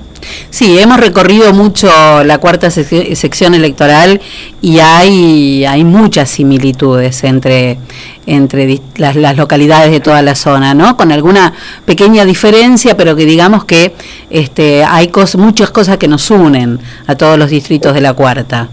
Sí, 0.50 0.78
hemos 0.78 0.98
recorrido 0.98 1.52
mucho 1.52 1.88
la 2.24 2.38
cuarta 2.38 2.68
sec- 2.68 3.14
sección 3.14 3.54
electoral 3.54 4.20
y 4.62 4.78
hay, 4.78 5.64
hay 5.66 5.84
muchas 5.84 6.30
similitudes 6.30 7.22
entre, 7.24 7.78
entre 8.26 8.80
las, 8.96 9.16
las 9.16 9.36
localidades 9.36 9.90
de 9.90 10.00
toda 10.00 10.22
la 10.22 10.34
zona, 10.34 10.72
¿no? 10.74 10.96
Con 10.96 11.12
alguna 11.12 11.52
pequeña 11.84 12.24
diferencia, 12.24 12.96
pero 12.96 13.14
que 13.16 13.26
digamos 13.26 13.64
que 13.64 13.94
este, 14.30 14.84
hay 14.84 15.08
cos- 15.08 15.36
muchas 15.36 15.70
cosas 15.70 15.98
que 15.98 16.08
nos 16.08 16.30
unen 16.30 16.78
a 17.06 17.14
todos 17.16 17.38
los 17.38 17.50
distritos 17.50 17.92
de 17.92 18.00
la 18.00 18.14
cuarta. 18.14 18.68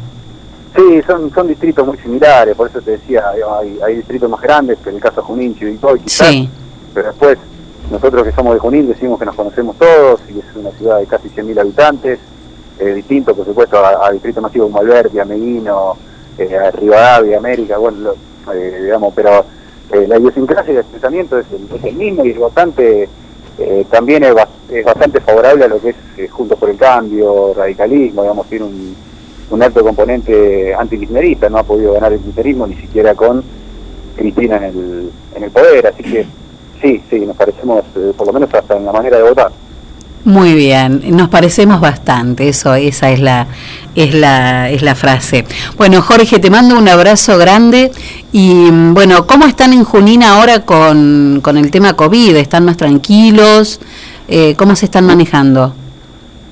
Sí, 0.75 1.01
son, 1.05 1.31
son 1.33 1.47
distritos 1.47 1.85
muy 1.85 1.97
similares, 1.97 2.55
por 2.55 2.67
eso 2.69 2.81
te 2.81 2.91
decía, 2.91 3.23
hay, 3.61 3.77
hay 3.85 3.95
distritos 3.97 4.27
más 4.29 4.41
grandes, 4.41 4.77
que 4.83 4.89
en 4.89 4.95
el 4.95 5.01
caso 5.01 5.17
de 5.17 5.27
Junín, 5.27 5.55
Chivilcoy, 5.57 5.99
quizás, 5.99 6.29
Sí. 6.29 6.49
pero 6.95 7.07
después 7.09 7.37
nosotros 7.93 8.23
que 8.23 8.31
somos 8.33 8.53
de 8.55 8.59
Junín 8.59 8.87
decimos 8.87 9.19
que 9.19 9.25
nos 9.25 9.35
conocemos 9.35 9.77
todos 9.77 10.19
y 10.33 10.39
es 10.39 10.45
una 10.55 10.71
ciudad 10.71 10.99
de 10.99 11.05
casi 11.05 11.29
100.000 11.29 11.59
habitantes, 11.59 12.19
eh, 12.79 12.93
distinto 12.93 13.35
por 13.35 13.45
supuesto 13.45 13.77
a, 13.77 14.07
a 14.07 14.11
distritos 14.11 14.41
masivos 14.43 14.67
como 14.67 14.79
Alberti, 14.79 15.19
Ameguino, 15.19 15.95
eh, 16.37 16.55
a 16.57 16.71
Rivadavia, 16.71 17.37
América, 17.37 17.77
bueno, 17.77 17.97
lo- 17.99 18.53
eh, 18.53 18.79
digamos, 18.83 19.13
pero 19.15 19.45
eh, 19.91 20.05
la 20.07 20.17
idiosincrasia 20.17 20.73
y 20.73 20.77
el 20.77 20.83
pensamiento 20.83 21.37
es 21.39 21.45
el, 21.51 21.77
es 21.77 21.83
el 21.85 21.95
mismo 21.95 22.25
y 22.25 22.33
votante 22.33 23.07
eh, 23.59 23.85
también 23.91 24.23
es, 24.23 24.33
bas- 24.33 24.47
es 24.69 24.83
bastante 24.83 25.21
favorable 25.21 25.65
a 25.65 25.67
lo 25.67 25.79
que 25.79 25.95
es 26.17 26.31
Juntos 26.31 26.57
por 26.57 26.69
el 26.69 26.77
Cambio, 26.77 27.53
radicalismo, 27.55 28.23
digamos, 28.23 28.47
tiene 28.47 28.65
un, 28.65 28.95
un 29.51 29.63
alto 29.63 29.83
componente 29.83 30.73
antikirchnerista, 30.73 31.47
no 31.49 31.59
ha 31.59 31.63
podido 31.63 31.93
ganar 31.93 32.11
el 32.11 32.19
kirchnerismo 32.19 32.65
ni 32.65 32.75
siquiera 32.75 33.13
con 33.13 33.43
Cristina 34.17 34.57
en 34.57 34.63
el, 34.63 35.11
en 35.35 35.43
el 35.43 35.51
poder, 35.51 35.85
así 35.87 36.01
que 36.03 36.25
sí, 36.83 37.01
sí, 37.09 37.19
nos 37.21 37.35
parecemos 37.35 37.83
eh, 37.95 38.13
por 38.15 38.27
lo 38.27 38.33
menos 38.33 38.53
hasta 38.53 38.75
en 38.75 38.85
la 38.85 38.91
manera 38.91 39.17
de 39.17 39.23
votar. 39.23 39.51
Muy 40.25 40.53
bien, 40.53 41.01
nos 41.17 41.27
parecemos 41.27 41.81
bastante, 41.81 42.47
eso, 42.47 42.73
esa 42.75 43.11
es 43.11 43.19
la, 43.19 43.47
es 43.93 44.13
la, 44.13 44.69
es 44.69 44.81
la 44.81 44.95
frase. 44.95 45.43
Bueno, 45.75 46.01
Jorge, 46.01 46.39
te 46.39 46.49
mando 46.49 46.77
un 46.77 46.87
abrazo 46.87 47.37
grande 47.37 47.91
y 48.31 48.53
mm, 48.71 48.93
bueno, 48.93 49.27
¿cómo 49.27 49.45
están 49.45 49.73
en 49.73 49.83
Junín 49.83 50.23
ahora 50.23 50.63
con, 50.63 51.41
con 51.43 51.57
el 51.57 51.71
tema 51.71 51.95
COVID? 51.95 52.37
¿Están 52.37 52.63
más 52.63 52.77
tranquilos? 52.77 53.81
Eh, 54.29 54.55
¿Cómo 54.55 54.77
se 54.77 54.85
están 54.85 55.05
manejando? 55.05 55.73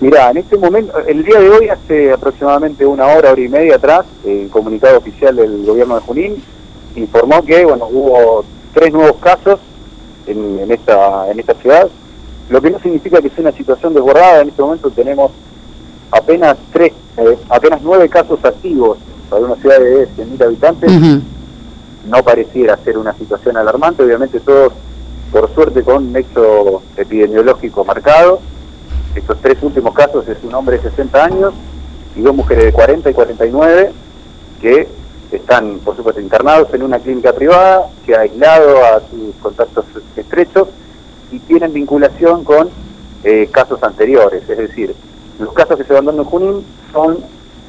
Mira, 0.02 0.32
en 0.32 0.38
este 0.38 0.58
momento, 0.58 0.98
el 1.08 1.24
día 1.24 1.40
de 1.40 1.50
hoy, 1.50 1.70
hace 1.70 2.12
aproximadamente 2.12 2.86
una 2.86 3.06
hora, 3.06 3.32
hora 3.32 3.42
y 3.42 3.48
media 3.48 3.76
atrás, 3.76 4.06
el 4.26 4.50
comunicado 4.50 4.98
oficial 4.98 5.36
del 5.36 5.64
gobierno 5.64 5.96
de 5.96 6.02
Junín 6.02 6.44
informó 6.96 7.42
que, 7.46 7.64
bueno, 7.64 7.88
hubo 7.90 8.44
tres 8.74 8.92
nuevos 8.92 9.16
casos 9.22 9.60
en, 10.28 10.60
en 10.60 10.72
esta 10.72 11.30
en 11.30 11.40
esta 11.40 11.54
ciudad, 11.56 11.90
lo 12.50 12.62
que 12.62 12.72
no 12.72 12.80
significa 12.80 13.22
que 13.22 13.30
sea 13.30 13.42
una 13.42 13.52
situación 13.52 13.94
desbordada. 13.94 14.42
En 14.42 14.50
este 14.50 14.62
momento 14.62 14.90
tenemos 14.90 15.32
apenas 16.12 16.58
tres, 16.72 16.94
eh, 17.18 17.38
apenas 17.50 17.82
nueve 17.82 18.10
casos 18.10 18.44
activos 18.44 18.98
para 19.30 19.44
una 19.44 19.56
ciudad 19.56 19.80
de 19.80 20.08
100.000 20.10 20.44
habitantes. 20.44 20.92
No 22.10 22.24
pareciera 22.24 22.78
ser 22.78 22.98
una 22.98 23.14
situación 23.14 23.58
alarmante, 23.58 24.04
obviamente 24.04 24.40
todos, 24.40 24.74
por 25.32 25.54
suerte, 25.54 25.84
con 25.84 25.98
un 25.98 26.12
nexo 26.12 26.82
epidemiológico 26.98 27.86
marcado. 27.86 28.42
Estos 29.16 29.38
tres 29.42 29.58
últimos 29.62 29.94
casos 29.94 30.28
es 30.28 30.38
un 30.44 30.54
hombre 30.54 30.78
de 30.78 30.90
60 30.90 31.24
años 31.24 31.54
y 32.16 32.22
dos 32.22 32.36
mujeres 32.36 32.66
de 32.66 32.74
40 32.74 33.10
y 33.10 33.14
49 33.14 33.92
que 34.62 34.88
están, 35.38 35.80
por 35.80 35.96
supuesto, 35.96 36.22
internados 36.22 36.74
en 36.74 36.84
una 36.84 37.00
clínica 37.00 37.34
privada, 37.34 37.88
que 38.06 38.16
ha 38.16 38.22
aislado 38.22 38.78
a 38.84 39.00
sus 39.10 39.36
contactos 39.42 39.86
estrechos 40.16 40.68
y 41.32 41.40
tienen 41.40 41.74
vinculación 41.74 42.44
con 42.44 42.70
eh, 43.24 43.48
casos 43.52 43.82
anteriores. 43.84 44.48
Es 44.50 44.58
decir, 44.58 44.94
los 45.40 45.54
casos 45.54 45.78
que 45.78 45.84
se 45.84 45.94
van 45.94 46.06
dando 46.06 46.24
en 46.24 46.28
Junín 46.28 46.66
son 46.92 47.18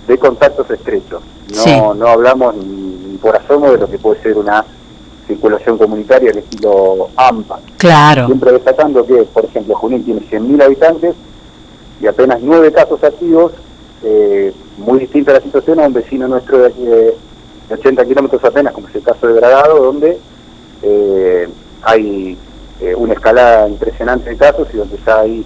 de 0.08 0.18
contactos 0.18 0.68
estrechos. 0.70 1.22
No, 1.54 1.62
Sí. 1.62 1.80
no 1.96 2.06
hablamos 2.08 2.54
ni, 2.56 3.16
por 3.20 3.36
asomo 3.36 3.70
de 3.70 3.78
lo 3.78 3.88
que 3.88 3.98
puede 3.98 4.20
ser 4.22 4.36
una 4.36 4.64
circulación 5.26 5.78
comunitaria 5.78 6.30
al 6.30 6.38
estilo 6.38 7.08
AMPA. 7.16 7.60
Claro. 7.78 8.26
Siempre 8.26 8.52
destacando 8.52 9.06
que, 9.06 9.22
por 9.22 9.44
ejemplo, 9.44 9.74
Junín 9.76 10.04
tiene 10.04 10.20
100.000 10.22 10.62
habitantes 10.62 11.14
y 12.00 12.06
apenas 12.08 12.40
nueve 12.42 12.72
casos 12.72 13.02
activos, 13.04 13.52
eh, 14.02 14.52
muy 14.78 14.98
distinta 14.98 15.32
la 15.32 15.40
situación 15.40 15.78
a 15.78 15.86
un 15.86 15.92
vecino 15.92 16.26
nuestro 16.26 16.58
de 16.58 16.66
aquí 16.66 16.88
de, 17.68 17.74
de 17.74 17.80
80 17.80 18.04
kilómetros 18.06 18.44
apenas, 18.44 18.72
como 18.72 18.88
es 18.88 18.94
el 18.94 19.02
caso 19.02 19.26
de 19.26 19.34
Bragado, 19.34 19.82
donde 19.82 20.18
eh, 20.82 21.48
hay 21.82 22.36
eh, 22.80 22.94
una 22.96 23.14
escalada 23.14 23.68
impresionante 23.68 24.30
de 24.30 24.36
casos 24.36 24.68
y 24.72 24.76
donde 24.76 24.98
ya 25.06 25.20
hay 25.20 25.44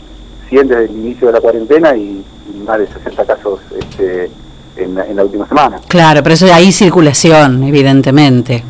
100 0.49 0.69
desde 0.69 0.85
el 0.85 0.91
inicio 0.93 1.27
de 1.29 1.33
la 1.35 1.41
cuarentena 1.41 1.97
y, 1.97 2.25
y 2.55 2.59
más 2.67 2.79
de 2.79 2.87
60 2.87 3.25
casos 3.25 3.61
este, 3.79 4.31
en, 4.77 4.95
la- 4.95 5.07
en 5.07 5.17
la 5.17 5.25
última 5.25 5.47
semana. 5.49 5.81
Claro, 5.89 6.23
pero 6.23 6.35
eso 6.35 6.47
hay 6.53 6.71
circulación, 6.73 7.65
evidentemente. 7.65 8.63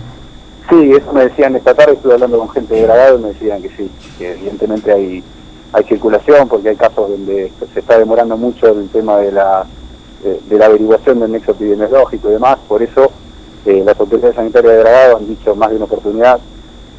Sí, 0.69 0.91
eso 0.93 1.13
me 1.13 1.27
decían 1.27 1.55
esta 1.55 1.75
tarde, 1.75 1.93
estuve 1.93 2.15
hablando 2.15 2.39
con 2.39 2.49
gente 2.51 2.75
de 2.75 2.85
Bragado 2.85 3.19
y 3.19 3.23
me 3.23 3.29
decían 3.29 3.63
que 3.63 3.69
sí, 3.77 3.89
que 4.19 4.33
evidentemente 4.33 4.91
hay, 4.93 5.23
hay 5.73 5.85
circulación 5.85 6.49
porque 6.49 6.71
hay 6.71 6.77
casos 6.77 7.09
donde 7.09 7.53
se 7.73 7.81
está 7.81 7.99
demorando 7.99 8.37
mucho 8.37 8.67
el 8.69 8.89
tema 8.89 9.19
de 9.19 9.31
la, 9.31 9.65
de, 10.25 10.41
de 10.49 10.59
la 10.59 10.67
averiguación 10.67 11.21
del 11.21 11.31
nexo 11.31 11.53
epidemiológico 11.53 12.29
y 12.31 12.33
demás, 12.33 12.59
por 12.67 12.83
eso 12.83 13.13
eh, 13.67 13.83
las 13.85 13.99
autoridades 13.99 14.37
sanitarias 14.37 14.75
de 14.75 14.81
Bragado 14.81 15.17
han 15.17 15.29
dicho 15.29 15.55
más 15.55 15.71
de 15.71 15.77
una 15.77 15.85
oportunidad 15.87 16.39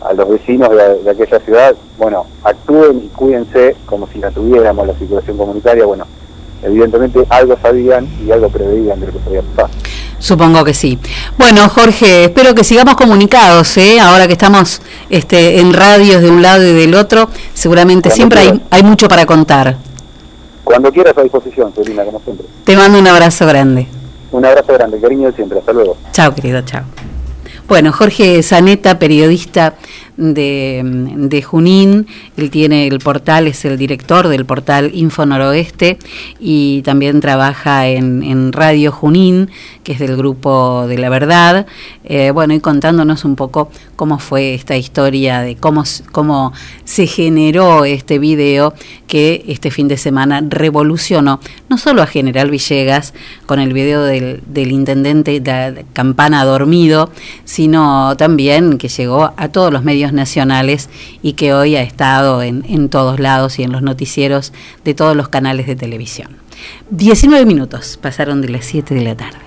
a 0.02 0.14
los 0.14 0.30
vecinos 0.30 0.70
de, 0.70 1.04
de 1.04 1.10
aquella 1.10 1.40
ciudad, 1.40 1.76
bueno, 1.98 2.26
actúen 2.44 3.04
y 3.06 3.08
cuídense 3.08 3.76
como 3.86 4.08
si 4.08 4.20
la 4.20 4.30
tuviéramos 4.32 4.86
la 4.86 4.94
circulación 4.94 5.38
comunitaria, 5.38 5.86
bueno, 5.86 6.06
evidentemente 6.64 7.26
algo 7.30 7.58
sabían 7.62 8.08
y 8.26 8.32
algo 8.32 8.50
preveían 8.50 9.00
de 9.00 9.08
lo 9.08 9.14
que 9.14 9.20
podía 9.20 9.42
pasar. 9.42 9.70
Supongo 10.20 10.64
que 10.64 10.74
sí. 10.74 10.98
Bueno, 11.38 11.70
Jorge, 11.70 12.26
espero 12.26 12.56
que 12.56 12.64
sigamos 12.64 12.96
comunicados, 12.96 13.78
¿eh? 13.78 14.00
ahora 14.00 14.28
que 14.28 14.34
estamos 14.34 14.82
este, 15.10 15.60
en 15.60 15.74
radios 15.74 16.22
de 16.22 16.30
un 16.30 16.42
lado 16.42 16.66
y 16.66 16.74
del 16.74 16.96
otro, 16.96 17.30
seguramente 17.54 18.10
Cuando 18.10 18.16
siempre 18.16 18.40
hay, 18.40 18.62
hay 18.72 18.84
mucho 18.84 19.08
para 19.08 19.26
contar. 19.26 19.78
Cuando 20.64 20.92
quieras 20.92 21.18
a 21.18 21.22
disposición, 21.22 21.74
Selina, 21.74 22.04
como 22.04 22.20
siempre. 22.20 22.46
Te 22.64 22.76
mando 22.76 23.00
un 23.00 23.08
abrazo 23.08 23.46
grande. 23.46 23.88
Un 24.32 24.46
abrazo 24.46 24.74
grande, 24.74 25.00
cariño 25.00 25.28
de 25.28 25.34
siempre, 25.34 25.60
hasta 25.60 25.74
luego. 25.74 25.98
Chao, 26.12 26.34
querido, 26.34 26.62
chao. 26.62 26.84
Bueno, 27.68 27.92
Jorge 27.92 28.42
Zaneta, 28.44 28.98
periodista 28.98 29.76
de, 30.18 31.44
Junín, 31.46 32.08
él 32.36 32.50
tiene 32.50 32.88
el 32.88 33.00
portal, 33.00 33.48
es 33.48 33.64
el 33.66 33.78
director 33.78 34.28
del 34.28 34.46
portal 34.46 34.92
Info 34.94 35.26
Noroeste 35.26 35.98
y 36.40 36.82
también 36.82 37.22
trabaja 37.22 37.88
en, 37.88 38.52
Radio 38.52 38.92
Junín, 38.92 39.50
que 39.84 39.94
es 39.94 40.00
del 40.00 40.18
grupo 40.18 40.88
de 40.88 40.98
la 40.98 41.10
verdad. 41.10 41.68
Eh, 42.04 42.32
bueno, 42.32 42.54
y 42.54 42.60
contándonos 42.60 43.26
un 43.26 43.36
poco 43.36 43.70
cómo 43.96 44.20
fue 44.20 44.54
esta 44.54 44.76
historia 44.76 45.42
de 45.42 45.56
cómo, 45.56 45.84
cómo 46.12 46.54
se 46.84 47.08
generó 47.08 47.86
este 47.86 48.20
video 48.20 48.74
que 49.08 49.46
este 49.48 49.72
fin 49.72 49.88
de 49.88 49.98
semana 49.98 50.42
revolucionó 50.48 51.40
no 51.70 51.78
solo 51.78 52.02
a 52.02 52.08
General 52.08 52.50
Villegas 52.50 53.14
con 53.46 53.60
el 53.60 53.74
video 53.74 54.04
del, 54.04 54.42
del 54.48 54.72
intendente 54.72 55.40
de 55.40 55.86
Campana 55.94 56.44
dormido, 56.46 57.12
sino 57.46 58.16
también 58.18 58.78
que 58.78 58.88
llegó 58.88 59.34
a 59.36 59.50
todos 59.50 59.72
los 59.72 59.84
medios 59.84 60.07
nacionales 60.14 60.90
y 61.22 61.34
que 61.34 61.54
hoy 61.54 61.76
ha 61.76 61.82
estado 61.82 62.42
en, 62.42 62.64
en 62.68 62.90
todos 62.90 63.20
lados 63.20 63.60
y 63.60 63.64
en 63.64 63.72
los 63.72 63.82
noticieros 63.82 64.54
de 64.84 64.94
todos 64.94 65.16
los 65.16 65.30
canales 65.30 65.68
de 65.68 65.76
televisión. 65.76 66.38
19 66.90 67.46
minutos 67.46 67.98
pasaron 68.02 68.42
de 68.42 68.50
las 68.50 68.66
7 68.66 68.96
de 68.96 69.02
la 69.02 69.16
tarde. 69.16 69.47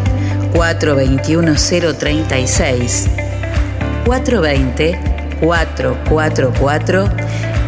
036 1.97 3.09
420 4.05 5.11
444 5.41 7.09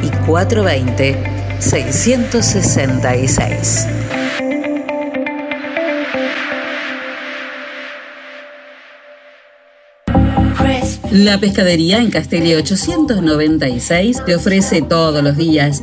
y 0.04 0.10
420 0.26 1.16
666. 1.60 3.88
La 11.12 11.40
pescadería 11.40 12.00
en 12.00 12.10
Castelli 12.10 12.56
896 12.56 14.26
te 14.26 14.36
ofrece 14.36 14.82
todos 14.82 15.24
los 15.24 15.38
días 15.38 15.83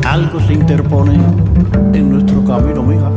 Algo 0.05 0.41
se 0.41 0.53
interpone 0.55 1.21
en 1.93 2.13
nuestro 2.13 2.45
camino, 2.45 2.83
mija. 2.83 3.11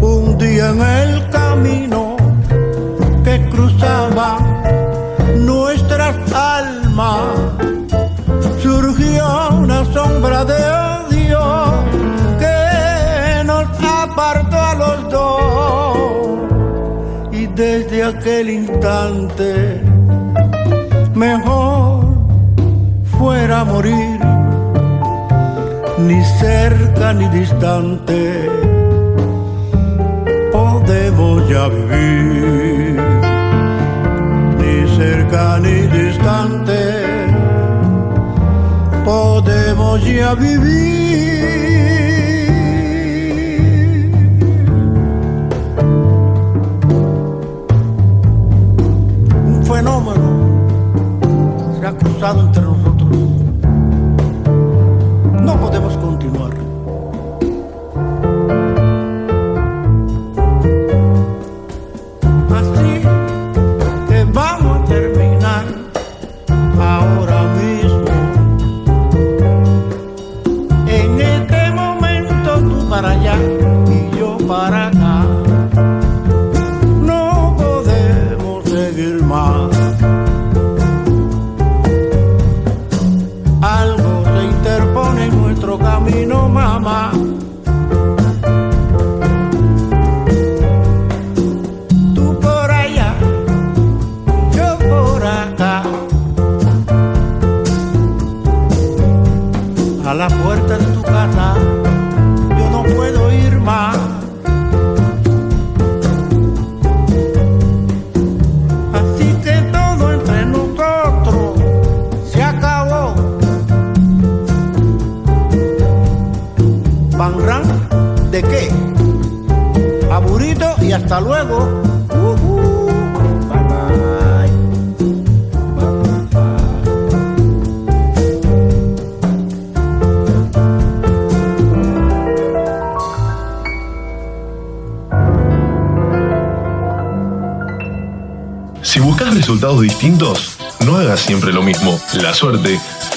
Un 0.00 0.38
día 0.38 0.70
en 0.70 0.80
el 0.80 1.30
camino 1.30 2.16
que 3.24 3.48
cruzaba 3.50 4.38
nuestras 5.36 6.16
almas 6.32 7.45
aquel 18.06 18.50
instante 18.50 19.80
mejor 21.14 22.04
fuera 23.18 23.64
morir 23.64 24.20
ni 25.98 26.22
cerca 26.38 27.12
ni 27.12 27.28
distante 27.28 28.48
podemos 30.52 31.48
ya 31.48 31.68
vivir 31.68 33.00
ni 34.60 34.96
cerca 34.96 35.58
ni 35.58 35.86
distante 35.88 36.82
podemos 39.04 40.04
ya 40.04 40.34
vivir. 40.34 41.65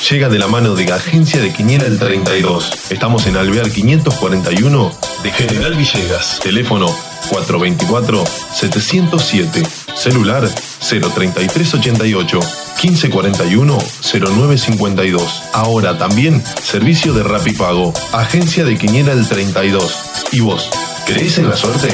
Llega 0.10 0.30
de 0.30 0.40
la 0.40 0.48
mano 0.48 0.74
de 0.74 0.92
Agencia 0.92 1.40
de 1.40 1.54
Quiniela 1.54 1.86
el 1.86 2.00
32. 2.00 2.90
Estamos 2.90 3.28
en 3.28 3.38
Alvear 3.38 3.70
541 3.70 4.92
de 5.22 5.32
General 5.32 5.76
Villegas. 5.76 6.40
Teléfono 6.42 6.88
424-707. 7.30 9.68
Celular 9.96 10.50
03388 10.80 12.40
1541 12.82 13.78
0952. 14.02 15.44
Ahora 15.54 16.00
también 16.00 16.44
servicio 16.64 17.14
de 17.14 17.22
Rapipago. 17.22 17.94
Agencia 18.12 18.66
de 18.66 18.76
Quiniela 18.78 19.14
el 19.14 19.28
32. 19.28 19.96
¿Y 20.32 20.40
vos? 20.40 20.72
¿Crees 21.06 21.38
en 21.38 21.50
la 21.50 21.56
suerte? 21.56 21.94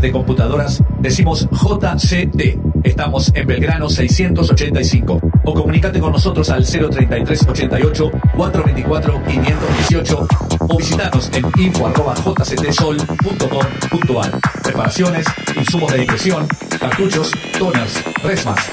De 0.00 0.10
computadoras, 0.10 0.82
decimos 0.98 1.46
JCT. 1.50 2.58
Estamos 2.84 3.30
en 3.34 3.46
Belgrano 3.46 3.90
685. 3.90 5.20
O 5.44 5.52
comunícate 5.52 6.00
con 6.00 6.12
nosotros 6.12 6.48
al 6.48 6.64
033 6.64 7.46
88 7.46 8.10
424 8.34 9.22
518 9.26 10.26
o 10.68 10.78
visitanos 10.78 11.30
en 11.34 11.44
info.jctsol.com.ar. 11.58 14.40
Preparaciones, 14.62 15.26
insumos 15.58 15.92
de 15.92 16.00
impresión, 16.00 16.48
cartuchos, 16.78 17.30
toners, 17.58 18.02
resmas, 18.22 18.72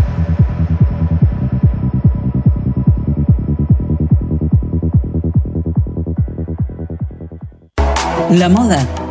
La 8.31 8.47
moda 8.47 9.00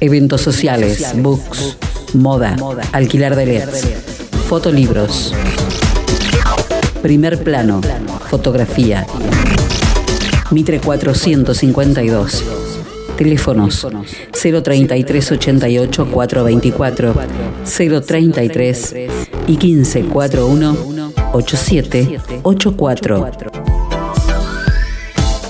eventos 0.00 0.40
sociales, 0.40 1.12
books, 1.16 1.76
moda, 2.14 2.56
alquiler 2.92 3.36
de 3.36 3.46
LEDs, 3.46 3.86
fotolibros. 4.48 5.34
Primer 7.02 7.42
plano, 7.42 7.80
fotografía. 8.28 9.06
Mitre 10.50 10.80
452. 10.80 12.44
Teléfonos 13.16 13.86
033 14.32 15.32
88 15.32 16.08
424 16.10 17.14
033 18.06 18.94
y 19.46 19.56
1541 19.56 20.76
8784. 21.32 23.30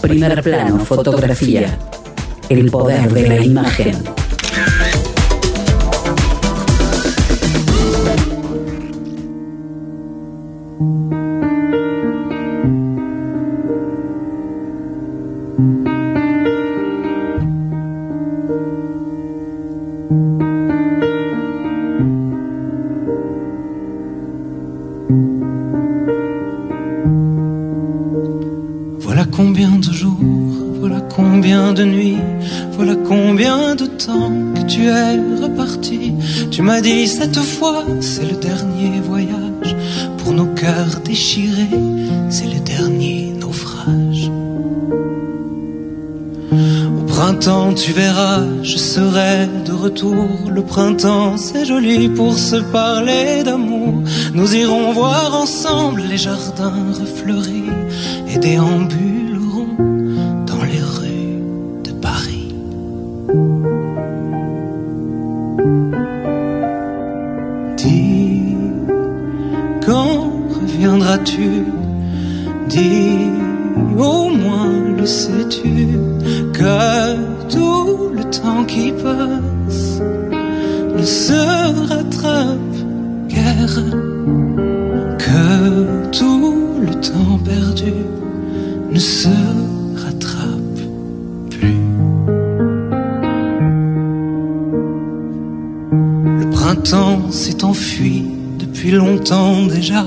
Primer 0.01 0.43
plano, 0.43 0.85
fotografía. 0.85 1.79
El 2.49 2.71
poder 2.71 3.13
de 3.13 3.29
la 3.29 3.45
imagen. 3.45 4.20
Le 49.83 50.63
printemps, 50.63 51.39
c'est 51.39 51.65
joli 51.65 52.11
pour 52.11 52.35
se 52.35 52.57
parler 52.57 53.43
d'amour. 53.43 54.03
Nous 54.35 54.55
irons 54.55 54.93
voir 54.93 55.35
ensemble 55.35 56.03
les 56.03 56.19
jardins 56.19 56.93
refleuris 56.93 57.71
et 58.29 58.39
déambulerons 58.39 59.20
printemps 96.75 97.33
s'est 97.33 97.65
enfui 97.65 98.23
depuis 98.61 98.93
longtemps 98.93 99.67
déjà. 99.67 100.05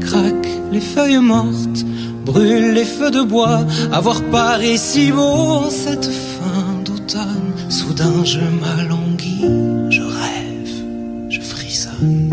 Craque 0.00 0.48
les 0.70 0.80
feuilles 0.80 1.18
mortes, 1.18 1.84
brûle 2.24 2.72
les 2.72 2.84
feux 2.84 3.10
de 3.10 3.22
bois. 3.22 3.62
Avoir 3.90 4.22
Paris 4.30 4.78
si 4.78 5.10
beau 5.10 5.22
en 5.64 5.70
cette 5.70 6.06
fin 6.06 6.82
d'automne. 6.84 7.52
Soudain 7.68 8.24
je 8.24 8.38
m'alanguis, 8.60 9.90
je 9.90 10.02
rêve, 10.02 10.74
je 11.30 11.40
frissonne. 11.40 12.30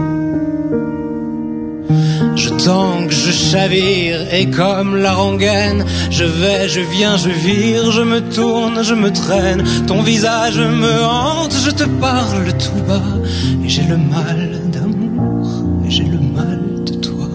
Je 2.35 2.49
tangue, 2.49 3.09
je 3.25 3.31
chavire 3.31 4.33
et 4.33 4.49
comme 4.49 4.97
la 4.97 5.13
rengaine, 5.13 5.85
je 6.09 6.25
vais, 6.25 6.67
je 6.67 6.81
viens, 6.81 7.15
je 7.17 7.29
vire, 7.29 7.91
je 7.91 8.01
me 8.01 8.19
tourne, 8.19 8.83
je 8.83 8.93
me 8.93 9.11
traîne. 9.11 9.63
Ton 9.87 10.01
visage 10.01 10.59
me 10.59 10.95
hante, 11.05 11.55
je 11.65 11.71
te 11.71 11.85
parle 12.07 12.47
tout 12.63 12.83
bas 12.87 13.13
et 13.63 13.69
j'ai 13.69 13.83
le 13.83 13.97
mal 13.97 14.59
d'amour 14.73 15.47
et 15.85 15.89
j'ai 15.89 16.03
le 16.03 16.19
mal 16.19 16.61
de 16.85 16.93
toi. 16.95 17.29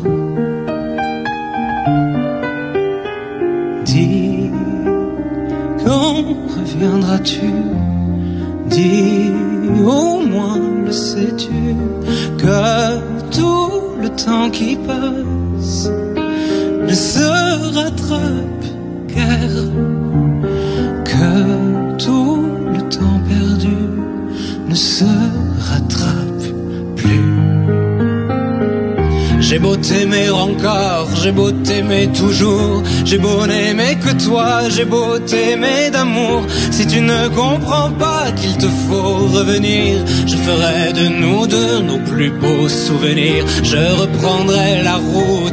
Dis, 3.84 4.50
quand 5.84 6.24
reviendras-tu? 6.58 7.50
Dis, 8.66 9.32
au 9.86 10.20
moins 10.20 10.60
le 10.84 10.92
sais-tu 10.92 11.74
que 12.36 12.98
tout 13.30 13.70
le 14.02 14.08
temps 14.10 14.50
qui 14.50 14.76
passe 14.76 15.37
ne 16.88 16.94
se 16.94 17.20
rattrape 17.74 18.64
guère 19.08 19.64
que 21.04 22.02
tout 22.02 22.46
le 22.72 22.80
temps 22.88 23.20
perdu 23.28 23.76
ne 24.68 24.74
se 24.74 25.04
rattrape 25.70 26.46
plus. 26.96 27.58
J'ai 29.40 29.58
beau 29.58 29.76
t'aimer 29.76 30.30
encore, 30.30 31.08
j'ai 31.22 31.32
beau 31.32 31.50
t'aimer 31.50 32.08
toujours, 32.08 32.82
j'ai 33.04 33.18
beau 33.18 33.46
n'aimer 33.46 33.96
que 33.96 34.12
toi, 34.24 34.68
j'ai 34.68 34.84
beau 34.84 35.18
t'aimer 35.18 35.90
d'amour. 35.90 36.42
Si 36.70 36.86
tu 36.86 37.00
ne 37.00 37.28
comprends 37.28 37.90
pas 37.92 38.30
qu'il 38.32 38.56
te 38.56 38.66
faut 38.66 39.26
revenir, 39.38 40.04
je 40.26 40.36
ferai 40.36 40.92
de 40.92 41.08
nous 41.20 41.46
deux 41.46 41.80
nos 41.80 41.98
plus 42.10 42.30
beaux 42.30 42.68
souvenirs. 42.68 43.44
Je 43.62 43.80
reprendrai 44.02 44.82
la 44.82 44.96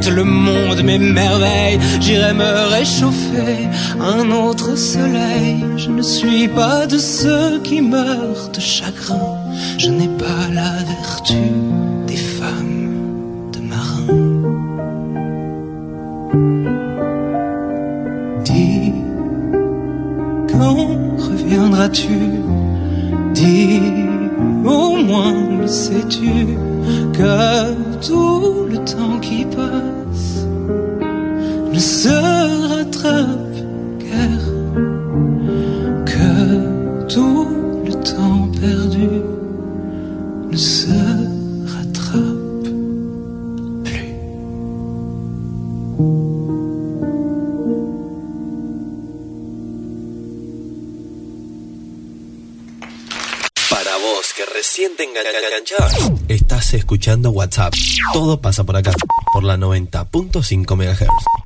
tout 0.02 0.12
le 0.12 0.24
monde 0.24 0.84
m'émerveille, 0.84 1.80
j'irai 2.00 2.34
me 2.34 2.70
réchauffer 2.70 3.68
un 4.00 4.30
autre 4.30 4.76
soleil. 4.76 5.64
Je 5.78 5.90
ne 5.90 6.02
suis 6.02 6.48
pas 6.48 6.86
de 6.86 6.98
ceux 6.98 7.60
qui 7.64 7.82
meurent 7.82 8.50
de 8.54 8.60
chagrin, 8.60 9.38
je 9.80 9.90
n'ai 9.90 10.10
pas 10.10 10.48
la 10.54 10.74
vertu 10.84 11.42
des 12.06 12.18
femmes 12.18 13.50
de 13.54 13.60
marins. 13.62 14.36
Dis, 18.44 18.94
quand 20.52 20.88
reviendras-tu? 21.18 22.18
Dis, 23.34 23.82
au 24.64 24.98
moins 24.98 25.60
le 25.62 25.68
sais-tu 25.68 26.58
que 27.14 27.74
tout 28.06 28.65
temps 28.86 29.20
qui 29.20 29.46
passe. 29.46 30.46
Ne 31.74 31.80
se 31.80 32.10
rattrape 32.70 33.45
escuchando 56.74 57.32
WhatsApp. 57.32 57.74
Todo 58.14 58.42
pasa 58.42 58.64
por 58.64 58.76
acá, 58.76 58.92
por 59.34 59.44
la 59.44 59.58
90.5 59.58 60.76
MHz. 60.76 61.45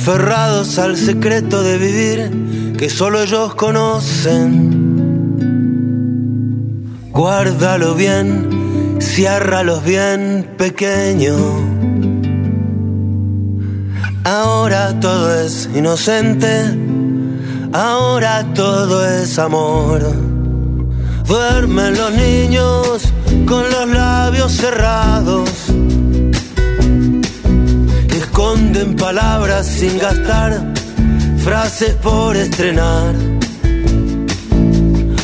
Aferrados 0.00 0.78
al 0.78 0.96
secreto 0.96 1.62
de 1.62 1.76
vivir 1.76 2.74
que 2.78 2.88
solo 2.88 3.20
ellos 3.20 3.54
conocen. 3.54 4.48
Guárdalo 7.12 7.94
bien, 7.94 8.96
ciérralos 8.98 9.84
bien 9.84 10.54
pequeño. 10.56 11.36
Ahora 14.24 14.98
todo 15.00 15.38
es 15.38 15.68
inocente, 15.74 16.78
ahora 17.74 18.46
todo 18.54 19.06
es 19.06 19.38
amor. 19.38 20.00
Duermen 21.26 21.94
los 21.94 22.12
niños 22.14 23.02
con 23.44 23.70
los 23.70 23.86
labios 23.86 24.52
cerrados. 24.52 25.69
Esconden 28.70 28.94
palabras 28.94 29.66
sin 29.66 29.98
gastar, 29.98 30.64
frases 31.42 31.92
por 31.96 32.36
estrenar. 32.36 33.16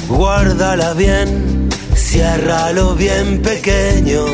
Guárdalas 0.08 0.96
bien, 0.96 1.68
ciérralo 1.94 2.96
bien 2.96 3.40
pequeño. 3.42 4.24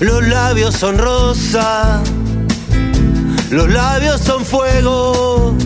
Los 0.00 0.28
labios 0.28 0.74
son 0.74 0.96
rosa, 0.96 2.02
los 3.50 3.68
labios 3.68 4.22
son 4.22 4.42
fuego. 4.42 5.58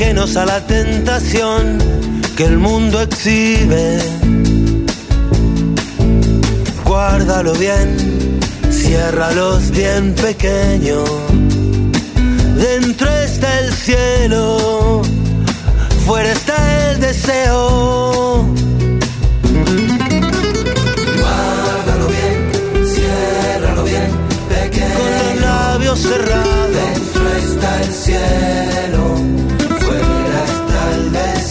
Ajenos 0.00 0.34
a 0.36 0.46
la 0.46 0.66
tentación 0.66 1.76
que 2.34 2.44
el 2.44 2.56
mundo 2.56 3.02
exhibe. 3.02 3.98
Guárdalo 6.86 7.52
bien, 7.52 8.40
ciérralos 8.70 9.70
bien 9.70 10.14
pequeño. 10.14 11.04
Dentro 12.56 13.10
está 13.10 13.60
el 13.60 13.74
cielo, 13.74 15.02
fuera 16.06 16.32
está 16.32 16.90
el 16.92 17.00
deseo. 17.00 18.46
Guárdalo 21.20 22.06
bien, 22.08 22.86
ciérralo 22.94 23.84
bien, 23.84 24.10
pequeño. 24.48 24.94
Con 24.96 25.10
los 25.26 25.40
labios 25.42 25.98
cerrados. 26.00 26.72
Dentro 26.72 27.28
está 27.36 27.82
el 27.82 27.92
cielo, 27.92 29.00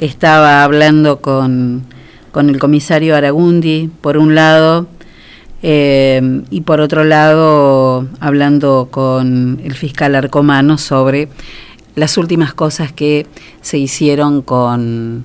estaba 0.00 0.64
hablando 0.64 1.20
con, 1.20 1.84
con 2.32 2.50
el 2.50 2.58
comisario 2.58 3.16
Aragundi, 3.16 3.90
por 4.00 4.16
un 4.16 4.34
lado, 4.34 4.86
eh, 5.62 6.42
y 6.50 6.60
por 6.60 6.80
otro 6.80 7.04
lado, 7.04 8.06
hablando 8.20 8.88
con 8.90 9.60
el 9.64 9.74
fiscal 9.74 10.14
Arcomano 10.14 10.78
sobre 10.78 11.28
las 11.96 12.16
últimas 12.16 12.54
cosas 12.54 12.92
que 12.92 13.26
se 13.60 13.78
hicieron 13.78 14.42
con, 14.42 15.24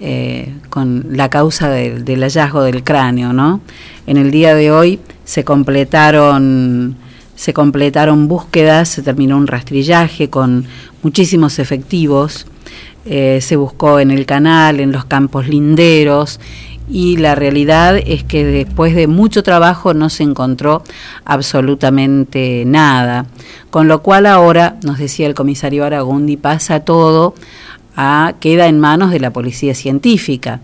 eh, 0.00 0.52
con 0.68 1.06
la 1.10 1.30
causa 1.30 1.70
del, 1.70 2.04
del 2.04 2.20
hallazgo 2.20 2.62
del 2.62 2.84
cráneo, 2.84 3.32
¿no? 3.32 3.62
En 4.06 4.18
el 4.18 4.30
día 4.30 4.54
de 4.54 4.70
hoy 4.70 5.00
se 5.24 5.44
completaron 5.44 6.96
se 7.36 7.52
completaron 7.52 8.28
búsquedas, 8.28 8.88
se 8.88 9.02
terminó 9.02 9.36
un 9.36 9.46
rastrillaje 9.46 10.30
con 10.30 10.66
muchísimos 11.02 11.58
efectivos, 11.58 12.46
eh, 13.06 13.40
se 13.42 13.56
buscó 13.56 14.00
en 14.00 14.10
el 14.10 14.26
canal, 14.26 14.80
en 14.80 14.92
los 14.92 15.04
campos 15.04 15.48
linderos 15.48 16.40
y 16.88 17.16
la 17.16 17.34
realidad 17.34 17.96
es 17.96 18.24
que 18.24 18.44
después 18.44 18.94
de 18.94 19.06
mucho 19.06 19.42
trabajo 19.42 19.94
no 19.94 20.10
se 20.10 20.22
encontró 20.22 20.82
absolutamente 21.24 22.64
nada, 22.66 23.26
con 23.70 23.88
lo 23.88 24.02
cual 24.02 24.26
ahora, 24.26 24.76
nos 24.82 24.98
decía 24.98 25.26
el 25.26 25.34
comisario 25.34 25.84
Aragundi, 25.84 26.36
pasa 26.36 26.80
todo 26.80 27.34
a, 27.96 28.34
queda 28.40 28.66
en 28.66 28.80
manos 28.80 29.10
de 29.10 29.20
la 29.20 29.32
policía 29.32 29.74
científica 29.74 30.60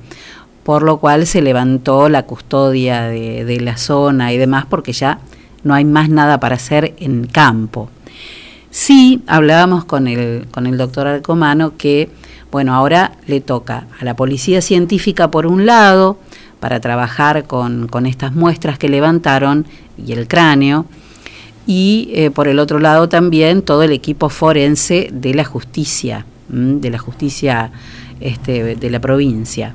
por 0.62 0.82
lo 0.82 0.98
cual 0.98 1.26
se 1.26 1.42
levantó 1.42 2.08
la 2.08 2.24
custodia 2.24 3.04
de, 3.04 3.44
de 3.44 3.60
la 3.60 3.76
zona 3.76 4.32
y 4.32 4.38
demás 4.38 4.66
porque 4.68 4.92
ya 4.92 5.20
no 5.62 5.74
hay 5.74 5.84
más 5.84 6.08
nada 6.08 6.38
para 6.38 6.56
hacer 6.56 6.94
en 6.98 7.26
campo. 7.26 7.90
Sí, 8.70 9.22
hablábamos 9.26 9.84
con 9.84 10.06
el, 10.06 10.46
con 10.50 10.66
el 10.66 10.78
doctor 10.78 11.08
Arcomano 11.08 11.76
que, 11.76 12.08
bueno, 12.52 12.74
ahora 12.74 13.12
le 13.26 13.40
toca 13.40 13.88
a 13.98 14.04
la 14.04 14.14
policía 14.14 14.62
científica 14.62 15.30
por 15.30 15.46
un 15.46 15.66
lado, 15.66 16.18
para 16.60 16.78
trabajar 16.78 17.44
con, 17.44 17.88
con 17.88 18.06
estas 18.06 18.34
muestras 18.34 18.78
que 18.78 18.88
levantaron 18.88 19.66
y 19.96 20.12
el 20.12 20.28
cráneo, 20.28 20.86
y 21.66 22.10
eh, 22.12 22.30
por 22.30 22.48
el 22.48 22.58
otro 22.58 22.78
lado 22.78 23.08
también 23.08 23.62
todo 23.62 23.82
el 23.82 23.92
equipo 23.92 24.28
forense 24.28 25.08
de 25.12 25.34
la 25.34 25.44
justicia, 25.44 26.26
de 26.48 26.90
la 26.90 26.98
justicia 26.98 27.72
este, 28.20 28.76
de 28.76 28.90
la 28.90 29.00
provincia. 29.00 29.74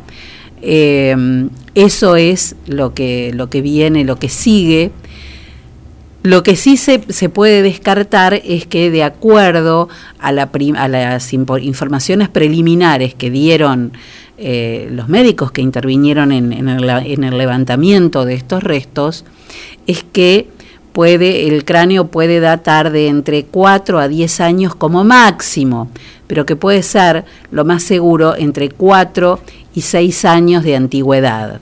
Eh, 0.62 1.48
eso 1.74 2.16
es 2.16 2.56
lo 2.68 2.94
que, 2.94 3.32
lo 3.34 3.50
que 3.50 3.62
viene, 3.62 4.04
lo 4.04 4.18
que 4.18 4.30
sigue. 4.30 4.92
Lo 6.26 6.42
que 6.42 6.56
sí 6.56 6.76
se, 6.76 7.02
se 7.10 7.30
puede 7.30 7.62
descartar 7.62 8.34
es 8.34 8.66
que 8.66 8.90
de 8.90 9.04
acuerdo 9.04 9.90
a, 10.18 10.32
las 10.32 11.34
informaciones 11.34 12.30
preliminares 12.30 13.14
que 13.14 13.30
dieron 13.30 13.94
eh, 14.40 14.90
los 14.92 15.08
médicos 15.08 15.52
que 15.52 15.62
intervinieron 15.62 16.32
en 16.32 16.68
el 17.24 17.38
levantamiento 17.38 18.26
de 18.26 18.34
estos 18.34 18.64
restos, 18.64 19.24
es 19.86 20.04
que 20.04 20.50
puede, 20.96 21.48
el 21.48 21.66
cráneo 21.66 22.08
puede 22.08 22.40
datar 22.40 22.92
de 22.92 23.10
entre 23.10 23.44
4 23.44 24.00
a 24.00 24.08
10 24.08 24.40
años 24.40 24.76
como 24.76 25.04
máximo, 25.04 25.90
pero 26.26 26.46
que 26.46 26.56
puede 26.56 26.84
ser, 26.84 27.26
lo 27.52 27.66
más 27.66 27.84
seguro, 27.84 28.34
entre 28.36 28.70
4 28.70 29.42
y 29.76 29.82
6 29.82 30.26
años 30.26 30.64
de 30.64 30.78
antigüedad. 30.78 31.60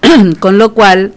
Con 0.40 0.56
lo 0.56 0.72
cual, 0.72 1.12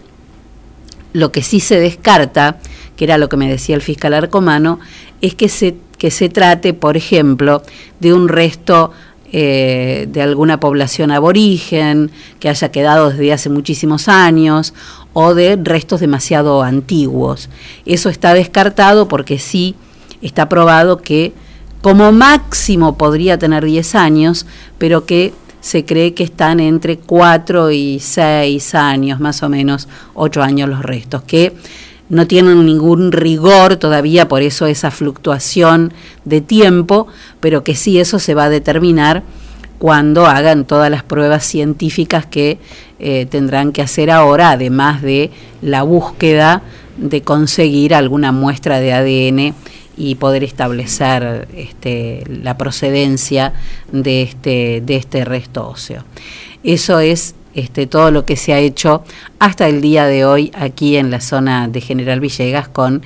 lo 1.14 1.32
que 1.32 1.42
sí 1.42 1.60
se 1.60 1.80
descarta, 1.80 2.58
que 2.98 3.04
era 3.04 3.16
lo 3.16 3.28
que 3.28 3.36
me 3.36 3.48
decía 3.48 3.76
el 3.76 3.80
fiscal 3.80 4.12
Arcomano, 4.12 4.80
es 5.20 5.36
que 5.36 5.48
se, 5.48 5.76
que 5.98 6.10
se 6.10 6.28
trate, 6.28 6.74
por 6.74 6.96
ejemplo, 6.96 7.62
de 8.00 8.12
un 8.12 8.28
resto 8.28 8.90
eh, 9.30 10.08
de 10.10 10.20
alguna 10.20 10.58
población 10.58 11.12
aborigen 11.12 12.10
que 12.40 12.48
haya 12.48 12.72
quedado 12.72 13.10
desde 13.10 13.32
hace 13.32 13.50
muchísimos 13.50 14.08
años 14.08 14.74
o 15.12 15.34
de 15.34 15.56
restos 15.62 16.00
demasiado 16.00 16.64
antiguos. 16.64 17.50
Eso 17.86 18.08
está 18.08 18.34
descartado 18.34 19.06
porque 19.06 19.38
sí 19.38 19.76
está 20.20 20.48
probado 20.48 20.96
que 20.96 21.32
como 21.80 22.10
máximo 22.10 22.98
podría 22.98 23.38
tener 23.38 23.64
10 23.64 23.94
años, 23.94 24.44
pero 24.76 25.06
que 25.06 25.32
se 25.60 25.84
cree 25.84 26.14
que 26.14 26.24
están 26.24 26.58
entre 26.58 26.98
4 26.98 27.70
y 27.70 28.00
6 28.00 28.74
años, 28.74 29.20
más 29.20 29.44
o 29.44 29.48
menos 29.48 29.86
8 30.14 30.42
años 30.42 30.68
los 30.68 30.82
restos, 30.82 31.22
que 31.22 31.54
no 32.08 32.26
tienen 32.26 32.64
ningún 32.64 33.12
rigor 33.12 33.76
todavía, 33.76 34.28
por 34.28 34.42
eso 34.42 34.66
esa 34.66 34.90
fluctuación 34.90 35.92
de 36.24 36.40
tiempo, 36.40 37.06
pero 37.40 37.64
que 37.64 37.74
sí 37.74 38.00
eso 38.00 38.18
se 38.18 38.34
va 38.34 38.44
a 38.44 38.50
determinar 38.50 39.22
cuando 39.78 40.26
hagan 40.26 40.64
todas 40.64 40.90
las 40.90 41.04
pruebas 41.04 41.44
científicas 41.44 42.26
que 42.26 42.58
eh, 42.98 43.26
tendrán 43.26 43.72
que 43.72 43.82
hacer 43.82 44.10
ahora, 44.10 44.50
además 44.50 45.02
de 45.02 45.30
la 45.62 45.82
búsqueda 45.82 46.62
de 46.96 47.22
conseguir 47.22 47.94
alguna 47.94 48.32
muestra 48.32 48.80
de 48.80 48.92
ADN 48.92 49.54
y 49.96 50.14
poder 50.16 50.44
establecer 50.44 51.48
este, 51.54 52.24
la 52.26 52.56
procedencia 52.56 53.52
de 53.92 54.22
este, 54.22 54.82
de 54.84 54.96
este 54.96 55.24
resto 55.24 55.68
óseo. 55.68 56.04
Eso 56.64 56.98
es 56.98 57.34
este, 57.58 57.88
todo 57.88 58.12
lo 58.12 58.24
que 58.24 58.36
se 58.36 58.52
ha 58.52 58.58
hecho 58.58 59.02
hasta 59.40 59.68
el 59.68 59.80
día 59.80 60.06
de 60.06 60.24
hoy 60.24 60.52
aquí 60.54 60.96
en 60.96 61.10
la 61.10 61.20
zona 61.20 61.66
de 61.66 61.80
General 61.80 62.20
Villegas 62.20 62.68
con 62.68 63.02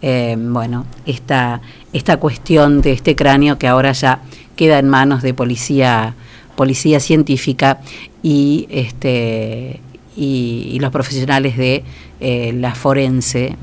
eh, 0.00 0.36
bueno, 0.38 0.86
esta, 1.06 1.60
esta 1.92 2.18
cuestión 2.18 2.82
de 2.82 2.92
este 2.92 3.16
cráneo 3.16 3.58
que 3.58 3.66
ahora 3.66 3.90
ya 3.90 4.20
queda 4.54 4.78
en 4.78 4.88
manos 4.88 5.22
de 5.22 5.34
policía, 5.34 6.14
policía 6.54 7.00
científica 7.00 7.80
y, 8.22 8.68
este, 8.70 9.80
y, 10.16 10.78
los 10.80 10.92
profesionales 10.92 11.56
de 11.56 11.82
eh, 12.20 12.52
la 12.54 12.76
forense, 12.76 13.56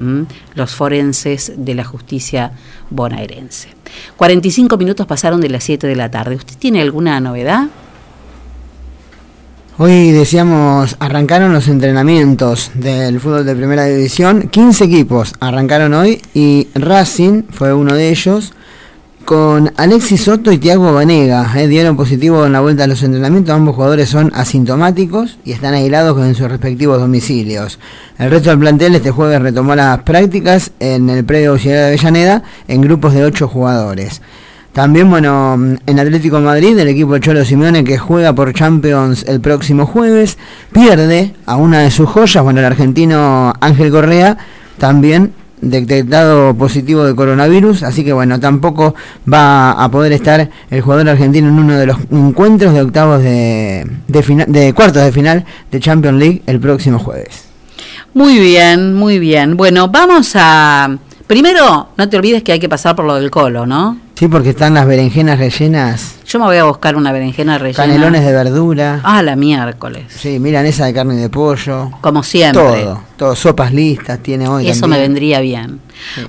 los 0.56 0.76
forenses 0.76 1.54
de 1.56 1.74
la 1.74 1.86
justicia 1.86 2.52
bonaerense. 2.90 3.70
45 4.18 4.76
minutos 4.78 5.08
pasaron 5.08 5.40
de 5.40 5.50
las 5.50 5.64
7 5.64 5.88
de 5.88 5.96
la 5.96 6.12
tarde. 6.12 6.36
¿Usted 6.36 6.58
tiene 6.58 6.82
alguna 6.82 7.22
novedad? 7.22 7.68
Hoy 9.80 10.12
decíamos, 10.12 10.96
arrancaron 11.00 11.52
los 11.52 11.68
entrenamientos 11.68 12.70
del 12.76 13.20
fútbol 13.20 13.44
de 13.44 13.56
primera 13.56 13.86
división. 13.86 14.50
15 14.50 14.84
equipos 14.84 15.34
arrancaron 15.40 15.96
hoy 15.96 16.22
y 16.36 16.68
Racing 16.76 17.42
fue 17.50 17.74
uno 17.74 17.96
de 17.96 18.10
ellos. 18.10 18.54
Con 19.26 19.74
Alexis 19.76 20.26
Soto 20.26 20.52
y 20.52 20.60
Tiago 20.60 20.94
Vanega 20.94 21.52
eh, 21.56 21.68
dieron 21.68 21.98
positivo 21.98 22.46
en 22.46 22.54
la 22.54 22.60
vuelta 22.60 22.84
a 22.84 22.88
los 22.88 23.02
entrenamientos. 23.02 23.56
Ambos 23.56 23.74
jugadores 23.74 24.10
son 24.10 24.32
asintomáticos 24.36 25.40
y 25.44 25.54
están 25.54 25.74
aislados 25.74 26.24
en 26.24 26.36
sus 26.36 26.50
respectivos 26.50 27.00
domicilios. 27.00 27.80
El 28.20 28.30
resto 28.30 28.52
del 28.52 28.60
plantel 28.60 28.94
este 28.94 29.10
jueves 29.10 29.42
retomó 29.42 29.74
las 29.74 30.04
prácticas 30.04 30.70
en 30.80 31.10
el 31.10 31.26
predio 31.26 31.50
auxiliar 31.50 31.80
de 31.80 31.88
Avellaneda 31.88 32.44
en 32.68 32.82
grupos 32.82 33.16
de 33.16 33.24
8 33.24 33.48
jugadores. 33.48 34.22
También, 34.74 35.08
bueno, 35.10 35.54
en 35.86 36.00
Atlético 36.00 36.40
Madrid, 36.40 36.78
el 36.80 36.88
equipo 36.88 37.16
Cholo 37.20 37.46
Simeone 37.46 37.84
que 37.84 38.00
juega 38.00 38.34
por 38.34 38.54
Champions 38.54 39.24
el 39.28 39.40
próximo 39.40 39.86
jueves, 39.86 40.40
pierde 40.72 41.34
a 41.46 41.58
una 41.58 41.82
de 41.82 41.92
sus 41.92 42.10
joyas, 42.10 42.44
bueno, 42.44 42.60
el 42.60 42.66
argentino 42.66 43.54
Ángel 43.62 43.92
Correa, 43.92 44.36
también 44.80 45.32
detectado 45.62 46.56
positivo 46.56 47.06
de 47.06 47.16
coronavirus, 47.16 47.84
así 47.84 48.04
que 48.04 48.12
bueno, 48.14 48.40
tampoco 48.40 48.96
va 49.32 49.72
a 49.72 49.90
poder 49.92 50.12
estar 50.12 50.50
el 50.72 50.82
jugador 50.82 51.08
argentino 51.08 51.48
en 51.50 51.60
uno 51.60 51.78
de 51.78 51.86
los 51.86 51.98
encuentros 52.12 52.74
de 52.74 52.82
octavos 52.82 53.22
de, 53.22 53.88
de, 54.08 54.24
fina- 54.24 54.46
de 54.48 54.74
cuartos 54.74 55.04
de 55.04 55.12
final 55.12 55.46
de 55.72 55.80
Champions 55.80 56.18
League 56.18 56.42
el 56.48 56.60
próximo 56.60 56.98
jueves. 56.98 57.46
Muy 58.16 58.40
bien, 58.40 58.94
muy 58.96 59.20
bien. 59.20 59.56
Bueno, 59.56 59.88
vamos 59.88 60.32
a... 60.36 60.98
Primero, 61.28 61.90
no 61.96 62.10
te 62.10 62.18
olvides 62.18 62.44
que 62.44 62.52
hay 62.52 62.60
que 62.60 62.68
pasar 62.68 62.96
por 62.96 63.06
lo 63.06 63.16
del 63.16 63.32
colo, 63.32 63.66
¿no? 63.66 63.98
Sí, 64.16 64.28
porque 64.28 64.52
están 64.52 64.76
las 64.76 64.86
berenjenas 64.86 65.40
rellenas, 65.40 66.16
Yo 66.28 66.40
me 66.40 66.46
voy 66.46 66.58
a 66.58 66.66
buscar 66.66 66.96
una 66.96 67.12
berenjena 67.12 67.58
rellena. 67.58 67.84
canelones 67.86 68.24
de 68.24 68.32
verdura. 68.32 69.02
Ah, 69.04 69.22
la 69.24 69.36
miércoles. 69.36 70.06
Sí, 70.16 70.40
milanesa 70.40 70.86
de 70.86 70.94
carne 70.94 71.16
y 71.16 71.18
de 71.18 71.30
pollo. 71.30 71.92
Como 72.00 72.22
siempre. 72.24 72.62
Todo, 72.62 73.02
todo, 73.18 73.36
sopas 73.36 73.74
listas 73.74 74.20
tiene 74.20 74.48
hoy. 74.48 74.68
Eso 74.70 74.82
también. 74.82 75.02
me 75.02 75.08
vendría 75.08 75.40
bien. 75.42 75.80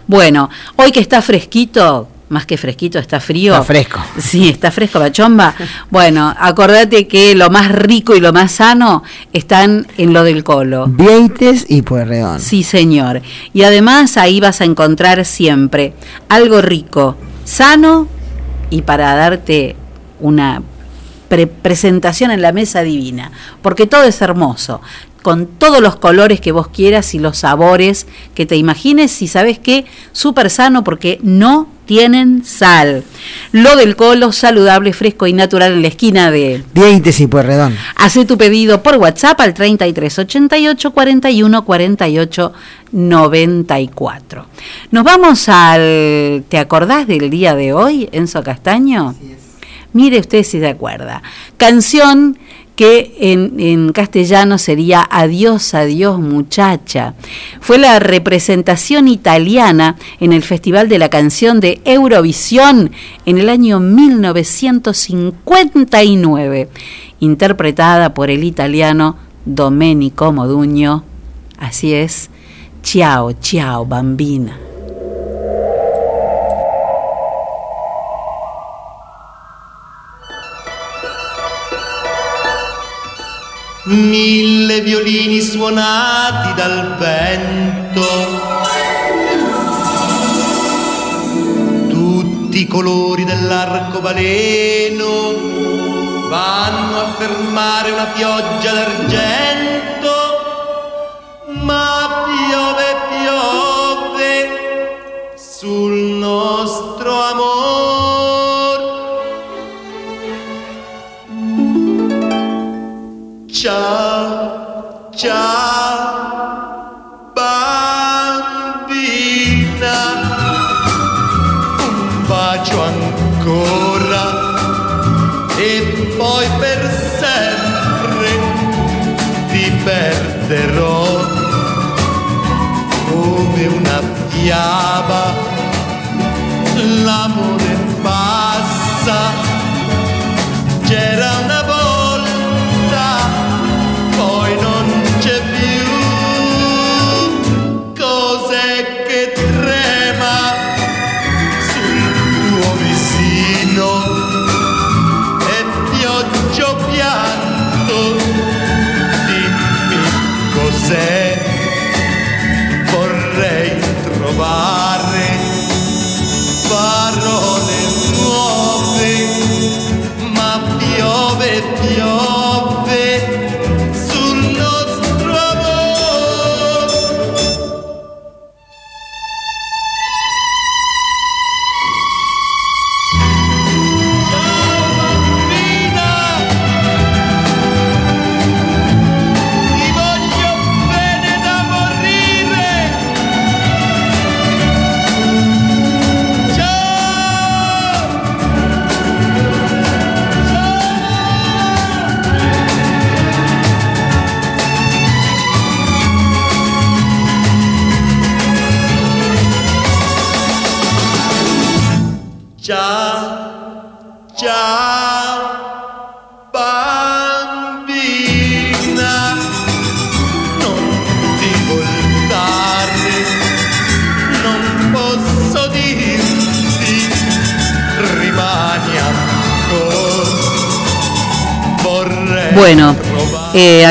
Bueno, 0.06 0.48
hoy 0.76 0.92
que 0.92 1.00
está 1.00 1.20
fresquito, 1.20 2.08
más 2.30 2.46
que 2.46 2.56
fresquito, 2.56 2.98
está 2.98 3.20
frío. 3.20 3.52
Está 3.52 3.64
fresco. 3.64 4.00
Sí, 4.18 4.48
está 4.48 4.70
fresco 4.70 4.98
la 4.98 5.12
chomba. 5.12 5.54
Bueno, 5.90 6.34
acordate 6.38 7.06
que 7.06 7.34
lo 7.34 7.50
más 7.50 7.70
rico 7.70 8.16
y 8.16 8.20
lo 8.20 8.32
más 8.32 8.52
sano 8.52 9.02
están 9.32 9.86
en 9.98 10.12
lo 10.14 10.24
del 10.24 10.42
colo. 10.42 10.86
Vieites 10.88 11.66
y 11.68 11.82
Pueyrredón. 11.82 12.40
Sí, 12.40 12.62
señor. 12.62 13.20
Y 13.52 13.62
además 13.62 14.16
ahí 14.16 14.40
vas 14.40 14.62
a 14.62 14.64
encontrar 14.64 15.24
siempre 15.26 15.92
algo 16.28 16.62
rico, 16.62 17.16
sano 17.44 18.08
y 18.70 18.82
para 18.82 19.14
darte 19.14 19.76
una 20.20 20.62
pre- 21.28 21.46
presentación 21.46 22.30
en 22.30 22.42
la 22.42 22.52
mesa 22.52 22.82
divina, 22.82 23.30
porque 23.62 23.86
todo 23.86 24.04
es 24.04 24.20
hermoso, 24.20 24.80
con 25.22 25.46
todos 25.46 25.80
los 25.80 25.96
colores 25.96 26.40
que 26.40 26.52
vos 26.52 26.68
quieras 26.68 27.14
y 27.14 27.18
los 27.18 27.38
sabores 27.38 28.06
que 28.34 28.44
te 28.44 28.56
imagines 28.56 29.22
y 29.22 29.28
sabes 29.28 29.58
qué, 29.58 29.86
súper 30.12 30.50
sano 30.50 30.84
porque 30.84 31.18
no 31.22 31.66
tienen 31.86 32.44
sal. 32.44 33.04
Lo 33.52 33.76
del 33.76 33.96
colo 33.96 34.32
saludable, 34.32 34.92
fresco 34.92 35.26
y 35.26 35.32
natural 35.32 35.72
en 35.74 35.82
la 35.82 35.88
esquina 35.88 36.30
de 36.30 36.62
Vieites 36.74 37.20
y 37.20 37.26
Pueyrredón. 37.26 37.74
Hace 37.96 38.24
tu 38.26 38.36
pedido 38.38 38.82
por 38.82 38.96
WhatsApp 38.96 39.40
al 39.40 39.54
3388 39.54 40.90
41 40.92 41.64
48 41.64 42.52
94. 42.94 44.46
Nos 44.92 45.04
vamos 45.04 45.48
al. 45.48 46.44
¿Te 46.48 46.58
acordás 46.58 47.08
del 47.08 47.28
día 47.28 47.56
de 47.56 47.72
hoy, 47.72 48.08
Enzo 48.12 48.42
Castaño? 48.42 49.14
Mire 49.92 50.20
usted 50.20 50.44
si 50.44 50.60
se 50.60 50.68
acuerda. 50.68 51.22
Canción 51.56 52.38
que 52.76 53.16
en, 53.20 53.58
en 53.58 53.92
castellano 53.92 54.58
sería 54.58 55.04
Adiós, 55.10 55.74
adiós 55.74 56.20
muchacha. 56.20 57.14
Fue 57.60 57.78
la 57.78 57.98
representación 57.98 59.08
italiana 59.08 59.96
en 60.20 60.32
el 60.32 60.42
Festival 60.42 60.88
de 60.88 60.98
la 60.98 61.10
Canción 61.10 61.60
de 61.60 61.80
Eurovisión 61.84 62.92
en 63.26 63.38
el 63.38 63.48
año 63.48 63.80
1959, 63.80 66.68
interpretada 67.20 68.14
por 68.14 68.30
el 68.30 68.44
italiano 68.44 69.16
Domenico 69.44 70.32
Modugno. 70.32 71.04
Así 71.58 71.92
es, 71.94 72.30
Ciao, 72.84 73.32
ciao, 73.40 73.86
bambina. 73.86 74.58
mille 83.86 84.80
violini 84.80 85.40
suonati 85.40 86.54
dal 86.54 86.96
vento, 86.98 88.02
tutti 91.88 92.60
i 92.60 92.66
colori 92.66 93.24
dell'arcobaleno 93.24 95.08
vanno 96.28 97.00
a 97.00 97.12
fermare 97.18 97.90
una 97.90 98.06
pioggia 98.06 98.72
d'argento, 98.72 99.73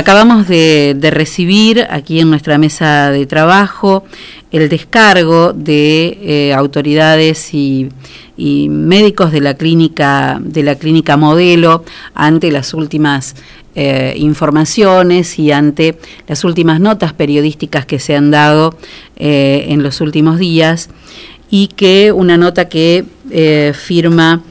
acabamos 0.04 0.50
de, 0.50 0.98
recibir 1.14 1.88
aquí 1.90 2.20
en 2.20 2.30
nuestra 2.30 2.58
mesa 2.58 3.10
de 3.10 3.26
trabajo 3.26 4.04
el 4.52 4.68
descargo 4.68 5.54
de 5.54 6.18
eh, 6.22 6.54
autoridades 6.54 7.54
y, 7.54 7.90
médicos 8.36 9.32
de 9.32 9.40
la 9.40 9.54
clínica 9.54 10.42
de 10.42 10.64
la 10.64 10.76
clínica 10.76 11.16
modelo 11.16 11.86
ante 12.16 12.52
las 12.52 12.74
últimas 12.74 13.36
eh, 13.76 14.16
informaciones 14.18 15.40
y 15.40 15.54
ante 15.54 15.98
las 16.28 16.44
últimas 16.44 16.82
notas 16.82 17.14
periodísticas 17.14 17.86
que 17.86 18.00
se 18.00 18.18
han 18.18 18.30
dado 18.30 18.78
eh, 19.16 19.68
en 19.70 19.84
los 19.84 20.02
últimos 20.02 20.38
días 20.38 20.90
y 21.50 21.68
que 21.68 22.12
una 22.12 22.36
nota 22.36 22.68
que 22.68 23.06
firma 23.74 24.44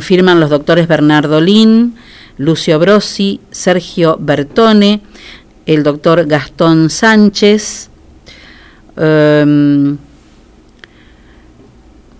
firman 0.00 0.40
los 0.40 0.50
doctores 0.50 0.86
Bernardo 0.86 1.40
Lin, 1.40 1.94
Lucio 2.42 2.78
Brosi, 2.78 3.40
Sergio 3.50 4.16
Bertone, 4.20 5.00
el 5.64 5.82
doctor 5.84 6.26
Gastón 6.26 6.90
Sánchez, 6.90 7.88
em, 8.96 9.96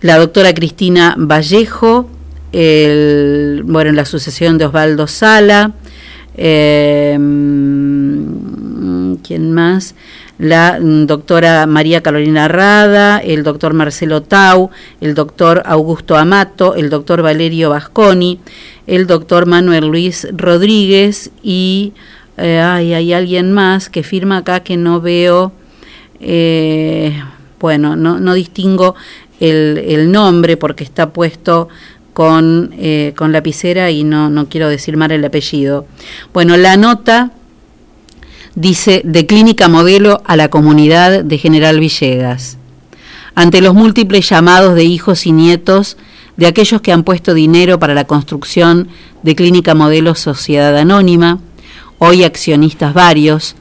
la 0.01 0.19
doctora 0.19 0.55
Cristina 0.55 1.17
Vallejo, 1.19 2.09
el, 2.53 3.63
bueno, 3.65 3.91
la 3.93 4.05
sucesión 4.05 4.59
de 4.59 4.67
Osvaldo 4.67 5.09
Sala, 5.09 5.73
em, 6.37 7.23
¿quién 9.23 9.53
más? 9.53 9.95
La 10.39 10.79
mm, 10.81 11.07
doctora 11.07 11.67
María 11.67 12.03
Carolina 12.03 12.49
Rada, 12.49 13.19
el 13.19 13.43
doctor 13.43 13.75
Marcelo 13.75 14.23
Tau, 14.23 14.71
el 15.01 15.15
doctor 15.15 15.63
Augusto 15.65 16.17
Amato, 16.17 16.75
el 16.75 16.91
doctor 16.91 17.23
Valerio 17.23 17.71
Vasconi, 17.71 18.41
el 18.87 19.07
doctor 19.07 19.47
Manuel 19.47 19.87
Luis 19.87 20.27
Rodríguez 20.33 21.31
y 21.43 21.93
eh, 22.37 22.61
ay, 22.61 22.95
hay 22.95 23.13
alguien 23.13 23.53
más 23.53 23.89
que 23.89 24.03
firma 24.03 24.39
acá 24.39 24.61
que 24.61 24.77
no 24.77 25.01
veo, 25.01 25.53
eh, 26.21 27.23
bueno, 27.61 27.95
no, 27.97 28.19
no 28.19 28.35
distingo 28.35 28.95
el, 29.39 29.79
el 29.79 30.11
nombre 30.11 30.57
porque 30.57 30.85
está 30.85 31.11
puesto 31.11 31.69
con, 32.13 32.71
eh, 32.79 33.15
con 33.17 33.33
lapicera 33.33 33.91
y 33.91 34.05
no, 34.05 34.31
no 34.31 34.49
quiero 34.49 34.69
decir 34.69 34.97
mal 34.97 35.13
el 35.13 35.25
apellido. 35.25 35.87
Bueno, 36.33 36.57
la 36.57 36.77
nota 36.77 37.33
dice 38.55 39.03
de 39.05 39.27
clínica 39.27 39.69
modelo 39.69 40.23
a 40.27 40.37
la 40.37 40.49
comunidad 40.49 41.25
de 41.25 41.39
General 41.39 41.79
Villegas. 41.81 42.59
Ante 43.35 43.61
los 43.61 43.75
múltiples 43.75 44.29
llamados 44.29 44.75
de 44.75 44.85
hijos 44.85 45.27
y 45.27 45.33
nietos 45.33 45.97
de 46.37 46.47
aquellos 46.47 46.81
que 46.81 46.93
han 46.93 47.03
puesto 47.03 47.35
dinero 47.35 47.79
para 47.79 47.95
la 47.95 48.05
construcción 48.05 48.89
de 49.23 49.35
Clínica 49.35 49.75
Modelo 49.75 50.15
Sociedad 50.15 50.77
Anónima, 50.77 51.39
hoy 51.99 52.25
accionistas 52.25 52.95
varios, 52.95 53.55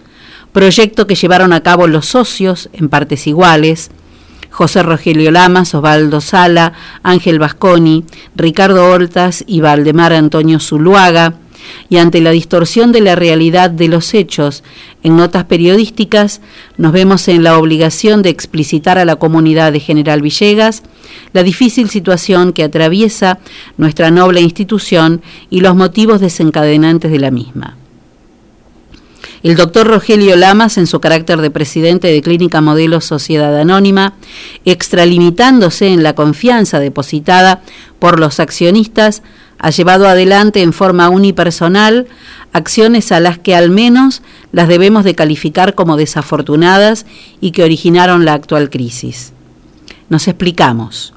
proyecto 0.52 1.08
que 1.08 1.16
llevaron 1.16 1.54
a 1.54 1.64
cabo 1.64 1.88
los 1.88 2.08
socios 2.08 2.70
en 2.74 2.90
partes 2.90 3.28
iguales, 3.28 3.92
José 4.50 4.84
Rogelio 4.84 5.32
Lamas, 5.32 5.74
Osvaldo 5.74 6.20
Sala, 6.20 6.74
Ángel 7.04 7.40
Vasconi, 7.40 8.04
Ricardo 8.36 8.90
Hortas 8.90 9.44
y 9.48 9.62
Valdemar 9.62 10.12
Antonio 10.12 10.60
Zuluaga, 10.60 11.36
y 11.90 11.98
ante 11.98 12.22
la 12.22 12.32
distorsión 12.32 12.92
de 12.92 13.02
la 13.02 13.16
realidad 13.16 13.70
de 13.70 13.88
los 13.88 14.14
hechos 14.14 14.64
en 15.04 15.16
notas 15.16 15.46
periodísticas, 15.46 16.42
nos 16.78 16.92
vemos 16.92 17.28
en 17.28 17.44
la 17.44 17.58
obligación 17.58 18.22
de 18.22 18.30
explicitar 18.30 18.98
a 18.98 19.06
la 19.06 19.16
comunidad 19.16 19.72
de 19.72 19.80
General 19.80 20.22
Villegas 20.22 20.84
la 21.34 21.44
difícil 21.44 21.90
situación 21.90 22.54
que 22.54 22.64
atraviesa 22.64 23.40
nuestra 23.78 24.12
noble 24.12 24.42
institución 24.42 25.22
y 25.50 25.62
los 25.62 25.76
motivos 25.76 26.22
desencadenantes 26.22 27.12
de 27.12 27.20
la 27.20 27.32
misma. 27.32 27.78
El 29.44 29.56
doctor 29.56 29.88
Rogelio 29.88 30.36
Lamas, 30.36 30.78
en 30.78 30.86
su 30.86 31.00
carácter 31.00 31.42
de 31.42 31.50
presidente 31.50 32.10
de 32.10 32.22
Clínica 32.22 32.62
Modelo 32.62 33.02
Sociedad 33.02 33.60
Anónima, 33.60 34.14
extralimitándose 34.66 35.88
en 35.88 36.04
la 36.04 36.14
confianza 36.14 36.80
depositada 36.80 37.62
por 37.98 38.20
los 38.20 38.40
accionistas, 38.40 39.24
ha 39.62 39.70
llevado 39.70 40.08
adelante 40.08 40.64
en 40.64 40.74
forma 40.74 41.10
unipersonal 41.10 42.08
acciones 42.52 43.12
a 43.12 43.20
las 43.20 43.38
que 43.38 43.56
al 43.56 43.70
menos 43.70 44.24
las 44.52 44.68
debemos 44.68 45.04
de 45.04 45.14
calificar 45.14 45.76
como 45.76 45.98
desafortunadas 45.98 47.06
y 47.42 47.52
que 47.52 47.64
originaron 47.64 48.26
la 48.26 48.34
actual 48.34 48.72
crisis. 48.72 49.34
Nos 50.10 50.28
explicamos. 50.28 51.14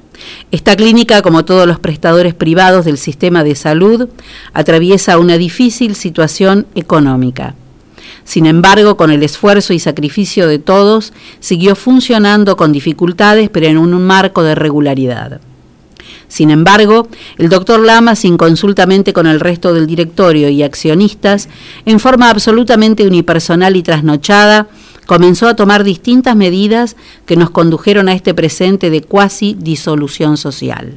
Esta 0.51 0.75
clínica, 0.75 1.23
como 1.23 1.43
todos 1.43 1.67
los 1.67 1.79
prestadores 1.79 2.35
privados 2.35 2.85
del 2.85 2.99
sistema 2.99 3.43
de 3.43 3.55
salud, 3.55 4.09
atraviesa 4.53 5.17
una 5.17 5.37
difícil 5.37 5.95
situación 5.95 6.67
económica. 6.75 7.55
Sin 8.25 8.45
embargo, 8.45 8.95
con 8.95 9.09
el 9.11 9.23
esfuerzo 9.23 9.73
y 9.73 9.79
sacrificio 9.79 10.47
de 10.47 10.59
todos, 10.59 11.13
siguió 11.39 11.75
funcionando 11.75 12.55
con 12.55 12.71
dificultades, 12.71 13.49
pero 13.49 13.65
en 13.65 13.79
un 13.79 14.01
marco 14.05 14.43
de 14.43 14.53
regularidad. 14.53 15.41
Sin 16.27 16.51
embargo, 16.51 17.07
el 17.37 17.49
doctor 17.49 17.79
Lamas, 17.79 18.25
inconsultamente 18.25 19.13
con 19.13 19.27
el 19.27 19.39
resto 19.39 19.73
del 19.73 19.87
directorio 19.87 20.49
y 20.49 20.63
accionistas, 20.63 21.49
en 21.85 21.99
forma 21.99 22.29
absolutamente 22.29 23.05
unipersonal 23.05 23.75
y 23.75 23.83
trasnochada, 23.83 24.67
comenzó 25.05 25.47
a 25.47 25.55
tomar 25.55 25.83
distintas 25.83 26.35
medidas 26.35 26.95
que 27.25 27.35
nos 27.35 27.49
condujeron 27.49 28.09
a 28.09 28.13
este 28.13 28.33
presente 28.33 28.89
de 28.89 29.01
cuasi 29.01 29.55
disolución 29.59 30.37
social. 30.37 30.93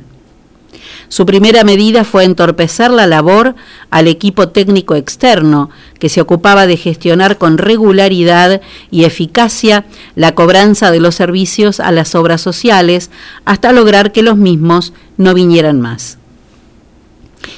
Su 1.08 1.24
primera 1.24 1.64
medida 1.64 2.04
fue 2.04 2.24
entorpecer 2.24 2.90
la 2.90 3.06
labor 3.06 3.54
al 3.90 4.08
equipo 4.08 4.48
técnico 4.48 4.94
externo, 4.94 5.70
que 5.98 6.10
se 6.10 6.20
ocupaba 6.20 6.66
de 6.66 6.76
gestionar 6.76 7.38
con 7.38 7.56
regularidad 7.56 8.60
y 8.90 9.04
eficacia 9.04 9.86
la 10.16 10.34
cobranza 10.34 10.90
de 10.90 11.00
los 11.00 11.14
servicios 11.14 11.80
a 11.80 11.92
las 11.92 12.14
obras 12.14 12.42
sociales, 12.42 13.10
hasta 13.46 13.72
lograr 13.72 14.12
que 14.12 14.22
los 14.22 14.36
mismos 14.36 14.92
no 15.18 15.34
vinieran 15.34 15.80
más. 15.80 16.16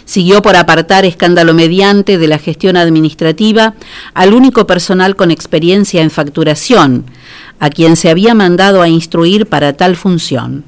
Siguió 0.04 0.42
por 0.42 0.56
apartar 0.56 1.04
escándalo 1.04 1.54
mediante 1.54 2.18
de 2.18 2.26
la 2.26 2.38
gestión 2.38 2.76
administrativa 2.76 3.74
al 4.12 4.34
único 4.34 4.66
personal 4.66 5.14
con 5.14 5.30
experiencia 5.30 6.02
en 6.02 6.10
facturación, 6.10 7.04
a 7.60 7.70
quien 7.70 7.94
se 7.94 8.10
había 8.10 8.34
mandado 8.34 8.82
a 8.82 8.88
instruir 8.88 9.46
para 9.46 9.74
tal 9.74 9.94
función 9.94 10.64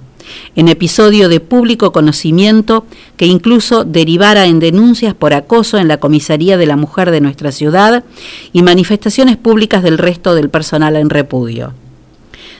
en 0.55 0.69
episodio 0.69 1.29
de 1.29 1.41
público 1.41 1.93
conocimiento 1.93 2.87
que 3.17 3.27
incluso 3.27 3.85
derivara 3.85 4.47
en 4.47 4.61
denuncias 4.61 5.15
por 5.15 5.35
acoso 5.35 5.79
en 5.79 5.89
la 5.89 5.99
comisaría 5.99 6.57
de 6.57 6.67
la 6.67 6.77
mujer 6.77 7.11
de 7.11 7.21
nuestra 7.21 7.53
ciudad 7.53 8.05
y 8.53 8.63
manifestaciones 8.63 9.37
públicas 9.37 9.83
del 9.83 9.99
resto 9.99 10.35
del 10.35 10.51
personal 10.51 10.97
en 10.97 11.11
repudio. 11.11 11.75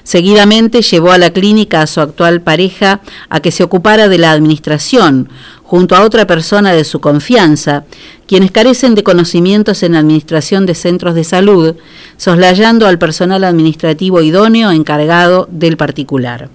Seguidamente 0.05 0.83
llevó 0.83 1.13
a 1.13 1.19
la 1.19 1.31
clínica 1.31 1.83
a 1.83 1.87
su 1.87 2.01
actual 2.01 2.41
pareja 2.41 3.01
a 3.29 3.41
que 3.41 3.53
se 3.53 3.63
ocupara 3.63 4.09
de 4.09 4.19
la 4.19 4.33
administración, 4.33 5.29
junto 5.63 5.95
a 5.95 6.03
otra 6.03 6.27
persona 6.27 6.73
de 6.73 6.85
su 6.85 7.01
confianza, 7.01 7.85
quienes 8.27 8.51
carecen 8.51 8.95
de 8.95 9.05
conocimientos 9.05 9.83
en 9.83 9.95
administración 9.95 10.67
de 10.67 10.75
centros 10.75 11.15
de 11.15 11.25
salud, 11.25 11.77
soslayando 12.17 12.87
al 12.87 12.99
personal 12.99 13.45
administrativo 13.45 14.21
idóneo 14.23 14.71
encargado 14.71 15.49
del 15.51 15.77
particular. 15.77 16.51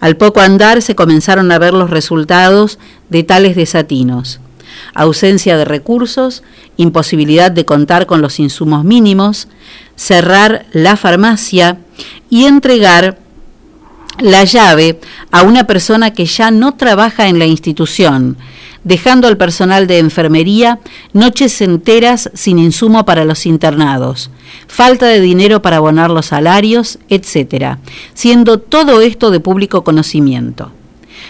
Al 0.00 0.16
poco 0.16 0.40
andar 0.40 0.80
se 0.80 0.94
comenzaron 0.94 1.52
a 1.52 1.58
ver 1.58 1.74
los 1.74 1.90
resultados 1.90 2.78
de 3.08 3.24
tales 3.24 3.56
desatinos. 3.56 4.40
Ausencia 4.94 5.56
de 5.56 5.64
recursos, 5.64 6.42
imposibilidad 6.76 7.50
de 7.50 7.64
contar 7.64 8.06
con 8.06 8.22
los 8.22 8.38
insumos 8.38 8.84
mínimos, 8.84 9.48
cerrar 9.96 10.66
la 10.72 10.96
farmacia 10.96 11.78
y 12.30 12.44
entregar 12.44 13.18
la 14.20 14.44
llave 14.44 14.98
a 15.30 15.42
una 15.42 15.66
persona 15.66 16.12
que 16.12 16.26
ya 16.26 16.50
no 16.50 16.74
trabaja 16.74 17.28
en 17.28 17.38
la 17.38 17.46
institución, 17.46 18.36
dejando 18.84 19.28
al 19.28 19.36
personal 19.36 19.86
de 19.86 19.98
enfermería 19.98 20.80
noches 21.12 21.60
enteras 21.60 22.30
sin 22.34 22.58
insumo 22.58 23.04
para 23.04 23.24
los 23.24 23.46
internados, 23.46 24.30
falta 24.66 25.06
de 25.06 25.20
dinero 25.20 25.62
para 25.62 25.76
abonar 25.76 26.10
los 26.10 26.26
salarios, 26.26 26.98
etc., 27.08 27.76
siendo 28.14 28.58
todo 28.58 29.00
esto 29.00 29.30
de 29.30 29.40
público 29.40 29.84
conocimiento. 29.84 30.72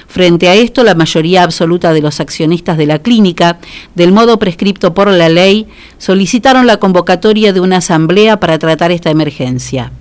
Frente 0.07 0.49
a 0.49 0.55
esto, 0.55 0.85
la 0.85 0.95
mayoría 0.95 1.43
absoluta 1.43 1.93
de 1.93 2.01
los 2.01 2.21
accionistas 2.21 2.79
de 2.79 2.87
la 2.87 3.01
clínica, 3.01 3.59
del 3.95 4.13
modo 4.13 4.39
prescripto 4.39 4.95
por 4.95 5.09
la 5.09 5.29
ley, 5.29 5.67
solicitaron 5.99 6.67
la 6.67 6.79
convocatoria 6.79 7.53
de 7.53 7.61
una 7.61 7.79
asamblea 7.79 8.41
para 8.41 8.59
tratar 8.59 8.93
esta 8.93 9.11
emergencia. 9.11 9.93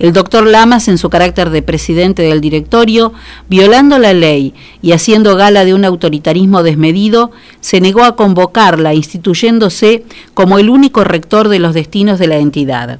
El 0.00 0.14
doctor 0.14 0.46
Lamas, 0.46 0.88
en 0.88 0.96
su 0.96 1.10
carácter 1.10 1.50
de 1.50 1.60
presidente 1.60 2.22
del 2.22 2.40
directorio, 2.40 3.12
violando 3.50 3.98
la 3.98 4.14
ley 4.14 4.54
y 4.80 4.92
haciendo 4.92 5.36
gala 5.36 5.66
de 5.66 5.74
un 5.74 5.84
autoritarismo 5.84 6.62
desmedido, 6.62 7.32
se 7.60 7.82
negó 7.82 8.04
a 8.04 8.16
convocarla, 8.16 8.94
instituyéndose 8.94 10.04
como 10.32 10.58
el 10.58 10.70
único 10.70 11.04
rector 11.04 11.48
de 11.48 11.58
los 11.58 11.74
destinos 11.74 12.18
de 12.18 12.28
la 12.28 12.38
entidad. 12.38 12.98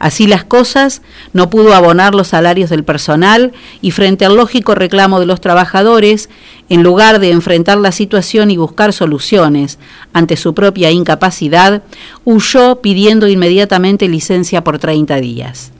Así 0.00 0.26
las 0.26 0.42
cosas, 0.42 1.02
no 1.32 1.50
pudo 1.50 1.72
abonar 1.72 2.16
los 2.16 2.28
salarios 2.28 2.68
del 2.68 2.82
personal 2.82 3.52
y 3.80 3.92
frente 3.92 4.24
al 4.24 4.34
lógico 4.34 4.74
reclamo 4.74 5.20
de 5.20 5.26
los 5.26 5.40
trabajadores, 5.40 6.30
en 6.68 6.82
lugar 6.82 7.20
de 7.20 7.30
enfrentar 7.30 7.78
la 7.78 7.92
situación 7.92 8.50
y 8.50 8.56
buscar 8.56 8.92
soluciones 8.92 9.78
ante 10.12 10.36
su 10.36 10.52
propia 10.52 10.90
incapacidad, 10.90 11.84
huyó 12.24 12.80
pidiendo 12.80 13.28
inmediatamente 13.28 14.08
licencia 14.08 14.64
por 14.64 14.80
30 14.80 15.20
días. 15.20 15.73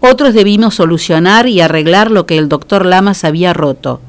Otros 0.00 0.32
debimos 0.32 0.76
solucionar 0.76 1.48
y 1.48 1.60
arreglar 1.60 2.10
lo 2.10 2.24
que 2.26 2.38
el 2.38 2.48
doctor 2.48 2.86
Lamas 2.86 3.24
había 3.24 3.52
roto, 3.52 4.00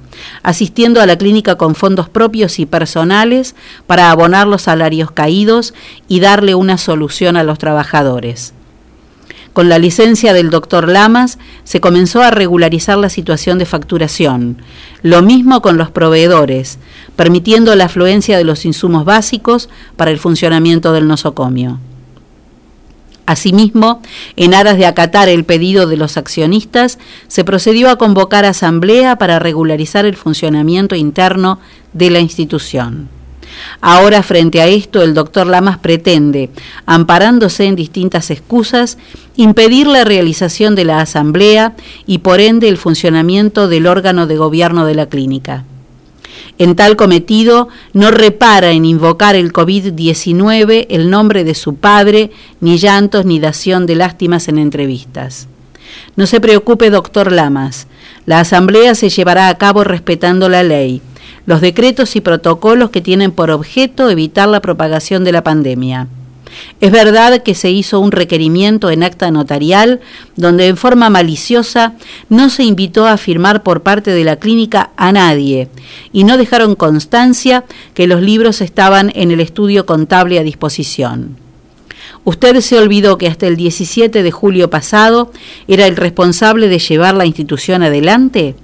asistiendo 0.44 1.02
a 1.02 1.06
la 1.06 1.18
clínica 1.18 1.56
con 1.56 1.74
fondos 1.74 2.10
propios 2.10 2.60
y 2.60 2.66
personales 2.66 3.56
para 3.88 4.12
abonar 4.12 4.48
los 4.48 4.64
salarios 4.64 5.12
caídos 5.12 5.74
y 6.08 6.20
darle 6.20 6.54
una 6.54 6.78
solución 6.78 7.38
a 7.38 7.44
los 7.44 7.58
trabajadores. 7.58 8.54
Con 9.54 9.68
la 9.68 9.80
licencia 9.80 10.32
del 10.32 10.52
doctor 10.52 10.88
Lamas 10.88 11.40
se 11.64 11.82
comenzó 11.82 12.22
a 12.22 12.30
regularizar 12.30 13.00
la 13.00 13.10
situación 13.10 13.58
de 13.58 13.66
facturación, 13.66 14.62
lo 15.02 15.24
mismo 15.24 15.64
con 15.64 15.76
los 15.76 15.90
proveedores, 15.90 16.78
permitiendo 17.16 17.76
la 17.76 17.86
afluencia 17.86 18.38
de 18.38 18.44
los 18.44 18.64
insumos 18.64 19.06
básicos 19.06 19.70
para 19.98 20.12
el 20.12 20.20
funcionamiento 20.20 20.94
del 20.94 21.08
nosocomio. 21.08 21.80
Asimismo, 23.30 24.02
en 24.38 24.56
aras 24.56 24.80
de 24.80 24.88
acatar 24.88 25.30
el 25.30 25.44
pedido 25.44 25.86
de 25.86 25.98
los 25.98 26.18
accionistas, 26.18 26.98
se 27.28 27.44
procedió 27.44 27.92
a 27.92 27.96
convocar 27.96 28.44
asamblea 28.44 29.18
para 29.18 29.38
regularizar 29.38 30.08
el 30.08 30.16
funcionamiento 30.16 30.96
interno 30.96 31.60
de 31.94 32.10
la 32.10 32.22
institución. 32.22 33.08
Ahora, 33.82 34.24
frente 34.24 34.62
a 34.62 34.68
esto, 34.68 35.04
el 35.04 35.14
doctor 35.14 35.46
Lamas 35.46 35.78
pretende, 35.78 36.50
amparándose 36.88 37.66
en 37.66 37.76
distintas 37.76 38.32
excusas, 38.32 38.98
impedir 39.36 39.86
la 39.86 40.06
realización 40.06 40.74
de 40.74 40.86
la 40.86 41.00
asamblea 41.00 41.76
y, 42.08 42.20
por 42.20 42.40
ende, 42.40 42.68
el 42.68 42.78
funcionamiento 42.78 43.68
del 43.68 43.86
órgano 43.86 44.26
de 44.26 44.38
gobierno 44.38 44.88
de 44.88 44.96
la 44.96 45.06
clínica. 45.06 45.66
En 46.60 46.76
tal 46.76 46.98
cometido, 46.98 47.70
no 47.94 48.12
repara 48.12 48.72
en 48.72 48.84
invocar 48.84 49.38
el 49.38 49.54
COVID-19, 49.54 50.88
el 50.90 51.10
nombre 51.10 51.46
de 51.46 51.56
su 51.56 51.76
padre, 51.76 52.32
ni 52.60 52.78
llantos 52.78 53.26
ni 53.26 53.40
dación 53.40 53.86
de 53.86 53.96
lástimas 53.96 54.50
en 54.50 54.58
entrevistas. 54.58 55.48
No 56.18 56.28
se 56.28 56.42
preocupe, 56.42 56.90
doctor 56.90 57.32
Lamas. 57.32 57.88
La 58.26 58.42
asamblea 58.42 58.94
se 58.94 59.08
llevará 59.10 59.48
a 59.48 59.58
cabo 59.58 59.86
respetando 59.86 60.50
la 60.50 60.64
ley, 60.64 61.02
los 61.46 61.62
decretos 61.62 62.18
y 62.18 62.22
protocolos 62.22 62.90
que 62.90 63.00
tienen 63.00 63.32
por 63.32 63.52
objeto 63.52 64.10
evitar 64.10 64.50
la 64.50 64.60
propagación 64.60 65.24
de 65.24 65.32
la 65.32 65.44
pandemia. 65.44 66.08
Es 66.82 66.92
verdad 66.92 67.44
que 67.44 67.56
se 67.56 67.72
hizo 67.72 68.00
un 68.00 68.12
requerimiento 68.12 68.90
en 68.90 69.04
acta 69.04 69.32
notarial 69.32 70.00
donde 70.36 70.68
en 70.68 70.78
forma 70.78 71.10
maliciosa 71.10 71.94
no 72.30 72.50
se 72.50 72.64
invitó 72.64 73.08
a 73.08 73.18
firmar 73.18 73.64
por 73.64 73.82
parte 73.82 74.12
de 74.12 74.24
la 74.24 74.38
clínica 74.38 74.92
a 74.98 75.12
nadie 75.12 75.70
y 76.12 76.24
no 76.24 76.38
dejaron 76.38 76.76
constancia 76.76 77.66
que 77.94 78.08
los 78.08 78.22
libros 78.22 78.62
estaban 78.62 79.12
en 79.16 79.32
el 79.32 79.40
estudio 79.40 79.86
contable 79.86 80.40
a 80.40 80.44
disposición. 80.44 81.38
Usted 82.24 82.60
se 82.62 82.78
olvidó 82.78 83.18
que 83.18 83.28
hasta 83.28 83.48
el 83.48 83.56
17 83.56 84.24
de 84.24 84.32
julio 84.32 84.70
pasado 84.70 85.32
era 85.68 85.88
el 85.88 85.96
responsable 85.96 86.68
de 86.68 86.80
llevar 86.80 87.16
la 87.16 87.26
institución 87.26 87.84
adelante. 87.84 88.56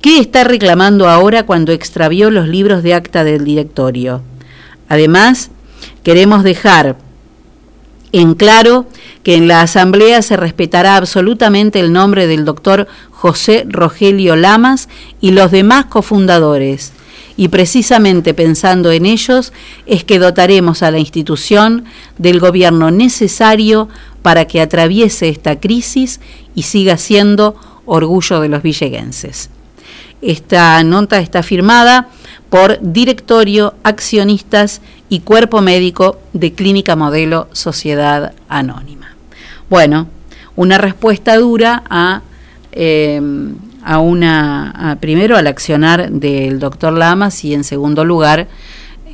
¿Qué 0.00 0.18
está 0.18 0.44
reclamando 0.44 1.08
ahora 1.08 1.44
cuando 1.44 1.72
extravió 1.72 2.30
los 2.30 2.46
libros 2.48 2.82
de 2.82 2.94
acta 2.94 3.24
del 3.24 3.44
directorio? 3.44 4.22
Además, 4.88 5.50
queremos 6.02 6.44
dejar 6.44 6.96
en 8.20 8.34
claro 8.34 8.86
que 9.24 9.34
en 9.34 9.48
la 9.48 9.60
asamblea 9.62 10.22
se 10.22 10.36
respetará 10.36 10.96
absolutamente 10.96 11.80
el 11.80 11.92
nombre 11.92 12.28
del 12.28 12.44
doctor 12.44 12.86
José 13.10 13.64
Rogelio 13.68 14.36
Lamas 14.36 14.88
y 15.20 15.32
los 15.32 15.50
demás 15.50 15.86
cofundadores. 15.86 16.92
Y 17.36 17.48
precisamente 17.48 18.32
pensando 18.32 18.92
en 18.92 19.04
ellos 19.04 19.52
es 19.86 20.04
que 20.04 20.20
dotaremos 20.20 20.84
a 20.84 20.92
la 20.92 21.00
institución 21.00 21.86
del 22.16 22.38
gobierno 22.38 22.92
necesario 22.92 23.88
para 24.22 24.44
que 24.44 24.60
atraviese 24.60 25.28
esta 25.28 25.58
crisis 25.58 26.20
y 26.54 26.62
siga 26.62 26.98
siendo 26.98 27.56
orgullo 27.84 28.38
de 28.38 28.48
los 28.48 28.62
villeguenses. 28.62 29.50
Esta 30.22 30.80
nota 30.84 31.18
está 31.18 31.42
firmada 31.42 32.10
por 32.48 32.78
directorio, 32.80 33.74
accionistas 33.82 34.80
y 35.14 35.20
cuerpo 35.20 35.60
médico 35.60 36.18
de 36.32 36.54
Clínica 36.54 36.96
Modelo 36.96 37.46
Sociedad 37.52 38.34
Anónima. 38.48 39.14
Bueno, 39.70 40.08
una 40.56 40.76
respuesta 40.76 41.36
dura 41.36 41.84
a, 41.88 42.22
eh, 42.72 43.22
a 43.84 44.00
una, 44.00 44.98
primero 45.00 45.36
al 45.36 45.46
accionar 45.46 46.10
del 46.10 46.58
doctor 46.58 46.94
Lamas 46.94 47.44
y 47.44 47.54
en 47.54 47.62
segundo 47.62 48.04
lugar, 48.04 48.48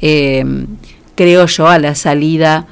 eh, 0.00 0.42
creo 1.16 1.44
yo, 1.44 1.68
a 1.68 1.78
la 1.78 1.94
salida 1.94 2.66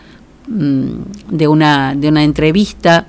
mm, 0.46 0.90
de, 1.28 1.48
una, 1.48 1.94
de 1.94 2.08
una 2.08 2.24
entrevista 2.24 3.08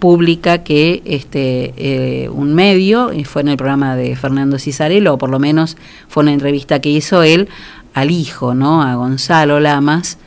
pública 0.00 0.64
que 0.64 1.00
este 1.04 1.74
eh, 1.76 2.28
un 2.28 2.54
medio, 2.54 3.12
y 3.12 3.22
fue 3.22 3.42
en 3.42 3.48
el 3.48 3.56
programa 3.56 3.94
de 3.94 4.16
Fernando 4.16 4.58
Cisarello, 4.58 5.14
o 5.14 5.18
por 5.18 5.30
lo 5.30 5.38
menos 5.38 5.76
fue 6.08 6.24
una 6.24 6.32
entrevista 6.32 6.80
que 6.80 6.88
hizo 6.88 7.22
él 7.22 7.48
al 7.94 8.10
hijo, 8.10 8.54
¿no? 8.54 8.82
A 8.82 8.94
Gonzalo 8.94 9.60
Lamas, 9.60 10.18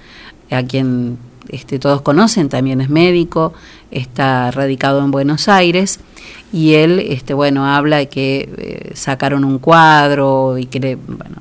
a 0.52 0.64
quien 0.64 1.18
este, 1.50 1.80
todos 1.80 2.02
conocen, 2.02 2.50
también 2.50 2.82
es 2.82 2.90
médico, 2.90 3.54
está 3.92 4.52
radicado 4.52 5.04
en 5.04 5.12
Buenos 5.12 5.48
Aires, 5.48 6.00
y 6.52 6.74
él, 6.76 7.00
este, 7.00 7.34
bueno, 7.34 7.66
habla 7.66 7.98
de 7.98 8.10
que 8.10 8.50
eh, 8.58 8.92
sacaron 8.94 9.44
un 9.44 9.60
cuadro 9.60 10.58
y 10.58 10.66
que, 10.66 10.96
bueno, 10.96 11.38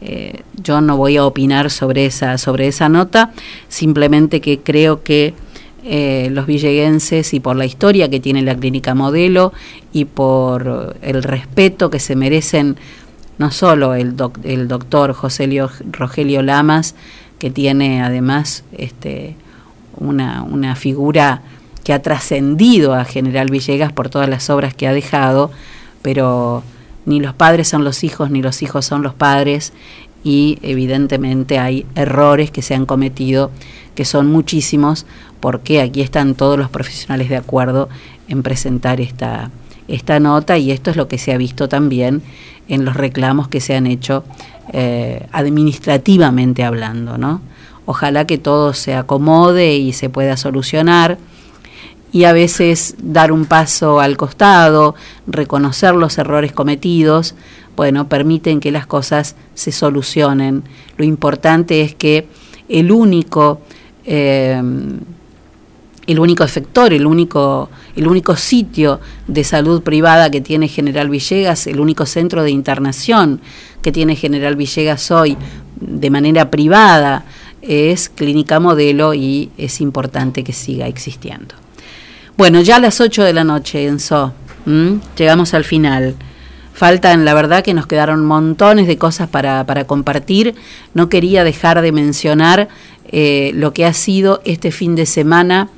eh, 0.00 0.42
yo 0.62 0.80
no 0.80 0.96
voy 0.96 1.16
a 1.16 1.24
opinar 1.24 1.70
sobre 1.70 2.06
esa, 2.06 2.38
sobre 2.38 2.68
esa 2.68 2.88
nota, 2.88 3.32
simplemente 3.68 4.40
que 4.40 4.60
creo 4.60 5.02
que 5.02 5.34
eh, 5.82 6.28
los 6.30 6.46
villeguenses 6.46 7.34
y 7.34 7.40
por 7.40 7.56
la 7.56 7.66
historia 7.66 8.08
que 8.08 8.20
tiene 8.20 8.42
la 8.42 8.56
clínica 8.56 8.94
modelo 8.94 9.52
y 9.92 10.06
por 10.06 10.96
el 11.02 11.22
respeto 11.22 11.90
que 11.90 12.00
se 12.00 12.16
merecen 12.16 12.76
no 13.38 13.50
solo 13.50 13.94
el, 13.94 14.16
doc- 14.16 14.38
el 14.44 14.68
doctor 14.68 15.12
José 15.12 15.46
Lio- 15.46 15.70
Rogelio 15.90 16.42
Lamas, 16.42 16.94
que 17.38 17.50
tiene 17.50 18.02
además 18.02 18.64
este, 18.76 19.36
una, 19.96 20.42
una 20.42 20.76
figura 20.76 21.42
que 21.82 21.92
ha 21.92 22.00
trascendido 22.00 22.94
a 22.94 23.04
General 23.04 23.50
Villegas 23.50 23.92
por 23.92 24.08
todas 24.08 24.28
las 24.28 24.48
obras 24.50 24.74
que 24.74 24.86
ha 24.86 24.92
dejado, 24.92 25.50
pero 26.00 26.62
ni 27.06 27.20
los 27.20 27.34
padres 27.34 27.68
son 27.68 27.84
los 27.84 28.04
hijos, 28.04 28.30
ni 28.30 28.40
los 28.40 28.62
hijos 28.62 28.86
son 28.86 29.02
los 29.02 29.12
padres, 29.14 29.72
y 30.22 30.58
evidentemente 30.62 31.58
hay 31.58 31.84
errores 31.94 32.50
que 32.50 32.62
se 32.62 32.74
han 32.74 32.86
cometido, 32.86 33.50
que 33.94 34.06
son 34.06 34.28
muchísimos, 34.30 35.04
porque 35.40 35.82
aquí 35.82 36.00
están 36.00 36.34
todos 36.34 36.58
los 36.58 36.70
profesionales 36.70 37.28
de 37.28 37.36
acuerdo 37.36 37.90
en 38.28 38.42
presentar 38.42 39.02
esta, 39.02 39.50
esta 39.86 40.18
nota, 40.20 40.56
y 40.56 40.70
esto 40.70 40.90
es 40.90 40.96
lo 40.96 41.08
que 41.08 41.18
se 41.18 41.34
ha 41.34 41.36
visto 41.36 41.68
también 41.68 42.22
en 42.68 42.84
los 42.84 42.96
reclamos 42.96 43.48
que 43.48 43.60
se 43.60 43.74
han 43.74 43.86
hecho 43.86 44.24
eh, 44.72 45.26
administrativamente 45.32 46.64
hablando, 46.64 47.18
¿no? 47.18 47.40
Ojalá 47.86 48.26
que 48.26 48.38
todo 48.38 48.72
se 48.72 48.94
acomode 48.94 49.76
y 49.76 49.92
se 49.92 50.08
pueda 50.08 50.36
solucionar 50.36 51.18
y 52.12 52.24
a 52.24 52.32
veces 52.32 52.94
dar 52.98 53.32
un 53.32 53.44
paso 53.44 53.98
al 53.98 54.16
costado, 54.16 54.94
reconocer 55.26 55.94
los 55.94 56.16
errores 56.16 56.52
cometidos, 56.52 57.34
bueno, 57.76 58.08
permiten 58.08 58.60
que 58.60 58.70
las 58.70 58.86
cosas 58.86 59.34
se 59.54 59.72
solucionen. 59.72 60.62
Lo 60.96 61.04
importante 61.04 61.82
es 61.82 61.94
que 61.94 62.28
el 62.68 62.92
único, 62.92 63.60
eh, 64.04 64.62
el 66.06 66.18
único 66.18 66.44
efector, 66.44 66.92
el 66.92 67.06
único, 67.06 67.70
el 67.96 68.06
único 68.06 68.36
sitio 68.36 69.00
de 69.26 69.44
salud 69.44 69.82
privada 69.82 70.30
que 70.30 70.40
tiene 70.40 70.68
General 70.68 71.08
Villegas, 71.08 71.66
el 71.66 71.80
único 71.80 72.06
centro 72.06 72.42
de 72.42 72.50
internación 72.50 73.40
que 73.82 73.92
tiene 73.92 74.16
General 74.16 74.56
Villegas 74.56 75.10
hoy 75.10 75.36
de 75.80 76.10
manera 76.10 76.50
privada, 76.50 77.24
es 77.62 78.08
Clínica 78.08 78.60
Modelo 78.60 79.14
y 79.14 79.50
es 79.56 79.80
importante 79.80 80.44
que 80.44 80.52
siga 80.52 80.86
existiendo. 80.86 81.54
Bueno, 82.36 82.60
ya 82.60 82.76
a 82.76 82.80
las 82.80 83.00
8 83.00 83.22
de 83.22 83.32
la 83.32 83.44
noche, 83.44 83.86
Enzo, 83.86 84.32
llegamos 85.16 85.54
al 85.54 85.64
final. 85.64 86.14
Faltan, 86.74 87.24
la 87.24 87.34
verdad, 87.34 87.62
que 87.62 87.72
nos 87.72 87.86
quedaron 87.86 88.26
montones 88.26 88.88
de 88.88 88.98
cosas 88.98 89.28
para, 89.28 89.64
para 89.64 89.86
compartir. 89.86 90.56
No 90.92 91.08
quería 91.08 91.44
dejar 91.44 91.80
de 91.80 91.92
mencionar 91.92 92.68
eh, 93.06 93.52
lo 93.54 93.72
que 93.72 93.86
ha 93.86 93.92
sido 93.92 94.42
este 94.44 94.72
fin 94.72 94.96
de 94.96 95.06
semana, 95.06 95.68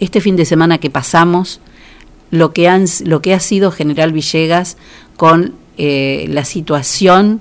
este 0.00 0.20
fin 0.20 0.36
de 0.36 0.44
semana 0.44 0.78
que 0.78 0.90
pasamos, 0.90 1.60
lo 2.30 2.52
que, 2.52 2.68
han, 2.68 2.84
ha 2.84 3.40
sido 3.40 3.70
General 3.70 4.12
Villegas 4.12 4.76
con 5.16 5.54
eh, 5.76 6.26
la 6.28 6.44
situación 6.44 7.40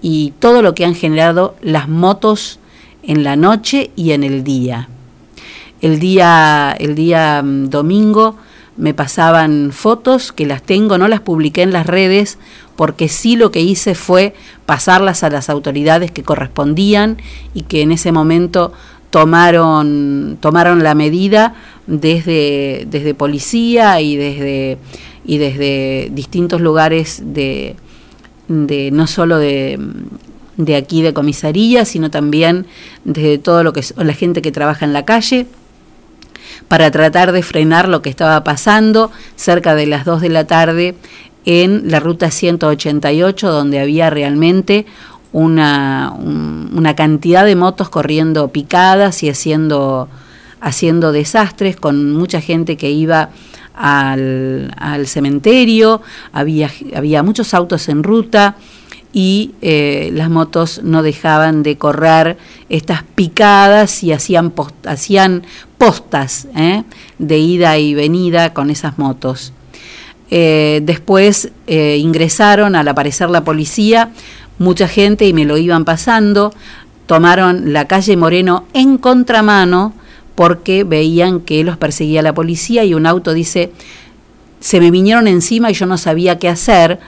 y 0.00 0.32
todo 0.38 0.62
lo 0.62 0.74
que 0.74 0.84
han 0.84 0.94
generado 0.94 1.56
las 1.60 1.88
motos 1.88 2.58
en 3.02 3.24
la 3.24 3.36
noche 3.36 3.90
y 3.96 4.12
en 4.12 4.22
el 4.22 4.44
día. 4.44 4.88
El 5.80 5.98
día, 5.98 6.74
el 6.78 6.94
día 6.94 7.42
mm, 7.42 7.70
domingo 7.70 8.36
me 8.76 8.94
pasaban 8.94 9.72
fotos 9.72 10.32
que 10.32 10.46
las 10.46 10.62
tengo, 10.62 10.98
no 10.98 11.08
las 11.08 11.20
publiqué 11.20 11.62
en 11.62 11.72
las 11.72 11.86
redes 11.86 12.38
porque 12.76 13.08
sí 13.08 13.34
lo 13.34 13.50
que 13.50 13.60
hice 13.60 13.96
fue 13.96 14.34
pasarlas 14.66 15.24
a 15.24 15.30
las 15.30 15.50
autoridades 15.50 16.12
que 16.12 16.22
correspondían 16.22 17.18
y 17.54 17.62
que 17.62 17.82
en 17.82 17.90
ese 17.90 18.12
momento 18.12 18.72
tomaron, 19.10 20.38
tomaron 20.40 20.84
la 20.84 20.94
medida 20.94 21.54
desde, 21.88 22.86
desde 22.88 23.14
policía 23.14 24.00
y 24.00 24.14
desde, 24.16 24.78
y 25.24 25.38
desde 25.38 26.10
distintos 26.12 26.60
lugares 26.60 27.22
de, 27.24 27.74
no 28.48 29.06
solo 29.06 29.38
de, 29.38 29.80
de 30.56 30.76
aquí 30.76 31.02
de 31.02 31.12
comisaría, 31.14 31.84
sino 31.84 32.10
también 32.10 32.66
desde 33.04 33.38
todo 33.38 33.64
lo 33.64 33.72
que 33.72 33.80
es 33.80 33.94
la 33.96 34.12
gente 34.12 34.42
que 34.42 34.52
trabaja 34.52 34.84
en 34.84 34.92
la 34.92 35.04
calle 35.04 35.46
para 36.68 36.90
tratar 36.90 37.32
de 37.32 37.42
frenar 37.42 37.88
lo 37.88 38.02
que 38.02 38.10
estaba 38.10 38.44
pasando 38.44 39.10
cerca 39.36 39.74
de 39.74 39.86
las 39.86 40.04
2 40.04 40.20
de 40.20 40.28
la 40.28 40.46
tarde 40.46 40.94
en 41.46 41.90
la 41.90 42.00
ruta 42.00 42.30
188, 42.30 43.50
donde 43.50 43.80
había 43.80 44.10
realmente 44.10 44.84
una, 45.32 46.12
un- 46.18 46.70
una 46.74 46.94
cantidad 46.94 47.44
de 47.46 47.56
motos 47.56 47.88
corriendo 47.88 48.48
picadas 48.48 49.22
y 49.22 49.30
haciendo, 49.30 50.08
haciendo 50.60 51.12
desastres, 51.12 51.76
con 51.76 52.12
mucha 52.12 52.40
gente 52.40 52.76
que 52.76 52.90
iba 52.90 53.30
al, 53.74 54.74
al 54.76 55.06
cementerio, 55.06 56.02
había, 56.32 56.70
había 56.94 57.22
muchos 57.22 57.54
autos 57.54 57.88
en 57.88 58.02
ruta 58.02 58.56
y 59.12 59.52
eh, 59.62 60.10
las 60.12 60.30
motos 60.30 60.82
no 60.84 61.02
dejaban 61.02 61.62
de 61.62 61.78
correr 61.78 62.36
estas 62.68 63.02
picadas 63.02 64.02
y 64.02 64.12
hacían, 64.12 64.52
hacían 64.84 65.44
postas 65.78 66.48
¿eh? 66.56 66.84
de 67.18 67.38
ida 67.38 67.78
y 67.78 67.94
venida 67.94 68.52
con 68.52 68.70
esas 68.70 68.98
motos. 68.98 69.52
Eh, 70.30 70.82
después 70.82 71.50
ingresaron 71.66 72.76
al 72.76 72.86
aparecer 72.86 73.30
la 73.30 73.44
policía, 73.44 74.10
mucha 74.58 74.86
gente 74.86 75.26
y 75.26 75.32
me 75.32 75.46
lo 75.46 75.56
iban 75.56 75.86
pasando, 75.86 76.52
tomaron 77.06 77.72
la 77.72 77.86
calle 77.86 78.16
Moreno 78.16 78.66
en 78.74 78.98
contramano 78.98 79.94
porque 80.38 80.84
veían 80.84 81.40
que 81.40 81.64
los 81.64 81.76
perseguía 81.78 82.22
la 82.22 82.32
policía 82.32 82.84
y 82.84 82.94
un 82.94 83.06
auto 83.06 83.34
dice, 83.34 83.72
se 84.60 84.78
me 84.78 84.92
vinieron 84.92 85.26
encima 85.26 85.68
y 85.68 85.74
yo 85.74 85.84
no 85.84 85.98
sabía 85.98 86.38
qué 86.38 86.48
hacer. 86.48 87.00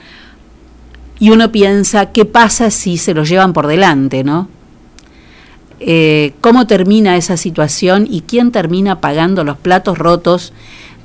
Y 1.17 1.29
uno 1.29 1.49
piensa, 1.49 2.07
¿qué 2.07 2.25
pasa 2.25 2.71
si 2.71 2.97
se 2.97 3.13
los 3.13 3.29
llevan 3.29 3.53
por 3.53 3.67
delante, 3.67 4.25
no? 4.25 4.49
Eh, 5.79 6.33
¿Cómo 6.41 6.67
termina 6.67 7.15
esa 7.15 7.37
situación 7.37 8.05
y 8.05 8.19
quién 8.19 8.51
termina 8.51 8.99
pagando 8.99 9.45
los 9.45 9.55
platos 9.55 9.97
rotos 9.97 10.51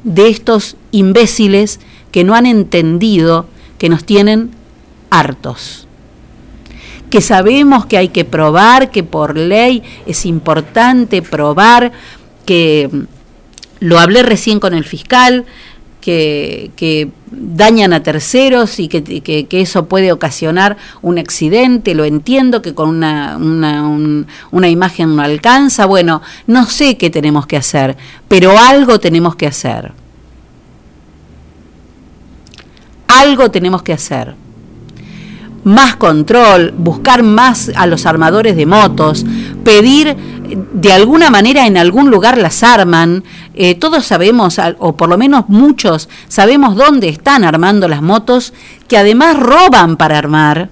de 0.03 0.27
estos 0.28 0.77
imbéciles 0.90 1.78
que 2.11 2.24
no 2.24 2.35
han 2.35 2.47
entendido 2.47 3.47
que 3.78 3.89
nos 3.89 4.03
tienen 4.03 4.51
hartos? 5.11 5.86
Que 7.09 7.20
sabemos 7.20 7.86
que 7.86 7.98
hay 7.98 8.09
que 8.09 8.24
probar, 8.24 8.90
que 8.90 9.05
por 9.05 9.36
ley 9.39 9.85
es 10.07 10.27
importante 10.27 11.23
probar, 11.23 11.93
que 12.47 12.89
mm, 12.90 13.01
lo 13.81 13.98
hablé 13.98 14.23
recién 14.23 14.59
con 14.60 14.73
el 14.73 14.85
fiscal, 14.85 15.44
que, 16.01 16.70
que 16.77 17.09
dañan 17.32 17.93
a 17.93 18.01
terceros 18.02 18.78
y 18.78 18.86
que, 18.86 19.02
que- 19.02 19.47
eso 19.60 19.86
puede 19.86 20.12
ocasionar 20.12 20.77
un 21.02 21.18
accidente, 21.18 21.97
lo 21.97 22.05
entiendo, 22.05 22.62
que 22.62 22.74
con 22.74 22.89
una, 22.89 23.36
una, 23.36 23.82
un- 23.82 24.27
una 24.52 24.68
imagen 24.68 25.16
no 25.16 25.23
alcanza, 25.23 25.85
bueno, 25.85 26.23
no 26.47 26.66
sé 26.66 26.97
qué 26.97 27.10
tenemos 27.10 27.47
que 27.48 27.56
hacer, 27.56 27.97
pero 28.28 28.56
algo 28.56 29.01
tenemos 29.01 29.35
que 29.35 29.48
hacer. 29.48 29.93
Algo 33.09 33.51
tenemos 33.51 33.82
que 33.82 33.93
hacer. 33.93 34.35
Más 35.64 35.97
control, 35.97 36.73
buscar 36.77 37.23
más 37.24 37.73
a 37.74 37.86
los 37.86 38.06
armadores 38.06 38.55
de 38.56 38.66
motos, 38.66 39.24
pedir 39.64 40.16
de 40.73 40.93
alguna 40.93 41.31
manera 41.31 41.66
en 41.66 41.77
algún 41.77 42.10
lugar 42.10 42.39
las 42.39 42.62
arman. 42.62 43.24
Eh, 43.55 43.74
todos 43.74 44.05
sabemos, 44.05 44.60
o 44.78 44.97
por 44.97 45.09
lo 45.09 45.18
menos 45.18 45.48
muchos, 45.48 46.09
sabemos 46.28 46.77
dónde 46.77 47.09
están 47.09 47.44
armando 47.44 47.89
las 47.89 48.02
motos, 48.02 48.52
que 48.89 48.97
además 48.97 49.39
roban 49.39 49.97
para 49.97 50.18
armar. 50.18 50.70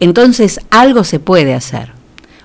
Entonces 0.00 0.60
algo 0.70 1.04
se 1.04 1.20
puede 1.20 1.54
hacer. 1.54 1.92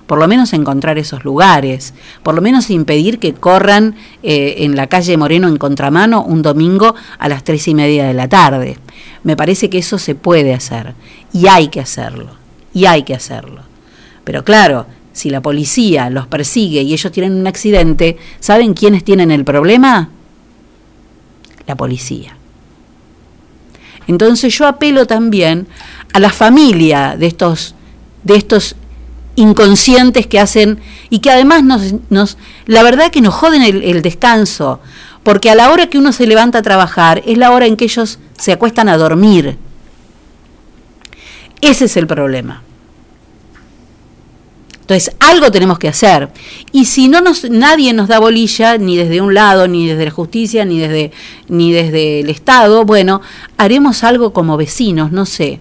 Por 0.06 0.18
lo 0.18 0.28
menos 0.28 0.52
encontrar 0.52 0.98
esos 0.98 1.24
lugares, 1.24 1.94
por 2.22 2.34
lo 2.34 2.42
menos 2.42 2.68
impedir 2.68 3.18
que 3.18 3.32
corran 3.32 3.96
eh, 4.22 4.56
en 4.58 4.76
la 4.76 4.86
calle 4.86 5.16
Moreno 5.16 5.48
en 5.48 5.56
contramano 5.56 6.22
un 6.22 6.42
domingo 6.42 6.94
a 7.18 7.28
las 7.28 7.42
tres 7.42 7.66
y 7.68 7.74
media 7.74 8.04
de 8.04 8.12
la 8.12 8.28
tarde. 8.28 8.76
Me 9.22 9.34
parece 9.34 9.70
que 9.70 9.78
eso 9.78 9.98
se 9.98 10.14
puede 10.14 10.52
hacer 10.52 10.94
y 11.32 11.46
hay 11.46 11.68
que 11.68 11.80
hacerlo, 11.80 12.32
y 12.74 12.84
hay 12.84 13.04
que 13.04 13.14
hacerlo. 13.14 13.62
Pero 14.24 14.44
claro, 14.44 14.86
si 15.14 15.30
la 15.30 15.40
policía 15.40 16.10
los 16.10 16.26
persigue 16.26 16.82
y 16.82 16.92
ellos 16.92 17.10
tienen 17.12 17.34
un 17.34 17.46
accidente, 17.46 18.18
¿saben 18.40 18.74
quiénes 18.74 19.04
tienen 19.04 19.30
el 19.30 19.44
problema? 19.44 20.10
La 21.66 21.76
policía. 21.76 22.36
Entonces 24.08 24.58
yo 24.58 24.66
apelo 24.66 25.06
también 25.06 25.68
a 26.12 26.18
la 26.18 26.30
familia 26.30 27.16
de 27.16 27.26
estos, 27.26 27.76
de 28.24 28.34
estos 28.34 28.74
inconscientes 29.36 30.26
que 30.26 30.40
hacen 30.40 30.80
y 31.10 31.20
que 31.20 31.30
además 31.30 31.62
nos, 32.10 32.36
la 32.66 32.82
verdad 32.82 33.12
que 33.12 33.20
nos 33.20 33.34
joden 33.34 33.62
el, 33.62 33.82
el 33.84 34.02
descanso, 34.02 34.80
porque 35.22 35.48
a 35.48 35.54
la 35.54 35.70
hora 35.70 35.86
que 35.88 35.96
uno 35.96 36.12
se 36.12 36.26
levanta 36.26 36.58
a 36.58 36.62
trabajar 36.62 37.22
es 37.24 37.38
la 37.38 37.52
hora 37.52 37.66
en 37.66 37.76
que 37.76 37.84
ellos 37.84 38.18
se 38.36 38.52
acuestan 38.52 38.88
a 38.88 38.96
dormir. 38.96 39.56
Ese 41.60 41.84
es 41.84 41.96
el 41.96 42.08
problema. 42.08 42.62
Entonces, 44.84 45.16
algo 45.18 45.50
tenemos 45.50 45.78
que 45.78 45.88
hacer. 45.88 46.28
Y 46.70 46.84
si 46.84 47.08
no 47.08 47.22
nos, 47.22 47.48
nadie 47.48 47.94
nos 47.94 48.06
da 48.06 48.18
bolilla, 48.18 48.76
ni 48.76 48.98
desde 48.98 49.22
un 49.22 49.32
lado, 49.32 49.66
ni 49.66 49.86
desde 49.86 50.04
la 50.04 50.10
justicia, 50.10 50.66
ni 50.66 50.78
desde, 50.78 51.10
ni 51.48 51.72
desde 51.72 52.20
el 52.20 52.28
Estado, 52.28 52.84
bueno, 52.84 53.22
haremos 53.56 54.04
algo 54.04 54.34
como 54.34 54.58
vecinos, 54.58 55.10
no 55.10 55.24
sé. 55.24 55.58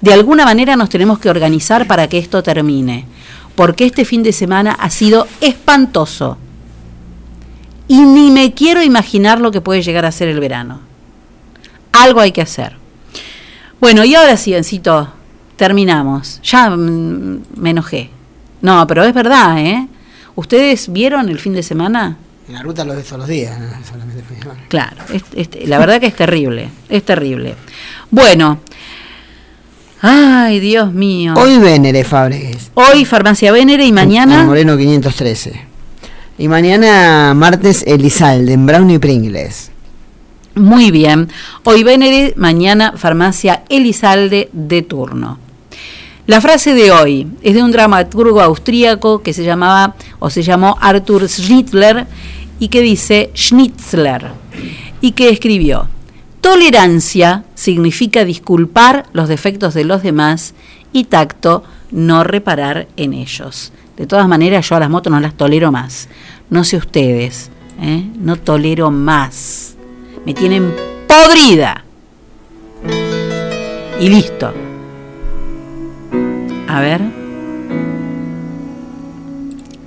De 0.00 0.12
alguna 0.12 0.44
manera 0.44 0.76
nos 0.76 0.88
tenemos 0.88 1.18
que 1.18 1.28
organizar 1.28 1.88
para 1.88 2.08
que 2.08 2.18
esto 2.18 2.44
termine. 2.44 3.06
Porque 3.56 3.86
este 3.86 4.04
fin 4.04 4.22
de 4.22 4.32
semana 4.32 4.70
ha 4.70 4.88
sido 4.88 5.26
espantoso. 5.40 6.38
Y 7.88 8.02
ni 8.02 8.30
me 8.30 8.54
quiero 8.54 8.84
imaginar 8.84 9.40
lo 9.40 9.50
que 9.50 9.60
puede 9.60 9.82
llegar 9.82 10.06
a 10.06 10.12
ser 10.12 10.28
el 10.28 10.38
verano. 10.38 10.78
Algo 11.90 12.20
hay 12.20 12.30
que 12.30 12.42
hacer. 12.42 12.76
Bueno, 13.80 14.04
y 14.04 14.14
ahora 14.14 14.36
sí, 14.36 14.54
Encito, 14.54 15.08
terminamos. 15.56 16.40
Ya 16.44 16.70
mm, 16.70 17.42
me 17.56 17.70
enojé. 17.70 18.10
No, 18.62 18.86
pero 18.86 19.04
es 19.04 19.14
verdad, 19.14 19.58
¿eh? 19.58 19.88
¿Ustedes 20.34 20.92
vieron 20.92 21.28
el 21.28 21.38
fin 21.38 21.52
de 21.54 21.62
semana? 21.62 22.16
En 22.48 22.54
la 22.54 22.62
ruta 22.62 22.84
lo 22.84 22.94
ves 22.96 23.06
todos 23.06 23.20
los 23.20 23.28
días, 23.28 23.58
¿no? 23.58 23.66
solamente 23.88 24.18
el 24.20 24.24
fin 24.24 24.36
de 24.36 24.42
semana. 24.42 24.60
Claro, 24.68 24.96
es- 25.12 25.24
es- 25.34 25.68
la 25.68 25.78
verdad 25.78 26.00
que 26.00 26.06
es 26.06 26.16
terrible, 26.16 26.68
es 26.88 27.04
terrible. 27.04 27.54
Bueno, 28.10 28.58
ay, 30.02 30.60
Dios 30.60 30.92
mío. 30.92 31.34
Hoy 31.36 31.58
Vénere 31.58 32.04
Fabregues. 32.04 32.70
Hoy 32.74 33.04
Farmacia 33.04 33.52
Vénere 33.52 33.84
y 33.84 33.88
En 33.90 33.94
mañana 33.94 34.44
Moreno 34.44 34.76
513. 34.76 35.60
Y 36.38 36.48
mañana 36.48 37.34
martes 37.34 37.84
Elizalde, 37.86 38.54
en 38.54 38.66
Brown 38.66 38.90
y 38.90 38.98
Pringles. 38.98 39.70
Muy 40.54 40.90
bien. 40.90 41.28
Hoy 41.64 41.84
Vénere, 41.84 42.34
mañana 42.36 42.94
Farmacia 42.96 43.62
Elizalde 43.68 44.48
de 44.52 44.82
turno. 44.82 45.38
La 46.30 46.40
frase 46.40 46.74
de 46.74 46.92
hoy 46.92 47.26
es 47.42 47.54
de 47.54 47.62
un 47.64 47.72
dramaturgo 47.72 48.40
austríaco 48.40 49.20
que 49.20 49.32
se 49.32 49.42
llamaba 49.42 49.96
o 50.20 50.30
se 50.30 50.44
llamó 50.44 50.78
Arthur 50.80 51.28
Schnitzler 51.28 52.06
y 52.60 52.68
que 52.68 52.82
dice 52.82 53.32
Schnitzler 53.34 54.30
y 55.00 55.10
que 55.10 55.30
escribió: 55.30 55.88
Tolerancia 56.40 57.42
significa 57.56 58.24
disculpar 58.24 59.06
los 59.12 59.28
defectos 59.28 59.74
de 59.74 59.82
los 59.82 60.04
demás 60.04 60.54
y 60.92 61.02
tacto 61.02 61.64
no 61.90 62.22
reparar 62.22 62.86
en 62.96 63.12
ellos. 63.12 63.72
De 63.96 64.06
todas 64.06 64.28
maneras, 64.28 64.68
yo 64.68 64.76
a 64.76 64.80
las 64.80 64.88
motos 64.88 65.12
no 65.12 65.18
las 65.18 65.34
tolero 65.34 65.72
más. 65.72 66.08
No 66.48 66.62
sé 66.62 66.76
ustedes, 66.76 67.50
¿eh? 67.82 68.04
no 68.20 68.36
tolero 68.36 68.92
más. 68.92 69.74
Me 70.24 70.32
tienen 70.34 70.72
podrida. 71.08 71.84
Y 73.98 74.08
listo. 74.08 74.69
A 76.70 76.80
ver. 76.80 77.00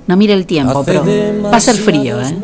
No 0.06 0.16
mire 0.18 0.34
el 0.34 0.44
tiempo, 0.44 0.80
Hace 0.80 0.92
pero 0.92 1.42
va 1.42 1.56
a 1.56 1.60
ser 1.60 1.76
frío, 1.76 2.20
¿eh? 2.20 2.36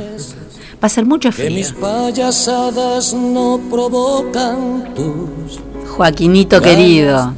Va 0.82 0.86
a 0.86 0.88
ser 0.88 1.04
mucho 1.04 1.28
Que 1.28 1.34
frío. 1.34 1.50
mis 1.50 1.72
payasadas 1.72 3.12
no 3.12 3.60
provocan 3.70 4.94
tus 4.94 5.60
Joaquinito 5.90 6.62
querido. 6.62 7.34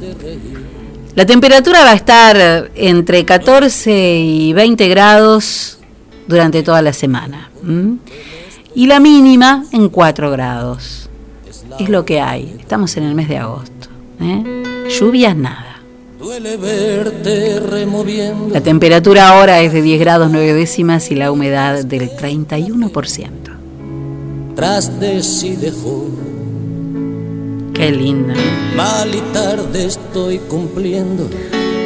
La 1.15 1.25
temperatura 1.25 1.83
va 1.83 1.91
a 1.91 1.95
estar 1.95 2.71
entre 2.75 3.25
14 3.25 4.19
y 4.21 4.53
20 4.53 4.87
grados 4.87 5.79
durante 6.27 6.63
toda 6.63 6.81
la 6.81 6.93
semana. 6.93 7.49
Y 8.73 8.87
la 8.87 9.01
mínima 9.01 9.65
en 9.73 9.89
4 9.89 10.31
grados. 10.31 11.09
Es 11.79 11.89
lo 11.89 12.05
que 12.05 12.21
hay. 12.21 12.55
Estamos 12.59 12.95
en 12.95 13.03
el 13.03 13.13
mes 13.13 13.27
de 13.27 13.39
agosto. 13.39 13.89
¿eh? 14.21 14.87
Lluvias 14.97 15.35
nada. 15.35 15.72
Duele 16.23 16.55
verte 16.55 17.59
removiendo 17.59 18.53
La 18.53 18.61
temperatura 18.61 19.27
ahora 19.27 19.59
es 19.59 19.73
de 19.73 19.81
10 19.81 19.99
grados 19.99 20.29
9 20.31 20.53
décimas 20.53 21.11
y 21.11 21.15
la 21.15 21.31
humedad 21.31 21.83
del 21.83 22.09
31%. 22.11 23.29
tras 24.55 24.99
de 25.01 25.21
sí 25.21 25.57
dejó. 25.57 26.07
Qué 27.73 27.91
linda. 27.91 28.35
Mal 28.77 29.13
y 29.13 29.19
tarde 29.33 29.85
estoy 29.85 30.37
cumpliendo 30.37 31.27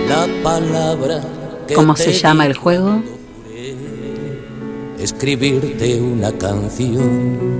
la 0.08 0.28
palabra 0.44 1.22
que 1.68 1.74
¿Cómo 1.74 1.96
se 1.96 2.14
llama 2.14 2.46
el 2.46 2.56
juego? 2.56 3.02
Escribirte 5.00 6.00
una 6.00 6.32
canción. 6.34 7.58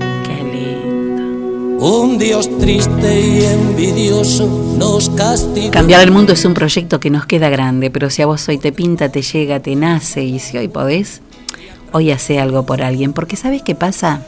Un 1.78 2.18
Dios 2.18 2.50
triste 2.58 3.20
y 3.20 3.44
envidioso 3.44 4.46
nos 4.76 5.10
castigó. 5.10 5.70
Cambiar 5.70 6.02
el 6.02 6.10
mundo 6.10 6.32
es 6.32 6.44
un 6.44 6.54
proyecto 6.54 6.98
que 7.00 7.10
nos 7.10 7.26
queda 7.26 7.48
grande, 7.48 7.90
pero 7.90 8.10
si 8.10 8.22
a 8.22 8.26
vos 8.26 8.48
hoy 8.48 8.58
te 8.58 8.72
pinta, 8.72 9.10
te 9.10 9.22
llega, 9.22 9.60
te 9.60 9.76
nace 9.76 10.24
y 10.24 10.38
si 10.38 10.58
hoy 10.58 10.68
podés, 10.68 11.20
hoy 11.92 12.10
hace 12.10 12.40
algo 12.40 12.64
por 12.66 12.82
alguien, 12.82 13.12
porque 13.12 13.36
¿sabes 13.36 13.62
qué 13.62 13.74
pasa? 13.74 14.22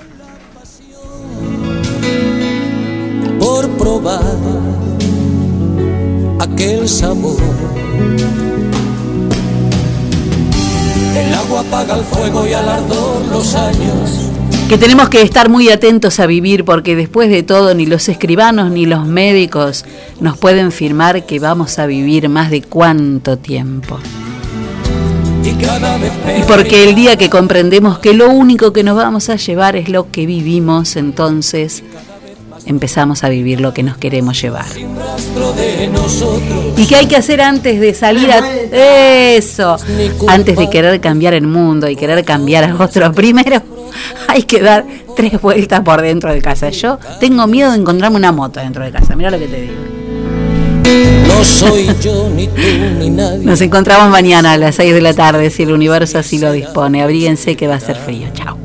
por 3.40 3.68
probar 3.70 4.22
aquel 6.38 6.88
sabor. 6.88 7.40
El 11.16 11.34
agua 11.34 11.60
apaga 11.60 11.96
el 11.96 12.04
fuego 12.04 12.46
y 12.46 12.52
al 12.52 12.68
ardor 12.68 13.22
los 13.30 13.54
años. 13.54 14.30
Que 14.70 14.78
tenemos 14.78 15.08
que 15.08 15.20
estar 15.22 15.48
muy 15.48 15.68
atentos 15.68 16.20
a 16.20 16.26
vivir 16.26 16.64
porque 16.64 16.94
después 16.94 17.28
de 17.28 17.42
todo 17.42 17.74
ni 17.74 17.86
los 17.86 18.08
escribanos 18.08 18.70
ni 18.70 18.86
los 18.86 19.04
médicos 19.04 19.84
nos 20.20 20.38
pueden 20.38 20.70
firmar 20.70 21.26
que 21.26 21.40
vamos 21.40 21.80
a 21.80 21.86
vivir 21.86 22.28
más 22.28 22.52
de 22.52 22.62
cuánto 22.62 23.36
tiempo. 23.36 23.98
Y 25.44 26.42
porque 26.44 26.84
el 26.84 26.94
día 26.94 27.16
que 27.16 27.28
comprendemos 27.28 27.98
que 27.98 28.14
lo 28.14 28.30
único 28.30 28.72
que 28.72 28.84
nos 28.84 28.94
vamos 28.94 29.28
a 29.28 29.34
llevar 29.34 29.74
es 29.74 29.88
lo 29.88 30.12
que 30.12 30.24
vivimos, 30.24 30.94
entonces 30.94 31.82
empezamos 32.64 33.24
a 33.24 33.28
vivir 33.28 33.60
lo 33.60 33.74
que 33.74 33.82
nos 33.82 33.96
queremos 33.96 34.40
llevar. 34.40 34.66
¿Y 36.76 36.86
qué 36.86 36.94
hay 36.94 37.06
que 37.06 37.16
hacer 37.16 37.40
antes 37.40 37.80
de 37.80 37.92
salir 37.92 38.30
a 38.30 38.38
eso? 39.34 39.78
Antes 40.28 40.56
de 40.56 40.70
querer 40.70 41.00
cambiar 41.00 41.34
el 41.34 41.48
mundo 41.48 41.88
y 41.88 41.96
querer 41.96 42.24
cambiar 42.24 42.62
a 42.62 42.76
otro, 42.84 43.10
primero 43.10 43.79
hay 44.28 44.42
que 44.42 44.60
dar 44.60 44.84
tres 45.16 45.40
vueltas 45.40 45.80
por 45.80 46.00
dentro 46.00 46.32
de 46.32 46.40
casa. 46.42 46.70
Yo 46.70 46.98
tengo 47.18 47.46
miedo 47.46 47.72
de 47.72 47.78
encontrarme 47.78 48.16
una 48.16 48.32
moto 48.32 48.60
dentro 48.60 48.84
de 48.84 48.90
casa, 48.90 49.16
mira 49.16 49.30
lo 49.30 49.38
que 49.38 49.48
te 49.48 49.60
digo. 49.62 49.74
No 51.28 51.44
soy 51.44 51.88
yo 52.02 52.28
ni 52.34 52.48
tú 52.48 52.60
ni 52.98 53.10
nadie. 53.10 53.44
Nos 53.44 53.60
encontramos 53.60 54.10
mañana 54.10 54.52
a 54.52 54.58
las 54.58 54.74
6 54.74 54.92
de 54.92 55.00
la 55.00 55.14
tarde, 55.14 55.50
si 55.50 55.62
el 55.62 55.72
universo 55.72 56.18
así 56.18 56.38
lo 56.38 56.52
dispone. 56.52 57.02
Abríguense 57.02 57.56
que 57.56 57.66
va 57.68 57.76
a 57.76 57.80
ser 57.80 57.96
frío. 57.96 58.28
Chao. 58.34 58.56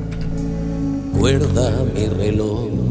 Guarda 1.14 1.72
mi 1.94 2.08
reloj. 2.08 2.85